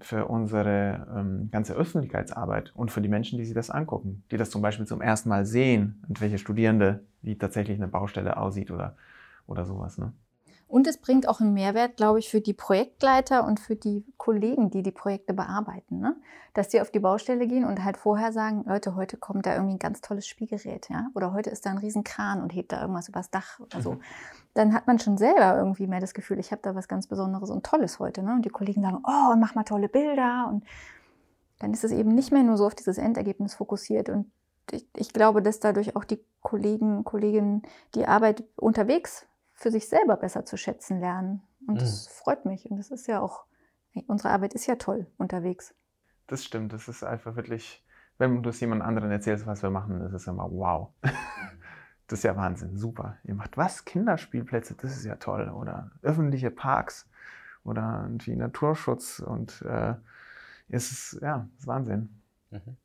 für 0.00 0.26
unsere 0.26 1.06
ähm, 1.14 1.50
ganze 1.50 1.74
Öffentlichkeitsarbeit 1.74 2.72
und 2.74 2.90
für 2.90 3.02
die 3.02 3.08
Menschen, 3.08 3.38
die 3.38 3.44
sich 3.44 3.54
das 3.54 3.70
angucken, 3.70 4.24
die 4.30 4.38
das 4.38 4.50
zum 4.50 4.62
Beispiel 4.62 4.86
zum 4.86 5.02
ersten 5.02 5.28
Mal 5.28 5.44
sehen 5.44 6.02
und 6.08 6.20
welche 6.20 6.38
Studierende, 6.38 7.04
wie 7.20 7.36
tatsächlich 7.36 7.76
eine 7.76 7.88
Baustelle 7.88 8.38
aussieht 8.38 8.70
oder, 8.70 8.96
oder 9.46 9.66
sowas. 9.66 9.98
Ne? 9.98 10.12
Und 10.72 10.86
es 10.86 10.96
bringt 10.96 11.28
auch 11.28 11.42
einen 11.42 11.52
Mehrwert, 11.52 11.98
glaube 11.98 12.18
ich, 12.18 12.30
für 12.30 12.40
die 12.40 12.54
Projektleiter 12.54 13.44
und 13.44 13.60
für 13.60 13.76
die 13.76 14.06
Kollegen, 14.16 14.70
die 14.70 14.82
die 14.82 14.90
Projekte 14.90 15.34
bearbeiten. 15.34 16.00
Ne? 16.00 16.16
Dass 16.54 16.70
die 16.70 16.80
auf 16.80 16.90
die 16.90 16.98
Baustelle 16.98 17.46
gehen 17.46 17.66
und 17.66 17.84
halt 17.84 17.98
vorher 17.98 18.32
sagen, 18.32 18.64
Leute, 18.66 18.96
heute 18.96 19.18
kommt 19.18 19.44
da 19.44 19.52
irgendwie 19.52 19.74
ein 19.74 19.78
ganz 19.78 20.00
tolles 20.00 20.26
Spielgerät. 20.26 20.88
Ja? 20.88 21.08
Oder 21.14 21.34
heute 21.34 21.50
ist 21.50 21.66
da 21.66 21.70
ein 21.72 21.76
Riesenkran 21.76 22.40
und 22.40 22.54
hebt 22.54 22.72
da 22.72 22.80
irgendwas 22.80 23.10
übers 23.10 23.30
Dach 23.30 23.60
oder 23.60 23.82
so. 23.82 23.92
Mhm. 23.92 24.02
Dann 24.54 24.72
hat 24.72 24.86
man 24.86 24.98
schon 24.98 25.18
selber 25.18 25.58
irgendwie 25.58 25.86
mehr 25.86 26.00
das 26.00 26.14
Gefühl, 26.14 26.38
ich 26.38 26.52
habe 26.52 26.62
da 26.62 26.74
was 26.74 26.88
ganz 26.88 27.06
Besonderes 27.06 27.50
und 27.50 27.66
Tolles 27.66 27.98
heute. 27.98 28.22
Ne? 28.22 28.32
Und 28.32 28.46
die 28.46 28.48
Kollegen 28.48 28.80
sagen, 28.80 29.02
oh, 29.06 29.36
mach 29.36 29.54
mal 29.54 29.64
tolle 29.64 29.90
Bilder. 29.90 30.48
Und 30.48 30.64
dann 31.58 31.74
ist 31.74 31.84
es 31.84 31.92
eben 31.92 32.14
nicht 32.14 32.32
mehr 32.32 32.44
nur 32.44 32.56
so 32.56 32.64
auf 32.64 32.74
dieses 32.74 32.96
Endergebnis 32.96 33.52
fokussiert. 33.52 34.08
Und 34.08 34.32
ich, 34.70 34.86
ich 34.96 35.12
glaube, 35.12 35.42
dass 35.42 35.60
dadurch 35.60 35.96
auch 35.96 36.04
die 36.04 36.24
Kollegen, 36.40 37.04
Kolleginnen 37.04 37.60
die 37.94 38.06
Arbeit 38.06 38.42
unterwegs 38.56 39.26
für 39.62 39.70
sich 39.70 39.88
selber 39.88 40.16
besser 40.16 40.44
zu 40.44 40.56
schätzen 40.56 41.00
lernen. 41.00 41.42
Und 41.66 41.74
mhm. 41.74 41.78
das 41.78 42.08
freut 42.08 42.44
mich. 42.44 42.70
Und 42.70 42.76
das 42.76 42.90
ist 42.90 43.06
ja 43.06 43.20
auch, 43.20 43.44
unsere 44.08 44.30
Arbeit 44.30 44.54
ist 44.54 44.66
ja 44.66 44.74
toll 44.74 45.06
unterwegs. 45.18 45.74
Das 46.26 46.44
stimmt. 46.44 46.72
Das 46.72 46.88
ist 46.88 47.04
einfach 47.04 47.36
wirklich, 47.36 47.84
wenn 48.18 48.42
du 48.42 48.50
es 48.50 48.60
jemand 48.60 48.82
anderen 48.82 49.10
erzählst, 49.10 49.46
was 49.46 49.62
wir 49.62 49.70
machen, 49.70 50.00
das 50.00 50.12
ist 50.12 50.26
immer 50.26 50.50
wow. 50.50 50.90
Das 52.08 52.18
ist 52.18 52.24
ja 52.24 52.36
Wahnsinn, 52.36 52.76
super. 52.76 53.16
Ihr 53.24 53.34
macht 53.34 53.56
was? 53.56 53.86
Kinderspielplätze, 53.86 54.74
das 54.74 54.98
ist 54.98 55.04
ja 55.06 55.14
toll. 55.16 55.48
Oder 55.48 55.92
öffentliche 56.02 56.50
Parks 56.50 57.08
oder 57.64 58.02
irgendwie 58.02 58.36
Naturschutz 58.36 59.18
und 59.20 59.62
äh, 59.62 59.94
es 60.68 60.90
ist, 60.90 61.22
ja, 61.22 61.48
ist 61.56 61.66
Wahnsinn. 61.66 62.20
Mhm. 62.50 62.76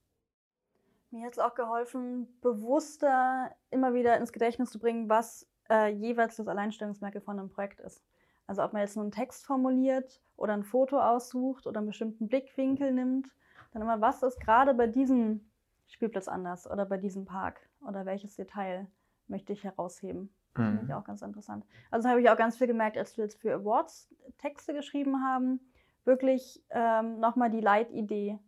Mir 1.12 1.26
hat 1.26 1.34
es 1.34 1.40
auch 1.40 1.56
geholfen, 1.56 2.30
bewusster 2.42 3.52
immer 3.70 3.94
wieder 3.94 4.18
ins 4.18 4.32
Gedächtnis 4.32 4.70
zu 4.70 4.80
bringen, 4.80 5.10
was 5.10 5.46
äh, 5.70 5.90
jeweils 5.90 6.36
das 6.36 6.48
Alleinstellungsmerkmal 6.48 7.22
von 7.22 7.40
einem 7.40 7.50
Projekt 7.50 7.80
ist. 7.80 8.04
Also 8.48 8.64
ob 8.64 8.74
man 8.74 8.82
jetzt 8.82 8.96
nur 8.96 9.04
einen 9.04 9.12
Text 9.12 9.46
formuliert 9.46 10.22
oder 10.38 10.54
ein 10.54 10.64
Foto 10.64 11.00
aussucht 11.00 11.68
oder 11.68 11.80
einen 11.80 11.88
bestimmten 11.88 12.28
Blickwinkel 12.28 12.92
nimmt, 12.94 13.30
dann 13.74 13.82
immer, 13.82 14.00
was 14.00 14.24
ist 14.24 14.40
gerade 14.40 14.74
bei 14.74 14.88
diesem 14.88 15.50
Spielplatz 15.88 16.28
anders 16.28 16.70
oder 16.70 16.86
bei 16.86 16.98
diesem 16.98 17.26
Park 17.26 17.60
oder 17.86 18.06
welches 18.06 18.36
Detail 18.36 18.88
möchte 19.28 19.54
ich 19.54 19.64
herausheben. 19.64 20.34
Das 20.54 20.66
mhm. 20.66 20.70
finde 20.70 20.86
ich 20.86 20.94
auch 20.94 21.04
ganz 21.04 21.22
interessant. 21.22 21.66
Also 21.92 22.10
habe 22.10 22.22
ich 22.22 22.30
auch 22.30 22.38
ganz 22.38 22.58
viel 22.58 22.68
gemerkt, 22.68 22.98
als 22.98 23.18
wir 23.18 23.26
jetzt 23.26 23.40
für 23.40 23.54
Awards 23.54 24.10
Texte 24.38 24.74
geschrieben 24.74 25.24
haben, 25.24 25.60
wirklich 26.06 26.64
ähm, 26.70 27.20
nochmal 27.20 27.50
die 27.50 27.60
Leitidee 27.60 28.40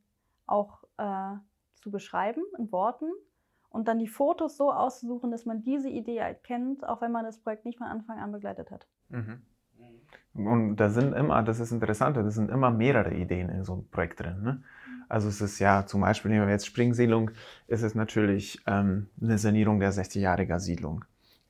auch 0.48 0.84
äh, 0.98 1.36
zu 1.76 1.92
beschreiben 1.92 2.42
in 2.58 2.72
Worten 2.72 3.12
und 3.70 3.88
dann 3.88 4.00
die 4.00 4.08
Fotos 4.08 4.58
so 4.58 4.72
auszusuchen, 4.72 5.32
dass 5.32 5.46
man 5.46 5.62
diese 5.62 5.90
Idee 5.90 6.18
erkennt, 6.18 6.88
auch 6.88 7.02
wenn 7.02 7.12
man 7.12 7.26
das 7.26 7.38
Projekt 7.38 7.66
nicht 7.66 7.78
von 7.78 7.88
Anfang 7.88 8.20
an 8.20 8.32
begleitet 8.32 8.72
hat. 8.72 8.88
Mhm. 9.10 9.42
Und 10.34 10.78
da 10.78 10.90
sind 10.90 11.14
immer, 11.14 11.44
das 11.44 11.60
ist 11.60 11.72
interessant, 11.72 12.18
da 12.18 12.30
sind 12.30 12.50
immer 12.50 12.72
mehrere 12.72 13.14
Ideen 13.14 13.50
in 13.50 13.64
so 13.64 13.74
einem 13.74 13.88
Projekt 13.90 14.20
drin. 14.22 14.42
Ne? 14.42 14.64
Also 15.08 15.28
es 15.28 15.42
ist 15.42 15.60
ja 15.60 15.86
zum 15.86 16.02
Beispiel, 16.02 16.32
nehmen 16.32 16.46
wir 16.46 16.54
jetzt 16.54 16.68
Springsiedlung, 16.68 17.32
ist 17.68 17.82
es 17.82 17.96
natürlich 17.96 18.62
ähm, 18.68 19.08
eine 19.22 19.38
Sanierung 19.38 19.80
der 19.80 19.92
60-jähriger 19.92 20.60
Siedlung. 20.60 21.04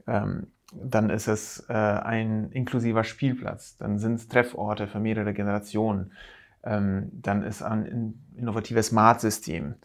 Ähm, 0.08 0.48
dann 0.74 1.10
ist 1.10 1.28
es 1.28 1.66
äh, 1.68 1.74
ein 1.74 2.52
inklusiver 2.52 3.04
Spielplatz. 3.04 3.78
Dann 3.78 4.00
sind 4.00 4.16
es 4.16 4.28
Trefforte 4.28 4.88
für 4.88 5.00
mehrere 5.00 5.34
Generationen. 5.34 6.12
Ähm, 6.64 7.10
dann 7.12 7.44
ist 7.44 7.62
ein 7.62 8.22
innovatives 8.36 8.88
Smart-System 8.88 9.76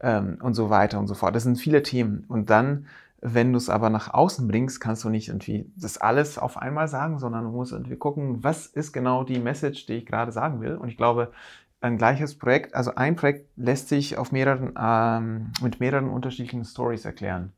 ähm, 0.00 0.38
und 0.42 0.54
so 0.54 0.70
weiter 0.70 0.98
und 0.98 1.06
so 1.06 1.14
fort. 1.14 1.34
Das 1.34 1.42
sind 1.42 1.56
viele 1.56 1.82
Themen. 1.82 2.24
Und 2.28 2.50
dann, 2.50 2.86
wenn 3.20 3.52
du 3.52 3.58
es 3.58 3.68
aber 3.68 3.90
nach 3.90 4.12
außen 4.12 4.46
bringst, 4.48 4.80
kannst 4.80 5.04
du 5.04 5.10
nicht 5.10 5.28
irgendwie 5.28 5.70
das 5.76 5.98
alles 5.98 6.38
auf 6.38 6.56
einmal 6.56 6.88
sagen, 6.88 7.18
sondern 7.18 7.44
du 7.44 7.50
musst 7.50 7.72
irgendwie 7.72 7.96
gucken, 7.96 8.42
was 8.42 8.66
ist 8.66 8.92
genau 8.92 9.24
die 9.24 9.38
Message, 9.38 9.86
die 9.86 9.94
ich 9.94 10.06
gerade 10.06 10.32
sagen 10.32 10.60
will. 10.60 10.76
Und 10.76 10.88
ich 10.88 10.96
glaube, 10.96 11.32
ein 11.80 11.96
gleiches 11.96 12.36
Projekt, 12.36 12.74
also 12.74 12.94
ein 12.94 13.16
Projekt 13.16 13.48
lässt 13.56 13.88
sich 13.88 14.18
auf 14.18 14.32
mehreren, 14.32 14.74
ähm, 14.78 15.52
mit 15.62 15.80
mehreren 15.80 16.10
unterschiedlichen 16.10 16.64
Stories 16.64 17.04
erklären. 17.04 17.52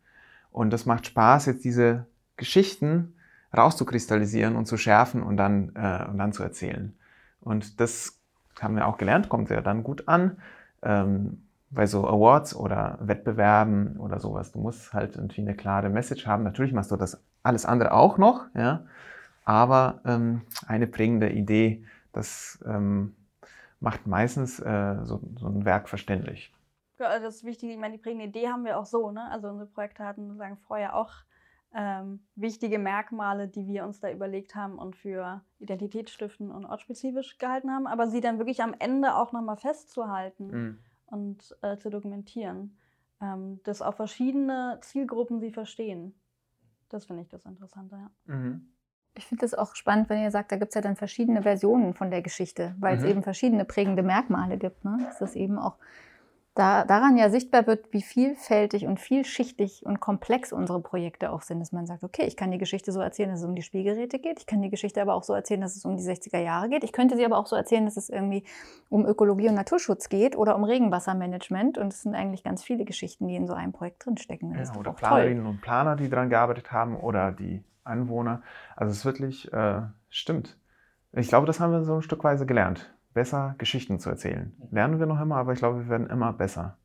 Und 0.52 0.70
das 0.70 0.86
macht 0.86 1.06
Spaß, 1.06 1.46
jetzt 1.46 1.64
diese 1.64 2.06
Geschichten 2.36 3.14
rauszukristallisieren 3.56 4.56
und 4.56 4.66
zu 4.66 4.76
schärfen 4.76 5.22
und 5.22 5.36
dann, 5.36 5.72
äh, 5.74 6.06
und 6.08 6.18
dann 6.18 6.32
zu 6.32 6.42
erzählen. 6.42 6.94
Und 7.40 7.80
das 7.80 8.18
haben 8.60 8.76
wir 8.76 8.86
auch 8.86 8.98
gelernt, 8.98 9.28
kommt 9.28 9.50
ja 9.50 9.60
dann 9.60 9.82
gut 9.82 10.08
an. 10.08 10.38
Ähm, 10.82 11.42
bei 11.72 11.86
so 11.86 12.06
Awards 12.06 12.54
oder 12.54 12.98
Wettbewerben 13.00 13.98
oder 13.98 14.20
sowas. 14.20 14.52
Du 14.52 14.60
musst 14.60 14.92
halt 14.92 15.16
irgendwie 15.16 15.40
eine 15.40 15.56
klare 15.56 15.88
Message 15.88 16.26
haben. 16.26 16.44
Natürlich 16.44 16.72
machst 16.72 16.90
du 16.90 16.96
das 16.96 17.24
alles 17.42 17.64
andere 17.64 17.92
auch 17.92 18.18
noch, 18.18 18.46
ja, 18.54 18.84
aber 19.44 20.00
ähm, 20.04 20.42
eine 20.66 20.86
prägende 20.86 21.30
Idee, 21.30 21.84
das 22.12 22.62
ähm, 22.66 23.16
macht 23.80 24.06
meistens 24.06 24.60
äh, 24.60 24.98
so, 25.02 25.20
so 25.38 25.46
ein 25.48 25.64
Werk 25.64 25.88
verständlich. 25.88 26.52
Ja, 26.98 27.06
also 27.06 27.26
das 27.26 27.36
ist 27.36 27.44
wichtig. 27.44 27.70
Ich 27.70 27.78
meine, 27.78 27.96
die 27.96 28.02
prägende 28.02 28.26
Idee 28.26 28.48
haben 28.48 28.64
wir 28.64 28.78
auch 28.78 28.86
so. 28.86 29.10
Ne? 29.10 29.28
Also 29.30 29.48
unsere 29.48 29.68
Projekte 29.68 30.04
hatten 30.04 30.36
sagen 30.36 30.58
vorher 30.58 30.94
auch 30.94 31.10
ähm, 31.74 32.20
wichtige 32.36 32.78
Merkmale, 32.78 33.48
die 33.48 33.66
wir 33.66 33.84
uns 33.84 33.98
da 33.98 34.10
überlegt 34.10 34.54
haben 34.54 34.78
und 34.78 34.94
für 34.94 35.42
identitätsstiften 35.58 36.52
und 36.52 36.64
ortsspezifisch 36.64 37.38
gehalten 37.38 37.72
haben, 37.72 37.88
aber 37.88 38.06
sie 38.06 38.20
dann 38.20 38.38
wirklich 38.38 38.62
am 38.62 38.74
Ende 38.78 39.16
auch 39.16 39.32
nochmal 39.32 39.56
festzuhalten. 39.56 40.46
Mhm 40.46 40.78
und 41.12 41.56
äh, 41.62 41.76
zu 41.76 41.90
dokumentieren, 41.90 42.76
ähm, 43.20 43.60
dass 43.64 43.82
auch 43.82 43.94
verschiedene 43.94 44.78
Zielgruppen 44.80 45.40
sie 45.40 45.52
verstehen. 45.52 46.14
Das 46.88 47.04
finde 47.04 47.22
ich 47.22 47.28
das 47.28 47.44
Interessante, 47.44 47.96
ja. 47.96 48.34
Mhm. 48.34 48.68
Ich 49.14 49.26
finde 49.26 49.42
das 49.42 49.52
auch 49.52 49.74
spannend, 49.74 50.08
wenn 50.08 50.22
ihr 50.22 50.30
sagt, 50.30 50.52
da 50.52 50.56
gibt 50.56 50.70
es 50.70 50.74
ja 50.74 50.80
dann 50.80 50.96
verschiedene 50.96 51.42
Versionen 51.42 51.92
von 51.92 52.10
der 52.10 52.22
Geschichte, 52.22 52.74
weil 52.80 52.96
mhm. 52.96 53.04
es 53.04 53.10
eben 53.10 53.22
verschiedene 53.22 53.66
prägende 53.66 54.02
Merkmale 54.02 54.56
gibt. 54.56 54.86
Ne? 54.86 54.98
Dass 55.04 55.18
das 55.18 55.36
eben 55.36 55.58
auch 55.58 55.76
da, 56.54 56.84
daran 56.84 57.16
ja 57.16 57.30
sichtbar 57.30 57.66
wird, 57.66 57.92
wie 57.92 58.02
vielfältig 58.02 58.86
und 58.86 59.00
vielschichtig 59.00 59.86
und 59.86 60.00
komplex 60.00 60.52
unsere 60.52 60.82
Projekte 60.82 61.32
auch 61.32 61.40
sind, 61.40 61.60
dass 61.60 61.72
man 61.72 61.86
sagt, 61.86 62.04
okay, 62.04 62.24
ich 62.26 62.36
kann 62.36 62.50
die 62.50 62.58
Geschichte 62.58 62.92
so 62.92 63.00
erzählen, 63.00 63.30
dass 63.30 63.38
es 63.38 63.46
um 63.46 63.54
die 63.54 63.62
Spielgeräte 63.62 64.18
geht, 64.18 64.38
ich 64.38 64.46
kann 64.46 64.60
die 64.60 64.68
Geschichte 64.68 65.00
aber 65.00 65.14
auch 65.14 65.22
so 65.22 65.32
erzählen, 65.32 65.62
dass 65.62 65.76
es 65.76 65.84
um 65.86 65.96
die 65.96 66.02
60er 66.02 66.38
Jahre 66.38 66.68
geht, 66.68 66.84
ich 66.84 66.92
könnte 66.92 67.16
sie 67.16 67.24
aber 67.24 67.38
auch 67.38 67.46
so 67.46 67.56
erzählen, 67.56 67.86
dass 67.86 67.96
es 67.96 68.10
irgendwie 68.10 68.44
um 68.90 69.06
Ökologie 69.06 69.48
und 69.48 69.54
Naturschutz 69.54 70.10
geht 70.10 70.36
oder 70.36 70.54
um 70.54 70.64
Regenwassermanagement 70.64 71.78
und 71.78 71.92
es 71.92 72.02
sind 72.02 72.14
eigentlich 72.14 72.44
ganz 72.44 72.62
viele 72.62 72.84
Geschichten, 72.84 73.28
die 73.28 73.36
in 73.36 73.46
so 73.46 73.54
einem 73.54 73.72
Projekt 73.72 74.04
drinstecken. 74.04 74.54
Ja, 74.54 74.76
oder 74.78 74.92
Planerinnen 74.92 75.44
toll. 75.44 75.52
und 75.52 75.62
Planer, 75.62 75.96
die 75.96 76.10
daran 76.10 76.28
gearbeitet 76.28 76.70
haben 76.70 76.96
oder 76.96 77.32
die 77.32 77.64
Anwohner. 77.82 78.42
Also 78.76 78.90
es 78.90 78.98
ist 78.98 79.04
wirklich, 79.06 79.50
äh, 79.54 79.80
stimmt. 80.10 80.58
Ich 81.12 81.28
glaube, 81.28 81.46
das 81.46 81.60
haben 81.60 81.72
wir 81.72 81.82
so 81.82 81.94
ein 81.94 82.02
Stückweise 82.02 82.44
gelernt 82.44 82.92
besser 83.14 83.54
Geschichten 83.58 83.98
zu 83.98 84.10
erzählen. 84.10 84.54
Lernen 84.70 84.98
wir 84.98 85.06
noch 85.06 85.20
immer, 85.20 85.36
aber 85.36 85.52
ich 85.52 85.58
glaube, 85.58 85.80
wir 85.80 85.88
werden 85.88 86.08
immer 86.08 86.32
besser. 86.32 86.78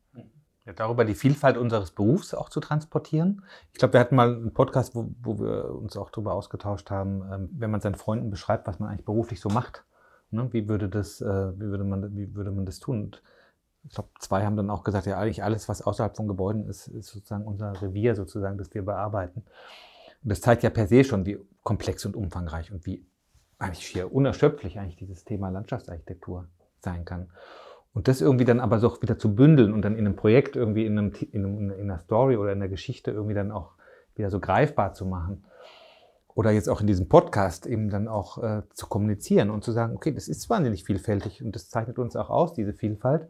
Ja, 0.64 0.74
darüber 0.74 1.06
die 1.06 1.14
Vielfalt 1.14 1.56
unseres 1.56 1.92
Berufs 1.92 2.34
auch 2.34 2.50
zu 2.50 2.60
transportieren. 2.60 3.42
Ich 3.72 3.78
glaube, 3.78 3.94
wir 3.94 4.00
hatten 4.00 4.16
mal 4.16 4.34
einen 4.34 4.52
Podcast, 4.52 4.94
wo, 4.94 5.08
wo 5.22 5.38
wir 5.38 5.74
uns 5.74 5.96
auch 5.96 6.10
darüber 6.10 6.34
ausgetauscht 6.34 6.90
haben, 6.90 7.22
ähm, 7.32 7.48
wenn 7.52 7.70
man 7.70 7.80
seinen 7.80 7.94
Freunden 7.94 8.28
beschreibt, 8.28 8.66
was 8.66 8.78
man 8.78 8.90
eigentlich 8.90 9.06
beruflich 9.06 9.40
so 9.40 9.48
macht. 9.48 9.84
Ne? 10.30 10.52
Wie, 10.52 10.68
würde 10.68 10.90
das, 10.90 11.22
äh, 11.22 11.58
wie, 11.58 11.70
würde 11.70 11.84
man, 11.84 12.14
wie 12.14 12.34
würde 12.34 12.50
man 12.50 12.66
das 12.66 12.80
tun? 12.80 13.04
Und 13.04 13.22
ich 13.84 13.94
glaube, 13.94 14.10
zwei 14.18 14.44
haben 14.44 14.56
dann 14.56 14.68
auch 14.68 14.84
gesagt, 14.84 15.06
ja, 15.06 15.18
eigentlich 15.18 15.42
alles, 15.42 15.70
was 15.70 15.80
außerhalb 15.80 16.14
von 16.14 16.28
Gebäuden 16.28 16.68
ist, 16.68 16.88
ist 16.88 17.08
sozusagen 17.08 17.46
unser 17.46 17.80
Revier, 17.80 18.14
sozusagen, 18.14 18.58
das 18.58 18.74
wir 18.74 18.84
bearbeiten. 18.84 19.44
Und 20.22 20.30
das 20.30 20.42
zeigt 20.42 20.62
ja 20.62 20.70
per 20.70 20.86
se 20.86 21.02
schon, 21.02 21.24
wie 21.24 21.38
komplex 21.62 22.04
und 22.04 22.14
umfangreich 22.14 22.72
und 22.72 22.84
wie 22.84 23.06
eigentlich 23.58 23.86
schier 23.86 24.12
unerschöpflich 24.12 24.78
eigentlich 24.78 24.96
dieses 24.96 25.24
Thema 25.24 25.48
Landschaftsarchitektur 25.50 26.46
sein 26.80 27.04
kann. 27.04 27.28
Und 27.92 28.06
das 28.06 28.20
irgendwie 28.20 28.44
dann 28.44 28.60
aber 28.60 28.78
so 28.78 29.00
wieder 29.02 29.18
zu 29.18 29.34
bündeln 29.34 29.72
und 29.72 29.82
dann 29.82 29.96
in 29.96 30.06
einem 30.06 30.16
Projekt 30.16 30.54
irgendwie 30.56 30.86
in, 30.86 30.98
einem, 30.98 31.12
in, 31.32 31.44
einem, 31.44 31.70
in 31.70 31.90
einer 31.90 31.98
Story 31.98 32.36
oder 32.36 32.52
in 32.52 32.60
der 32.60 32.68
Geschichte 32.68 33.10
irgendwie 33.10 33.34
dann 33.34 33.50
auch 33.50 33.72
wieder 34.14 34.30
so 34.30 34.40
greifbar 34.40 34.92
zu 34.92 35.06
machen. 35.06 35.44
Oder 36.34 36.52
jetzt 36.52 36.68
auch 36.68 36.80
in 36.80 36.86
diesem 36.86 37.08
Podcast 37.08 37.66
eben 37.66 37.90
dann 37.90 38.06
auch 38.06 38.40
äh, 38.42 38.62
zu 38.72 38.86
kommunizieren 38.86 39.50
und 39.50 39.64
zu 39.64 39.72
sagen, 39.72 39.96
okay, 39.96 40.12
das 40.12 40.28
ist 40.28 40.48
wahnsinnig 40.48 40.84
vielfältig 40.84 41.42
und 41.42 41.56
das 41.56 41.68
zeichnet 41.68 41.98
uns 41.98 42.14
auch 42.14 42.30
aus, 42.30 42.52
diese 42.52 42.72
Vielfalt. 42.72 43.28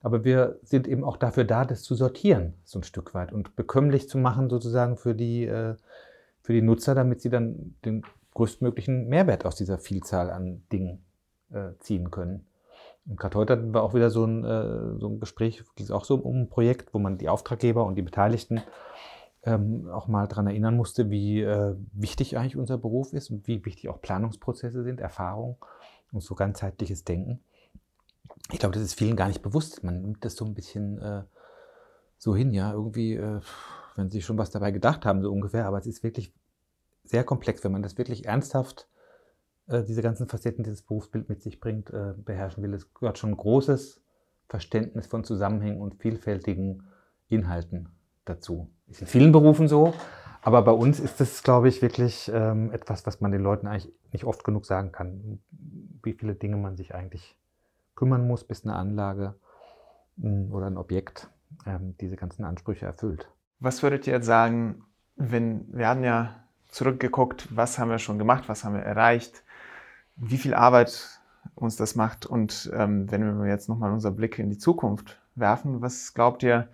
Aber 0.00 0.22
wir 0.22 0.60
sind 0.62 0.86
eben 0.86 1.02
auch 1.02 1.16
dafür 1.16 1.42
da, 1.42 1.64
das 1.64 1.82
zu 1.82 1.96
sortieren, 1.96 2.54
so 2.62 2.78
ein 2.78 2.84
Stück 2.84 3.14
weit 3.14 3.32
und 3.32 3.56
bekömmlich 3.56 4.08
zu 4.08 4.18
machen 4.18 4.48
sozusagen 4.48 4.96
für 4.96 5.16
die, 5.16 5.46
äh, 5.46 5.74
für 6.42 6.52
die 6.52 6.62
Nutzer, 6.62 6.94
damit 6.94 7.20
sie 7.22 7.30
dann 7.30 7.74
den 7.84 8.04
größtmöglichen 8.36 9.08
Mehrwert 9.08 9.46
aus 9.46 9.56
dieser 9.56 9.78
Vielzahl 9.78 10.30
an 10.30 10.62
Dingen 10.70 11.04
äh, 11.50 11.70
ziehen 11.80 12.10
können. 12.10 12.46
Und 13.06 13.18
gerade 13.18 13.38
heute 13.38 13.54
hatten 13.54 13.72
wir 13.72 13.82
auch 13.82 13.94
wieder 13.94 14.10
so 14.10 14.24
ein, 14.24 14.44
äh, 14.44 14.98
so 14.98 15.08
ein 15.08 15.20
Gespräch, 15.20 15.64
ging 15.74 15.86
es 15.86 15.90
auch 15.90 16.04
so 16.04 16.16
um 16.16 16.42
ein 16.42 16.48
Projekt, 16.50 16.92
wo 16.92 16.98
man 16.98 17.16
die 17.18 17.28
Auftraggeber 17.28 17.84
und 17.84 17.94
die 17.94 18.02
Beteiligten 18.02 18.60
ähm, 19.44 19.88
auch 19.90 20.06
mal 20.06 20.26
daran 20.26 20.48
erinnern 20.48 20.76
musste, 20.76 21.08
wie 21.08 21.40
äh, 21.40 21.76
wichtig 21.92 22.36
eigentlich 22.36 22.56
unser 22.56 22.76
Beruf 22.76 23.14
ist 23.14 23.30
und 23.30 23.46
wie 23.46 23.64
wichtig 23.64 23.88
auch 23.88 24.02
Planungsprozesse 24.02 24.82
sind, 24.82 25.00
Erfahrung 25.00 25.56
und 26.12 26.22
so 26.22 26.34
ganzheitliches 26.34 27.04
Denken. 27.04 27.40
ich 28.52 28.58
glaube, 28.58 28.74
das 28.74 28.82
ist 28.82 28.94
vielen 28.94 29.16
gar 29.16 29.28
nicht 29.28 29.42
bewusst. 29.42 29.82
Man 29.82 30.02
nimmt 30.02 30.24
das 30.24 30.36
so 30.36 30.44
ein 30.44 30.54
bisschen 30.54 30.98
äh, 31.00 31.22
so 32.18 32.36
hin, 32.36 32.52
ja, 32.52 32.72
irgendwie, 32.72 33.14
äh, 33.14 33.40
wenn 33.94 34.10
sie 34.10 34.20
schon 34.20 34.36
was 34.36 34.50
dabei 34.50 34.72
gedacht 34.72 35.06
haben, 35.06 35.22
so 35.22 35.32
ungefähr, 35.32 35.66
aber 35.66 35.78
es 35.78 35.86
ist 35.86 36.02
wirklich 36.02 36.34
sehr 37.08 37.24
komplex, 37.24 37.64
wenn 37.64 37.72
man 37.72 37.82
das 37.82 37.98
wirklich 37.98 38.26
ernsthaft, 38.26 38.88
äh, 39.68 39.82
diese 39.82 40.02
ganzen 40.02 40.28
Facetten, 40.28 40.64
dieses 40.64 40.82
Berufsbild 40.82 41.28
mit 41.28 41.42
sich 41.42 41.60
bringt, 41.60 41.90
äh, 41.90 42.14
beherrschen 42.16 42.62
will. 42.62 42.74
Es 42.74 42.92
gehört 42.94 43.18
schon 43.18 43.30
ein 43.30 43.36
großes 43.36 44.02
Verständnis 44.48 45.06
von 45.06 45.24
Zusammenhängen 45.24 45.80
und 45.80 45.96
vielfältigen 45.96 46.84
Inhalten 47.28 47.88
dazu. 48.24 48.70
Ist 48.88 49.00
in 49.00 49.06
vielen 49.06 49.32
Berufen 49.32 49.66
so, 49.66 49.92
aber 50.42 50.62
bei 50.62 50.72
uns 50.72 51.00
ist 51.00 51.20
das, 51.20 51.42
glaube 51.42 51.68
ich, 51.68 51.82
wirklich 51.82 52.30
ähm, 52.32 52.70
etwas, 52.70 53.04
was 53.06 53.20
man 53.20 53.32
den 53.32 53.42
Leuten 53.42 53.66
eigentlich 53.66 53.92
nicht 54.12 54.24
oft 54.24 54.44
genug 54.44 54.64
sagen 54.64 54.92
kann, 54.92 55.40
wie 56.02 56.12
viele 56.12 56.36
Dinge 56.36 56.56
man 56.56 56.76
sich 56.76 56.94
eigentlich 56.94 57.36
kümmern 57.96 58.26
muss, 58.28 58.44
bis 58.44 58.64
eine 58.64 58.76
Anlage 58.76 59.34
mh, 60.16 60.54
oder 60.54 60.66
ein 60.66 60.76
Objekt 60.76 61.28
ähm, 61.66 61.96
diese 62.00 62.14
ganzen 62.14 62.44
Ansprüche 62.44 62.86
erfüllt. 62.86 63.28
Was 63.58 63.82
würdet 63.82 64.06
ihr 64.06 64.12
jetzt 64.12 64.26
sagen, 64.26 64.84
wenn 65.16 65.66
wir 65.76 65.88
haben 65.88 66.04
ja 66.04 66.45
zurückgeguckt, 66.76 67.48
was 67.56 67.78
haben 67.78 67.90
wir 67.90 67.98
schon 67.98 68.18
gemacht, 68.18 68.44
was 68.48 68.62
haben 68.62 68.74
wir 68.74 68.82
erreicht, 68.82 69.42
wie 70.16 70.36
viel 70.36 70.52
Arbeit 70.52 71.20
uns 71.54 71.76
das 71.76 71.94
macht 71.94 72.26
und 72.26 72.70
ähm, 72.74 73.10
wenn 73.10 73.40
wir 73.40 73.48
jetzt 73.48 73.70
nochmal 73.70 73.92
unseren 73.92 74.14
Blick 74.14 74.38
in 74.38 74.50
die 74.50 74.58
Zukunft 74.58 75.18
werfen, 75.34 75.80
was 75.80 76.12
glaubt 76.12 76.42
ihr, 76.42 76.68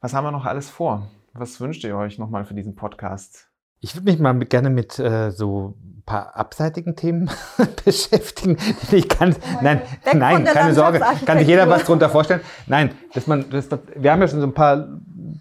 was 0.00 0.14
haben 0.14 0.24
wir 0.24 0.30
noch 0.32 0.46
alles 0.46 0.70
vor? 0.70 1.10
Was 1.34 1.60
wünscht 1.60 1.84
ihr 1.84 1.94
euch 1.94 2.18
nochmal 2.18 2.46
für 2.46 2.54
diesen 2.54 2.74
Podcast? 2.74 3.48
Ich 3.80 3.94
würde 3.94 4.10
mich 4.10 4.18
mal 4.18 4.32
mit, 4.32 4.48
gerne 4.48 4.70
mit 4.70 4.98
äh, 4.98 5.30
so 5.30 5.74
ein 5.78 6.02
paar 6.06 6.34
abseitigen 6.34 6.96
Themen 6.96 7.30
beschäftigen. 7.84 8.56
Ich 8.90 9.10
kann, 9.10 9.36
nein, 9.60 9.82
nein, 10.14 10.44
keine 10.44 10.72
Sorge, 10.72 11.00
kann 11.26 11.38
sich 11.38 11.48
jeder 11.48 11.68
was 11.68 11.82
darunter 11.82 12.08
vorstellen. 12.08 12.40
Nein, 12.66 12.92
dass 13.12 13.26
man, 13.26 13.50
das, 13.50 13.68
wir 13.94 14.10
haben 14.10 14.22
ja 14.22 14.28
schon 14.28 14.40
so 14.40 14.46
ein 14.46 14.54
paar 14.54 14.88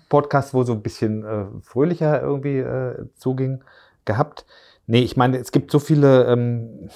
Podcasts, 0.10 0.54
wo 0.54 0.64
so 0.64 0.74
ein 0.74 0.82
bisschen 0.82 1.24
äh, 1.24 1.46
fröhlicher 1.62 2.22
irgendwie 2.22 2.60
äh, 2.60 3.06
zuging, 3.16 3.64
gehabt. 4.08 4.46
Nee, 4.88 5.02
ich 5.02 5.18
meine, 5.18 5.38
es 5.38 5.52
gibt 5.52 5.70
so 5.70 5.78
viele 5.78 6.26
ähm, 6.26 6.90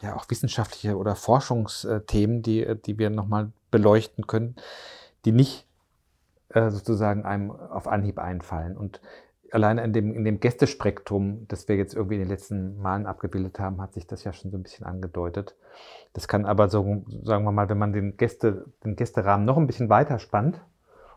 ja 0.00 0.16
auch 0.16 0.24
wissenschaftliche 0.28 0.96
oder 0.96 1.16
Forschungsthemen, 1.16 2.42
die, 2.42 2.66
die 2.86 2.98
wir 2.98 3.10
nochmal 3.10 3.50
beleuchten 3.70 4.26
können, 4.26 4.56
die 5.24 5.32
nicht 5.32 5.66
äh, 6.50 6.70
sozusagen 6.70 7.24
einem 7.24 7.50
auf 7.50 7.88
Anhieb 7.88 8.18
einfallen. 8.18 8.76
Und 8.76 9.00
alleine 9.50 9.82
in 9.82 9.92
dem, 9.92 10.14
in 10.14 10.24
dem 10.24 10.40
Gästespektrum, 10.40 11.46
das 11.48 11.68
wir 11.68 11.76
jetzt 11.76 11.94
irgendwie 11.94 12.14
in 12.14 12.20
den 12.20 12.28
letzten 12.28 12.80
Malen 12.80 13.06
abgebildet 13.06 13.58
haben, 13.58 13.80
hat 13.80 13.94
sich 13.94 14.06
das 14.06 14.24
ja 14.24 14.32
schon 14.32 14.50
so 14.50 14.56
ein 14.56 14.62
bisschen 14.62 14.86
angedeutet. 14.86 15.56
Das 16.12 16.28
kann 16.28 16.46
aber 16.46 16.68
so, 16.68 17.04
sagen 17.24 17.44
wir 17.44 17.52
mal, 17.52 17.68
wenn 17.68 17.78
man 17.78 17.92
den, 17.92 18.16
Gäste, 18.16 18.66
den 18.84 18.94
Gästerahmen 18.94 19.44
noch 19.44 19.56
ein 19.56 19.66
bisschen 19.66 19.88
weiter 19.88 20.18
spannt 20.18 20.60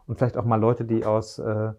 und 0.07 0.17
vielleicht 0.17 0.37
auch 0.37 0.45
mal 0.45 0.59
Leute, 0.59 0.85
die 0.85 1.05
aus 1.05 1.39
äh, 1.39 1.73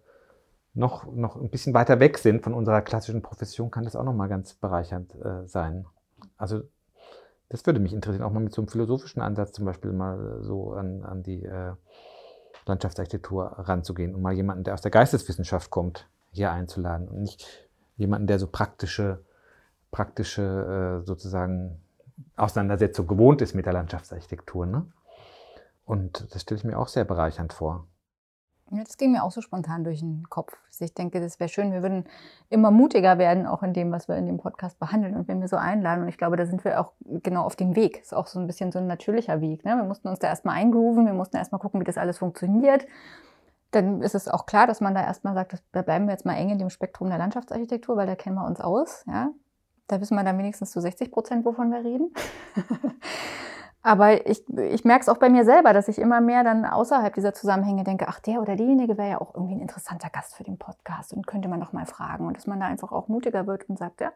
noch, 0.74 1.10
noch 1.10 1.36
ein 1.36 1.50
bisschen 1.50 1.74
weiter 1.74 1.98
weg 1.98 2.18
sind 2.18 2.42
von 2.42 2.54
unserer 2.54 2.82
klassischen 2.82 3.22
Profession, 3.22 3.70
kann 3.70 3.84
das 3.84 3.96
auch 3.96 4.04
nochmal 4.04 4.28
ganz 4.28 4.54
bereichernd 4.54 5.14
äh, 5.16 5.46
sein. 5.46 5.86
Also 6.36 6.62
das 7.48 7.64
würde 7.64 7.80
mich 7.80 7.94
interessieren, 7.94 8.22
auch 8.22 8.32
mal 8.32 8.40
mit 8.40 8.52
so 8.52 8.60
einem 8.60 8.68
philosophischen 8.68 9.22
Ansatz 9.22 9.52
zum 9.52 9.64
Beispiel 9.64 9.92
mal 9.92 10.38
so 10.42 10.74
an, 10.74 11.02
an 11.04 11.22
die 11.22 11.44
äh, 11.44 11.72
Landschaftsarchitektur 12.66 13.44
ranzugehen 13.44 14.14
und 14.14 14.22
mal 14.22 14.34
jemanden, 14.34 14.64
der 14.64 14.74
aus 14.74 14.82
der 14.82 14.90
Geisteswissenschaft 14.90 15.70
kommt, 15.70 16.06
hier 16.30 16.52
einzuladen 16.52 17.08
und 17.08 17.22
nicht 17.22 17.46
jemanden, 17.96 18.26
der 18.26 18.38
so 18.38 18.46
praktische, 18.46 19.24
praktische 19.90 21.00
äh, 21.02 21.06
sozusagen 21.06 21.80
Auseinandersetzung 22.36 23.06
gewohnt 23.06 23.40
ist 23.40 23.54
mit 23.54 23.64
der 23.64 23.72
Landschaftsarchitektur. 23.72 24.66
Ne? 24.66 24.86
Und 25.84 26.32
das 26.34 26.42
stelle 26.42 26.58
ich 26.58 26.64
mir 26.64 26.78
auch 26.78 26.88
sehr 26.88 27.04
bereichernd 27.04 27.54
vor. 27.54 27.86
Ja, 28.70 28.84
das 28.84 28.98
ging 28.98 29.12
mir 29.12 29.24
auch 29.24 29.30
so 29.30 29.40
spontan 29.40 29.82
durch 29.82 30.00
den 30.00 30.28
Kopf. 30.28 30.56
Ich 30.78 30.94
denke, 30.94 31.20
das 31.20 31.40
wäre 31.40 31.48
schön. 31.48 31.72
Wir 31.72 31.82
würden 31.82 32.04
immer 32.50 32.70
mutiger 32.70 33.18
werden, 33.18 33.46
auch 33.46 33.62
in 33.62 33.72
dem, 33.72 33.90
was 33.90 34.08
wir 34.08 34.16
in 34.16 34.26
dem 34.26 34.36
Podcast 34.36 34.78
behandeln 34.78 35.16
und 35.16 35.26
wenn 35.26 35.40
wir 35.40 35.48
so 35.48 35.56
einladen. 35.56 36.02
Und 36.02 36.08
ich 36.08 36.18
glaube, 36.18 36.36
da 36.36 36.44
sind 36.44 36.64
wir 36.64 36.80
auch 36.80 36.92
genau 37.00 37.44
auf 37.44 37.56
dem 37.56 37.74
Weg. 37.76 37.98
Das 37.98 38.08
ist 38.08 38.14
auch 38.14 38.26
so 38.26 38.38
ein 38.38 38.46
bisschen 38.46 38.70
so 38.70 38.78
ein 38.78 38.86
natürlicher 38.86 39.40
Weg. 39.40 39.64
Ne? 39.64 39.76
Wir 39.76 39.84
mussten 39.84 40.08
uns 40.08 40.18
da 40.18 40.28
erstmal 40.28 40.56
eingrooven, 40.56 41.06
wir 41.06 41.14
mussten 41.14 41.36
erstmal 41.36 41.60
gucken, 41.60 41.80
wie 41.80 41.84
das 41.84 41.98
alles 41.98 42.18
funktioniert. 42.18 42.86
Dann 43.70 44.02
ist 44.02 44.14
es 44.14 44.28
auch 44.28 44.46
klar, 44.46 44.66
dass 44.66 44.80
man 44.80 44.94
da 44.94 45.02
erstmal 45.02 45.34
sagt, 45.34 45.62
da 45.72 45.82
bleiben 45.82 46.06
wir 46.06 46.12
jetzt 46.12 46.26
mal 46.26 46.34
eng 46.34 46.50
in 46.50 46.58
dem 46.58 46.70
Spektrum 46.70 47.08
der 47.08 47.18
Landschaftsarchitektur, 47.18 47.96
weil 47.96 48.06
da 48.06 48.16
kennen 48.16 48.36
wir 48.36 48.46
uns 48.46 48.60
aus. 48.60 49.04
Ja? 49.06 49.30
Da 49.88 50.00
wissen 50.00 50.14
wir 50.14 50.24
dann 50.24 50.38
wenigstens 50.38 50.70
zu 50.70 50.80
60 50.80 51.10
Prozent, 51.10 51.44
wovon 51.46 51.70
wir 51.70 51.84
reden. 51.84 52.12
Aber 53.88 54.26
ich, 54.26 54.46
ich 54.50 54.84
merke 54.84 55.00
es 55.00 55.08
auch 55.08 55.16
bei 55.16 55.30
mir 55.30 55.46
selber, 55.46 55.72
dass 55.72 55.88
ich 55.88 55.98
immer 55.98 56.20
mehr 56.20 56.44
dann 56.44 56.66
außerhalb 56.66 57.14
dieser 57.14 57.32
Zusammenhänge 57.32 57.84
denke, 57.84 58.06
ach, 58.06 58.20
der 58.20 58.42
oder 58.42 58.54
diejenige 58.54 58.98
wäre 58.98 59.08
ja 59.08 59.18
auch 59.18 59.34
irgendwie 59.34 59.54
ein 59.54 59.62
interessanter 59.62 60.10
Gast 60.10 60.34
für 60.34 60.44
den 60.44 60.58
Podcast 60.58 61.14
und 61.14 61.26
könnte 61.26 61.48
man 61.48 61.58
doch 61.58 61.72
mal 61.72 61.86
fragen. 61.86 62.26
Und 62.26 62.36
dass 62.36 62.46
man 62.46 62.60
da 62.60 62.66
einfach 62.66 62.92
auch 62.92 63.08
mutiger 63.08 63.46
wird 63.46 63.66
und 63.70 63.78
sagt, 63.78 64.02
ja, 64.02 64.12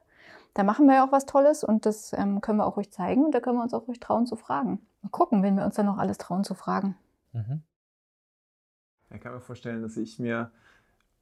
da 0.53 0.63
machen 0.63 0.85
wir 0.89 0.97
ja 0.97 1.07
auch 1.07 1.13
was 1.13 1.25
Tolles 1.25 1.65
und 1.65 1.87
das 1.87 2.13
ähm, 2.13 2.43
können 2.43 2.59
wir 2.59 2.67
auch 2.67 2.77
ruhig 2.77 2.93
zeigen 2.93 3.25
und 3.25 3.35
da 3.35 3.41
können 3.41 3.57
wir 3.57 3.63
uns 3.63 3.73
auch 3.73 3.89
ruhig 3.89 3.99
trauen 3.99 4.27
zu 4.27 4.37
fragen. 4.37 4.87
Mal 5.01 5.09
gucken, 5.09 5.43
wenn 5.43 5.57
wir 5.57 5.65
uns 5.65 5.77
dann 5.77 5.87
noch 5.87 5.97
alles 5.97 6.19
trauen 6.19 6.45
zu 6.45 6.53
fragen. 6.53 6.95
Mhm. 7.33 7.63
Ich 9.09 9.23
kann 9.23 9.33
mir 9.33 9.41
vorstellen, 9.41 9.81
dass 9.81 9.97
ich 9.97 10.19
mir, 10.19 10.51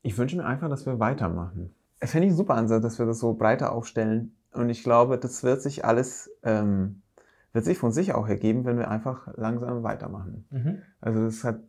ich 0.03 0.19
wünsche 0.19 0.37
mir 0.37 0.45
einfach, 0.45 0.69
dass 0.69 0.87
wir 0.87 0.99
weitermachen. 0.99 1.73
Es 2.01 2.11
fände 2.11 2.27
ich 2.27 2.35
super 2.35 2.55
Ansatz, 2.55 2.83
dass 2.83 2.99
wir 2.99 3.07
das 3.07 3.21
so 3.21 3.33
breiter 3.33 3.71
aufstellen. 3.71 4.35
Und 4.53 4.71
ich 4.71 4.83
glaube, 4.83 5.19
das 5.19 5.45
wird 5.45 5.63
sich 5.63 5.85
alles 5.85 6.33
ähm, 6.43 7.03
wird 7.53 7.65
sich 7.65 7.79
von 7.79 7.93
sich 7.93 8.15
auch 8.15 8.29
ergeben, 8.29 8.65
wenn 8.65 8.79
wir 8.79 8.91
einfach 8.91 9.29
langsam 9.37 9.83
weitermachen. 9.83 10.47
Mhm. 10.51 10.79
Also 11.01 11.25
es 11.25 11.45
hat 11.45 11.61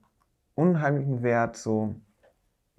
unheimlichen 0.56 1.24
Wert, 1.24 1.58
so 1.58 1.96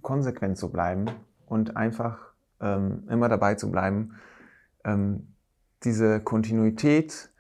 konsequent 0.03 0.59
zu 0.59 0.71
bleiben 0.71 1.07
und 1.47 1.77
einfach 1.77 2.19
ähm, 2.61 3.05
immer 3.09 3.29
dabei 3.29 3.55
zu 3.55 3.71
bleiben. 3.71 4.15
Ähm, 4.85 5.35
diese 5.85 6.21
Kontinuität, 6.21 7.31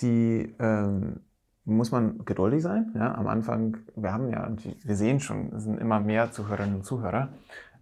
die 0.00 0.54
ähm, 0.58 1.20
muss 1.64 1.90
man 1.90 2.24
geduldig 2.24 2.62
sein. 2.62 2.92
Ja? 2.94 3.14
Am 3.14 3.26
Anfang, 3.26 3.78
wir 3.96 4.12
haben 4.12 4.28
ja, 4.30 4.48
wir 4.84 4.96
sehen 4.96 5.20
schon, 5.20 5.52
es 5.52 5.64
sind 5.64 5.80
immer 5.80 6.00
mehr 6.00 6.30
Zuhörerinnen 6.30 6.76
und 6.76 6.84
Zuhörer. 6.84 7.30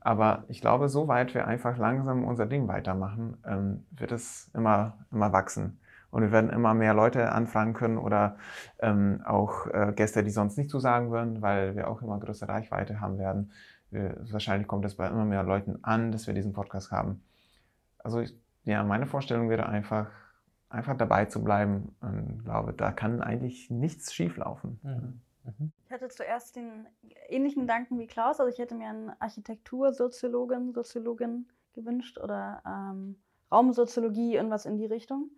Aber 0.00 0.44
ich 0.48 0.60
glaube, 0.60 0.88
soweit 0.88 1.34
wir 1.34 1.46
einfach 1.46 1.78
langsam 1.78 2.24
unser 2.24 2.46
Ding 2.46 2.68
weitermachen, 2.68 3.38
ähm, 3.46 3.86
wird 3.90 4.12
es 4.12 4.50
immer, 4.54 4.98
immer 5.10 5.32
wachsen. 5.32 5.78
Und 6.14 6.22
wir 6.22 6.30
werden 6.30 6.48
immer 6.48 6.74
mehr 6.74 6.94
Leute 6.94 7.32
anfragen 7.32 7.72
können 7.72 7.98
oder 7.98 8.36
ähm, 8.78 9.20
auch 9.24 9.66
äh, 9.66 9.92
Gäste, 9.96 10.22
die 10.22 10.30
sonst 10.30 10.56
nicht 10.56 10.70
zusagen 10.70 11.10
würden, 11.10 11.42
weil 11.42 11.74
wir 11.74 11.88
auch 11.88 12.02
immer 12.02 12.20
größere 12.20 12.48
Reichweite 12.48 13.00
haben 13.00 13.18
werden. 13.18 13.50
Wir, 13.90 14.16
wahrscheinlich 14.30 14.68
kommt 14.68 14.84
es 14.84 14.94
bei 14.94 15.08
immer 15.08 15.24
mehr 15.24 15.42
Leuten 15.42 15.82
an, 15.82 16.12
dass 16.12 16.28
wir 16.28 16.34
diesen 16.34 16.52
Podcast 16.52 16.92
haben. 16.92 17.20
Also 17.98 18.20
ich, 18.20 18.32
ja, 18.62 18.84
meine 18.84 19.06
Vorstellung 19.06 19.50
wäre 19.50 19.66
einfach, 19.66 20.08
einfach 20.68 20.96
dabei 20.96 21.24
zu 21.24 21.42
bleiben. 21.42 21.96
Und 22.00 22.44
glaube, 22.44 22.74
da 22.74 22.92
kann 22.92 23.20
eigentlich 23.20 23.68
nichts 23.70 24.14
schieflaufen. 24.14 24.78
Mhm. 24.84 25.20
Mhm. 25.42 25.72
Ich 25.86 25.92
hatte 25.92 26.06
zuerst 26.10 26.54
den 26.54 26.86
ähnlichen 27.28 27.62
Gedanken 27.62 27.98
wie 27.98 28.06
Klaus. 28.06 28.38
Also 28.38 28.52
ich 28.52 28.60
hätte 28.60 28.76
mir 28.76 28.88
einen 28.88 29.10
Architektursoziologen, 29.18 30.74
Soziologin 30.74 31.48
gewünscht 31.72 32.18
oder 32.18 32.62
ähm, 32.64 33.16
Raumsoziologie, 33.50 34.36
irgendwas 34.36 34.64
in 34.64 34.76
die 34.76 34.86
Richtung 34.86 35.30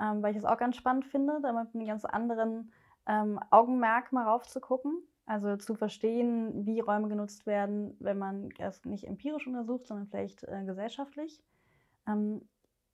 ähm, 0.00 0.22
weil 0.22 0.32
ich 0.32 0.38
es 0.38 0.44
auch 0.44 0.58
ganz 0.58 0.76
spannend 0.76 1.04
finde, 1.06 1.38
da 1.42 1.52
mit 1.52 1.74
einem 1.74 1.86
ganz 1.86 2.04
anderen 2.04 2.72
ähm, 3.06 3.40
Augenmerk 3.50 4.12
mal 4.12 4.24
raufzugucken. 4.24 5.02
Also 5.26 5.56
zu 5.56 5.74
verstehen, 5.74 6.66
wie 6.66 6.80
Räume 6.80 7.08
genutzt 7.08 7.46
werden, 7.46 7.96
wenn 7.98 8.18
man 8.18 8.50
es 8.58 8.84
nicht 8.84 9.06
empirisch 9.06 9.46
untersucht, 9.46 9.86
sondern 9.86 10.06
vielleicht 10.08 10.44
äh, 10.44 10.64
gesellschaftlich. 10.66 11.42
Ähm, 12.06 12.42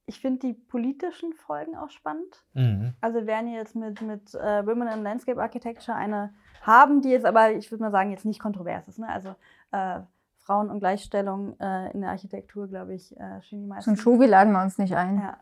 ich 0.06 0.20
finde 0.20 0.40
die 0.40 0.52
politischen 0.52 1.32
Folgen 1.32 1.76
auch 1.76 1.90
spannend. 1.90 2.44
Mhm. 2.54 2.94
Also 3.00 3.18
wir 3.20 3.26
werden 3.26 3.52
jetzt 3.52 3.74
mit, 3.74 4.00
mit 4.02 4.34
äh, 4.34 4.66
Women 4.66 4.88
in 4.88 5.02
Landscape 5.02 5.40
Architecture 5.40 5.96
eine 5.96 6.32
haben, 6.62 7.00
die 7.00 7.10
jetzt 7.10 7.26
aber, 7.26 7.52
ich 7.52 7.70
würde 7.70 7.82
mal 7.82 7.90
sagen, 7.90 8.10
jetzt 8.10 8.24
nicht 8.24 8.40
kontrovers 8.40 8.86
ist. 8.86 8.98
Ne? 8.98 9.08
Also 9.08 9.34
äh, 9.72 10.00
Frauen 10.36 10.70
und 10.70 10.80
Gleichstellung 10.80 11.58
äh, 11.60 11.90
in 11.92 12.00
der 12.00 12.10
Architektur, 12.10 12.68
glaube 12.68 12.94
ich, 12.94 13.16
äh, 13.18 13.42
stehen 13.42 13.62
die 13.62 13.66
meisten. 13.66 13.90
Ein 13.90 13.96
Schuh, 13.96 14.20
laden 14.22 14.52
wir 14.52 14.62
uns 14.62 14.78
nicht 14.78 14.94
ein. 14.94 15.18
Ja, 15.18 15.38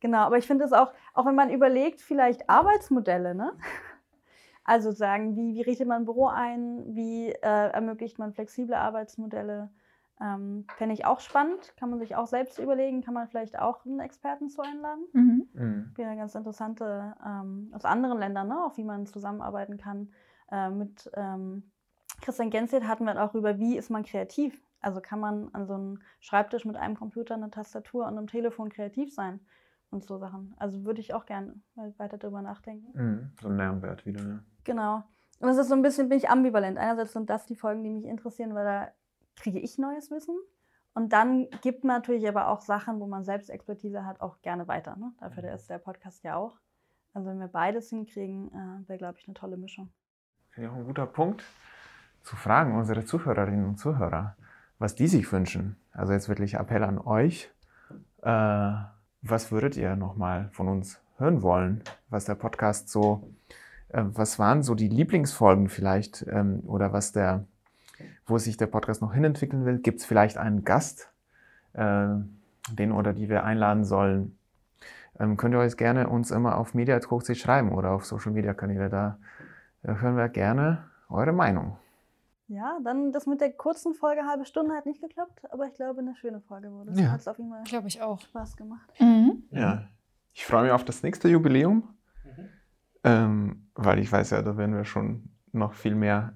Genau, 0.00 0.18
aber 0.18 0.38
ich 0.38 0.46
finde 0.46 0.64
es 0.64 0.72
auch, 0.72 0.92
auch 1.14 1.26
wenn 1.26 1.34
man 1.34 1.50
überlegt, 1.50 2.00
vielleicht 2.00 2.48
Arbeitsmodelle, 2.48 3.34
ne? 3.34 3.52
Also 4.64 4.92
sagen, 4.92 5.34
wie, 5.34 5.54
wie 5.54 5.62
richtet 5.62 5.88
man 5.88 6.02
ein 6.02 6.04
Büro 6.04 6.26
ein, 6.26 6.94
wie 6.94 7.30
äh, 7.30 7.70
ermöglicht 7.70 8.18
man 8.18 8.34
flexible 8.34 8.74
Arbeitsmodelle, 8.74 9.70
ähm, 10.20 10.66
fände 10.76 10.92
ich 10.92 11.06
auch 11.06 11.20
spannend. 11.20 11.74
Kann 11.78 11.88
man 11.88 11.98
sich 11.98 12.16
auch 12.16 12.26
selbst 12.26 12.58
überlegen, 12.58 13.00
kann 13.00 13.14
man 13.14 13.28
vielleicht 13.28 13.58
auch 13.58 13.86
einen 13.86 14.00
Experten 14.00 14.50
zu 14.50 14.60
einladen. 14.60 15.06
Mhm. 15.14 15.48
Mhm. 15.54 15.92
Wäre 15.96 16.16
ganz 16.16 16.34
interessante 16.34 17.14
ähm, 17.24 17.72
aus 17.74 17.86
anderen 17.86 18.18
Ländern, 18.18 18.48
ne? 18.48 18.62
auch 18.62 18.76
wie 18.76 18.84
man 18.84 19.06
zusammenarbeiten 19.06 19.78
kann. 19.78 20.12
Äh, 20.52 20.68
mit 20.68 21.10
ähm, 21.14 21.70
Christian 22.20 22.50
Genset 22.50 22.86
hatten 22.86 23.06
wir 23.06 23.24
auch 23.24 23.34
über, 23.34 23.58
wie 23.58 23.78
ist 23.78 23.88
man 23.88 24.04
kreativ. 24.04 24.62
Also 24.82 25.00
kann 25.00 25.18
man 25.18 25.48
an 25.54 25.66
so 25.66 25.72
einem 25.72 26.02
Schreibtisch 26.20 26.66
mit 26.66 26.76
einem 26.76 26.94
Computer, 26.94 27.36
einer 27.36 27.50
Tastatur 27.50 28.06
und 28.06 28.18
einem 28.18 28.26
Telefon 28.26 28.68
kreativ 28.68 29.14
sein 29.14 29.40
und 29.90 30.04
so 30.04 30.18
Sachen. 30.18 30.54
Also 30.58 30.84
würde 30.84 31.00
ich 31.00 31.14
auch 31.14 31.26
gerne 31.26 31.54
weiter 31.96 32.18
drüber 32.18 32.42
nachdenken. 32.42 32.86
Mhm. 32.94 33.32
So 33.40 33.48
ein 33.48 33.56
Lernwert 33.56 34.04
wieder, 34.06 34.22
ne? 34.22 34.44
Genau. 34.64 35.02
Und 35.40 35.48
es 35.48 35.56
ist 35.56 35.68
so 35.68 35.74
ein 35.74 35.82
bisschen, 35.82 36.08
bin 36.08 36.18
ich 36.18 36.28
ambivalent. 36.30 36.78
Einerseits 36.78 37.12
sind 37.12 37.30
das 37.30 37.46
die 37.46 37.56
Folgen, 37.56 37.82
die 37.84 37.90
mich 37.90 38.04
interessieren, 38.04 38.54
weil 38.54 38.64
da 38.64 38.88
kriege 39.36 39.58
ich 39.60 39.78
neues 39.78 40.10
Wissen. 40.10 40.36
Und 40.94 41.12
dann 41.12 41.48
gibt 41.62 41.84
man 41.84 41.96
natürlich 41.96 42.26
aber 42.28 42.48
auch 42.48 42.60
Sachen, 42.60 42.98
wo 42.98 43.06
man 43.06 43.24
selbst 43.24 43.50
Expertise 43.50 44.04
hat, 44.04 44.20
auch 44.20 44.42
gerne 44.42 44.66
weiter. 44.66 44.96
Ne? 44.96 45.12
Dafür 45.20 45.44
Mhm. 45.44 45.50
ist 45.50 45.70
der 45.70 45.78
Podcast 45.78 46.24
ja 46.24 46.34
auch. 46.34 46.58
Also 47.14 47.28
wenn 47.28 47.38
wir 47.38 47.48
beides 47.48 47.88
hinkriegen, 47.88 48.48
äh, 48.52 48.88
wäre, 48.88 48.98
glaube 48.98 49.18
ich, 49.18 49.28
eine 49.28 49.34
tolle 49.34 49.56
Mischung. 49.56 49.90
Finde 50.50 50.68
ich 50.68 50.74
auch 50.74 50.78
ein 50.78 50.86
guter 50.86 51.06
Punkt, 51.06 51.44
zu 52.22 52.34
fragen, 52.36 52.74
unsere 52.76 53.04
Zuhörerinnen 53.04 53.64
und 53.64 53.76
Zuhörer, 53.78 54.36
was 54.78 54.94
die 54.96 55.06
sich 55.06 55.30
wünschen. 55.32 55.76
Also 55.92 56.12
jetzt 56.12 56.28
wirklich 56.28 56.54
Appell 56.54 56.82
an 56.82 56.98
euch. 56.98 57.50
Äh, 58.22 58.72
was 59.22 59.50
würdet 59.50 59.76
ihr 59.76 59.96
nochmal 59.96 60.48
von 60.52 60.68
uns 60.68 61.00
hören 61.18 61.42
wollen? 61.42 61.82
Was 62.10 62.24
der 62.24 62.34
Podcast 62.34 62.88
so, 62.88 63.28
äh, 63.88 64.02
was 64.04 64.38
waren 64.38 64.62
so 64.62 64.74
die 64.74 64.88
Lieblingsfolgen 64.88 65.68
vielleicht 65.68 66.24
ähm, 66.28 66.60
oder 66.66 66.92
was 66.92 67.12
der, 67.12 67.44
wo 68.26 68.38
sich 68.38 68.56
der 68.56 68.66
Podcast 68.66 69.02
noch 69.02 69.14
hinentwickeln 69.14 69.64
will? 69.64 69.78
Gibt 69.78 70.00
es 70.00 70.06
vielleicht 70.06 70.38
einen 70.38 70.64
Gast, 70.64 71.10
äh, 71.74 72.08
den 72.72 72.92
oder 72.92 73.12
die 73.12 73.28
wir 73.28 73.44
einladen 73.44 73.84
sollen? 73.84 74.36
Ähm, 75.18 75.36
könnt 75.36 75.54
ihr 75.54 75.60
euch 75.60 75.76
gerne 75.76 76.08
uns 76.08 76.30
immer 76.30 76.56
auf 76.56 76.74
media.hochsee 76.74 77.34
schreiben 77.34 77.72
oder 77.72 77.90
auf 77.90 78.04
Social 78.04 78.32
Media 78.32 78.54
Kanäle. 78.54 78.88
Da 78.88 79.18
äh, 79.82 79.94
hören 79.94 80.16
wir 80.16 80.28
gerne 80.28 80.84
eure 81.08 81.32
Meinung. 81.32 81.76
Ja, 82.48 82.78
dann 82.82 83.12
das 83.12 83.26
mit 83.26 83.40
der 83.42 83.52
kurzen 83.52 83.94
Folge, 83.94 84.22
halbe 84.26 84.46
Stunde 84.46 84.74
hat 84.74 84.86
nicht 84.86 85.02
geklappt, 85.02 85.42
aber 85.52 85.66
ich 85.66 85.74
glaube, 85.74 86.00
eine 86.00 86.16
schöne 86.16 86.40
Folge 86.40 86.72
wurde. 86.72 86.92
es. 86.92 86.98
Ja. 86.98 87.10
Hat 87.10 87.20
es 87.20 87.28
auf 87.28 87.36
jeden 87.38 87.50
Fall 87.50 87.62
Glaube 87.64 87.88
ich 87.88 88.00
auch. 88.00 88.18
Spaß 88.20 88.56
gemacht. 88.56 88.88
Mhm. 88.98 89.44
Ja, 89.50 89.84
ich 90.32 90.46
freue 90.46 90.62
mich 90.64 90.72
auf 90.72 90.84
das 90.84 91.02
nächste 91.02 91.28
Jubiläum, 91.28 91.86
ähm, 93.04 93.68
weil 93.74 93.98
ich 93.98 94.10
weiß 94.10 94.30
ja, 94.30 94.40
da 94.42 94.56
werden 94.56 94.74
wir 94.74 94.84
schon 94.84 95.28
noch 95.52 95.74
viel 95.74 95.94
mehr 95.94 96.32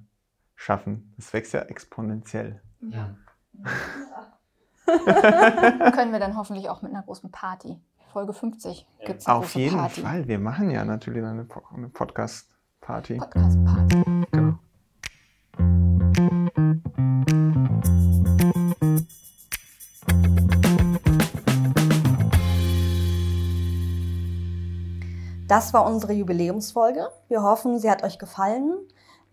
schaffen. 0.54 1.12
Das 1.16 1.32
wächst 1.32 1.54
ja 1.54 1.60
exponentiell. 1.62 2.60
Ja. 2.80 3.16
Können 5.94 6.12
wir 6.12 6.18
dann 6.18 6.36
hoffentlich 6.36 6.68
auch 6.68 6.82
mit 6.82 6.92
einer 6.92 7.02
großen 7.02 7.30
Party. 7.30 7.78
Folge 8.12 8.34
50 8.34 8.86
gibt 9.06 9.20
es 9.20 9.26
Auf 9.26 9.44
große 9.44 9.58
jeden 9.60 9.76
Party. 9.78 10.00
Fall. 10.02 10.28
Wir 10.28 10.38
machen 10.38 10.70
ja 10.70 10.84
natürlich 10.84 11.24
eine 11.24 11.44
Podcast-Party. 11.44 13.16
Podcast-Party. 13.16 14.21
Das 25.52 25.74
war 25.74 25.84
unsere 25.84 26.14
Jubiläumsfolge. 26.14 27.10
Wir 27.28 27.42
hoffen, 27.42 27.78
sie 27.78 27.90
hat 27.90 28.02
euch 28.02 28.18
gefallen. 28.18 28.74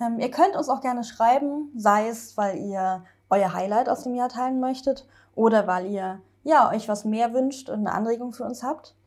Ähm, 0.01 0.19
ihr 0.19 0.29
könnt 0.29 0.57
uns 0.57 0.67
auch 0.67 0.81
gerne 0.81 1.05
schreiben, 1.05 1.71
sei 1.77 2.09
es, 2.09 2.35
weil 2.35 2.57
ihr 2.57 3.05
euer 3.29 3.53
Highlight 3.53 3.87
aus 3.87 4.03
dem 4.03 4.15
Jahr 4.15 4.27
teilen 4.27 4.59
möchtet 4.59 5.07
oder 5.33 5.65
weil 5.65 5.85
ihr 5.85 6.19
ja, 6.43 6.69
euch 6.71 6.89
was 6.89 7.05
mehr 7.05 7.33
wünscht 7.33 7.69
und 7.69 7.87
eine 7.87 7.93
Anregung 7.93 8.33
für 8.33 8.43
uns 8.43 8.63
habt. 8.63 8.97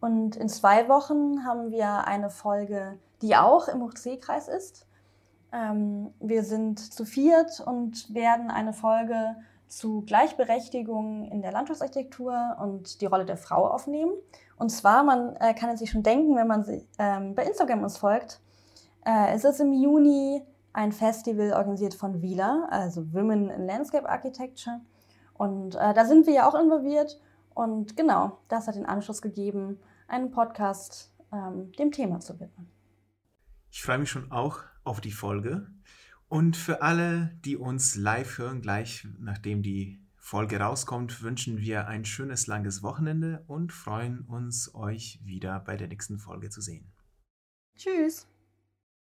Und 0.00 0.34
in 0.34 0.48
zwei 0.48 0.88
Wochen 0.88 1.44
haben 1.44 1.70
wir 1.70 2.08
eine 2.08 2.30
Folge, 2.30 2.98
die 3.22 3.36
auch 3.36 3.68
im 3.68 3.84
Hochseekreis 3.84 4.48
ist. 4.48 4.88
Ähm, 5.52 6.12
wir 6.18 6.42
sind 6.42 6.80
zu 6.80 7.04
viert 7.04 7.60
und 7.64 8.12
werden 8.12 8.50
eine 8.50 8.72
Folge 8.72 9.36
zu 9.68 10.02
Gleichberechtigung 10.02 11.30
in 11.30 11.42
der 11.42 11.52
Landschaftsarchitektur 11.52 12.56
und 12.60 13.00
die 13.00 13.06
Rolle 13.06 13.24
der 13.24 13.36
Frau 13.36 13.68
aufnehmen. 13.68 14.14
Und 14.60 14.68
zwar, 14.68 15.02
man 15.04 15.36
äh, 15.36 15.54
kann 15.54 15.70
es 15.70 15.80
sich 15.80 15.90
schon 15.90 16.02
denken, 16.02 16.36
wenn 16.36 16.46
man 16.46 16.62
sie, 16.64 16.86
ähm, 16.98 17.34
bei 17.34 17.46
Instagram 17.46 17.82
uns 17.82 17.96
folgt, 17.96 18.42
äh, 19.06 19.32
es 19.32 19.44
ist 19.44 19.58
im 19.58 19.72
Juni 19.72 20.42
ein 20.74 20.92
Festival 20.92 21.54
organisiert 21.54 21.94
von 21.94 22.20
WILA, 22.20 22.68
also 22.68 23.10
Women 23.14 23.48
in 23.48 23.66
Landscape 23.66 24.06
Architecture. 24.06 24.82
Und 25.32 25.76
äh, 25.76 25.94
da 25.94 26.04
sind 26.04 26.26
wir 26.26 26.34
ja 26.34 26.46
auch 26.46 26.54
involviert. 26.54 27.18
Und 27.54 27.96
genau, 27.96 28.38
das 28.48 28.68
hat 28.68 28.74
den 28.74 28.84
Anschluss 28.84 29.22
gegeben, 29.22 29.78
einen 30.08 30.30
Podcast 30.30 31.10
ähm, 31.32 31.72
dem 31.78 31.90
Thema 31.90 32.20
zu 32.20 32.38
widmen. 32.38 32.68
Ich 33.70 33.82
freue 33.82 33.96
mich 33.96 34.10
schon 34.10 34.30
auch 34.30 34.58
auf 34.84 35.00
die 35.00 35.10
Folge. 35.10 35.68
Und 36.28 36.58
für 36.58 36.82
alle, 36.82 37.30
die 37.46 37.56
uns 37.56 37.96
live 37.96 38.36
hören, 38.36 38.60
gleich 38.60 39.08
nachdem 39.18 39.62
die 39.62 39.99
Folge 40.22 40.60
rauskommt, 40.60 41.22
wünschen 41.22 41.58
wir 41.58 41.88
ein 41.88 42.04
schönes 42.04 42.46
langes 42.46 42.82
Wochenende 42.82 43.42
und 43.48 43.72
freuen 43.72 44.20
uns, 44.20 44.72
euch 44.74 45.18
wieder 45.24 45.58
bei 45.58 45.76
der 45.76 45.88
nächsten 45.88 46.18
Folge 46.18 46.50
zu 46.50 46.60
sehen. 46.60 46.92
Tschüss! 47.76 48.29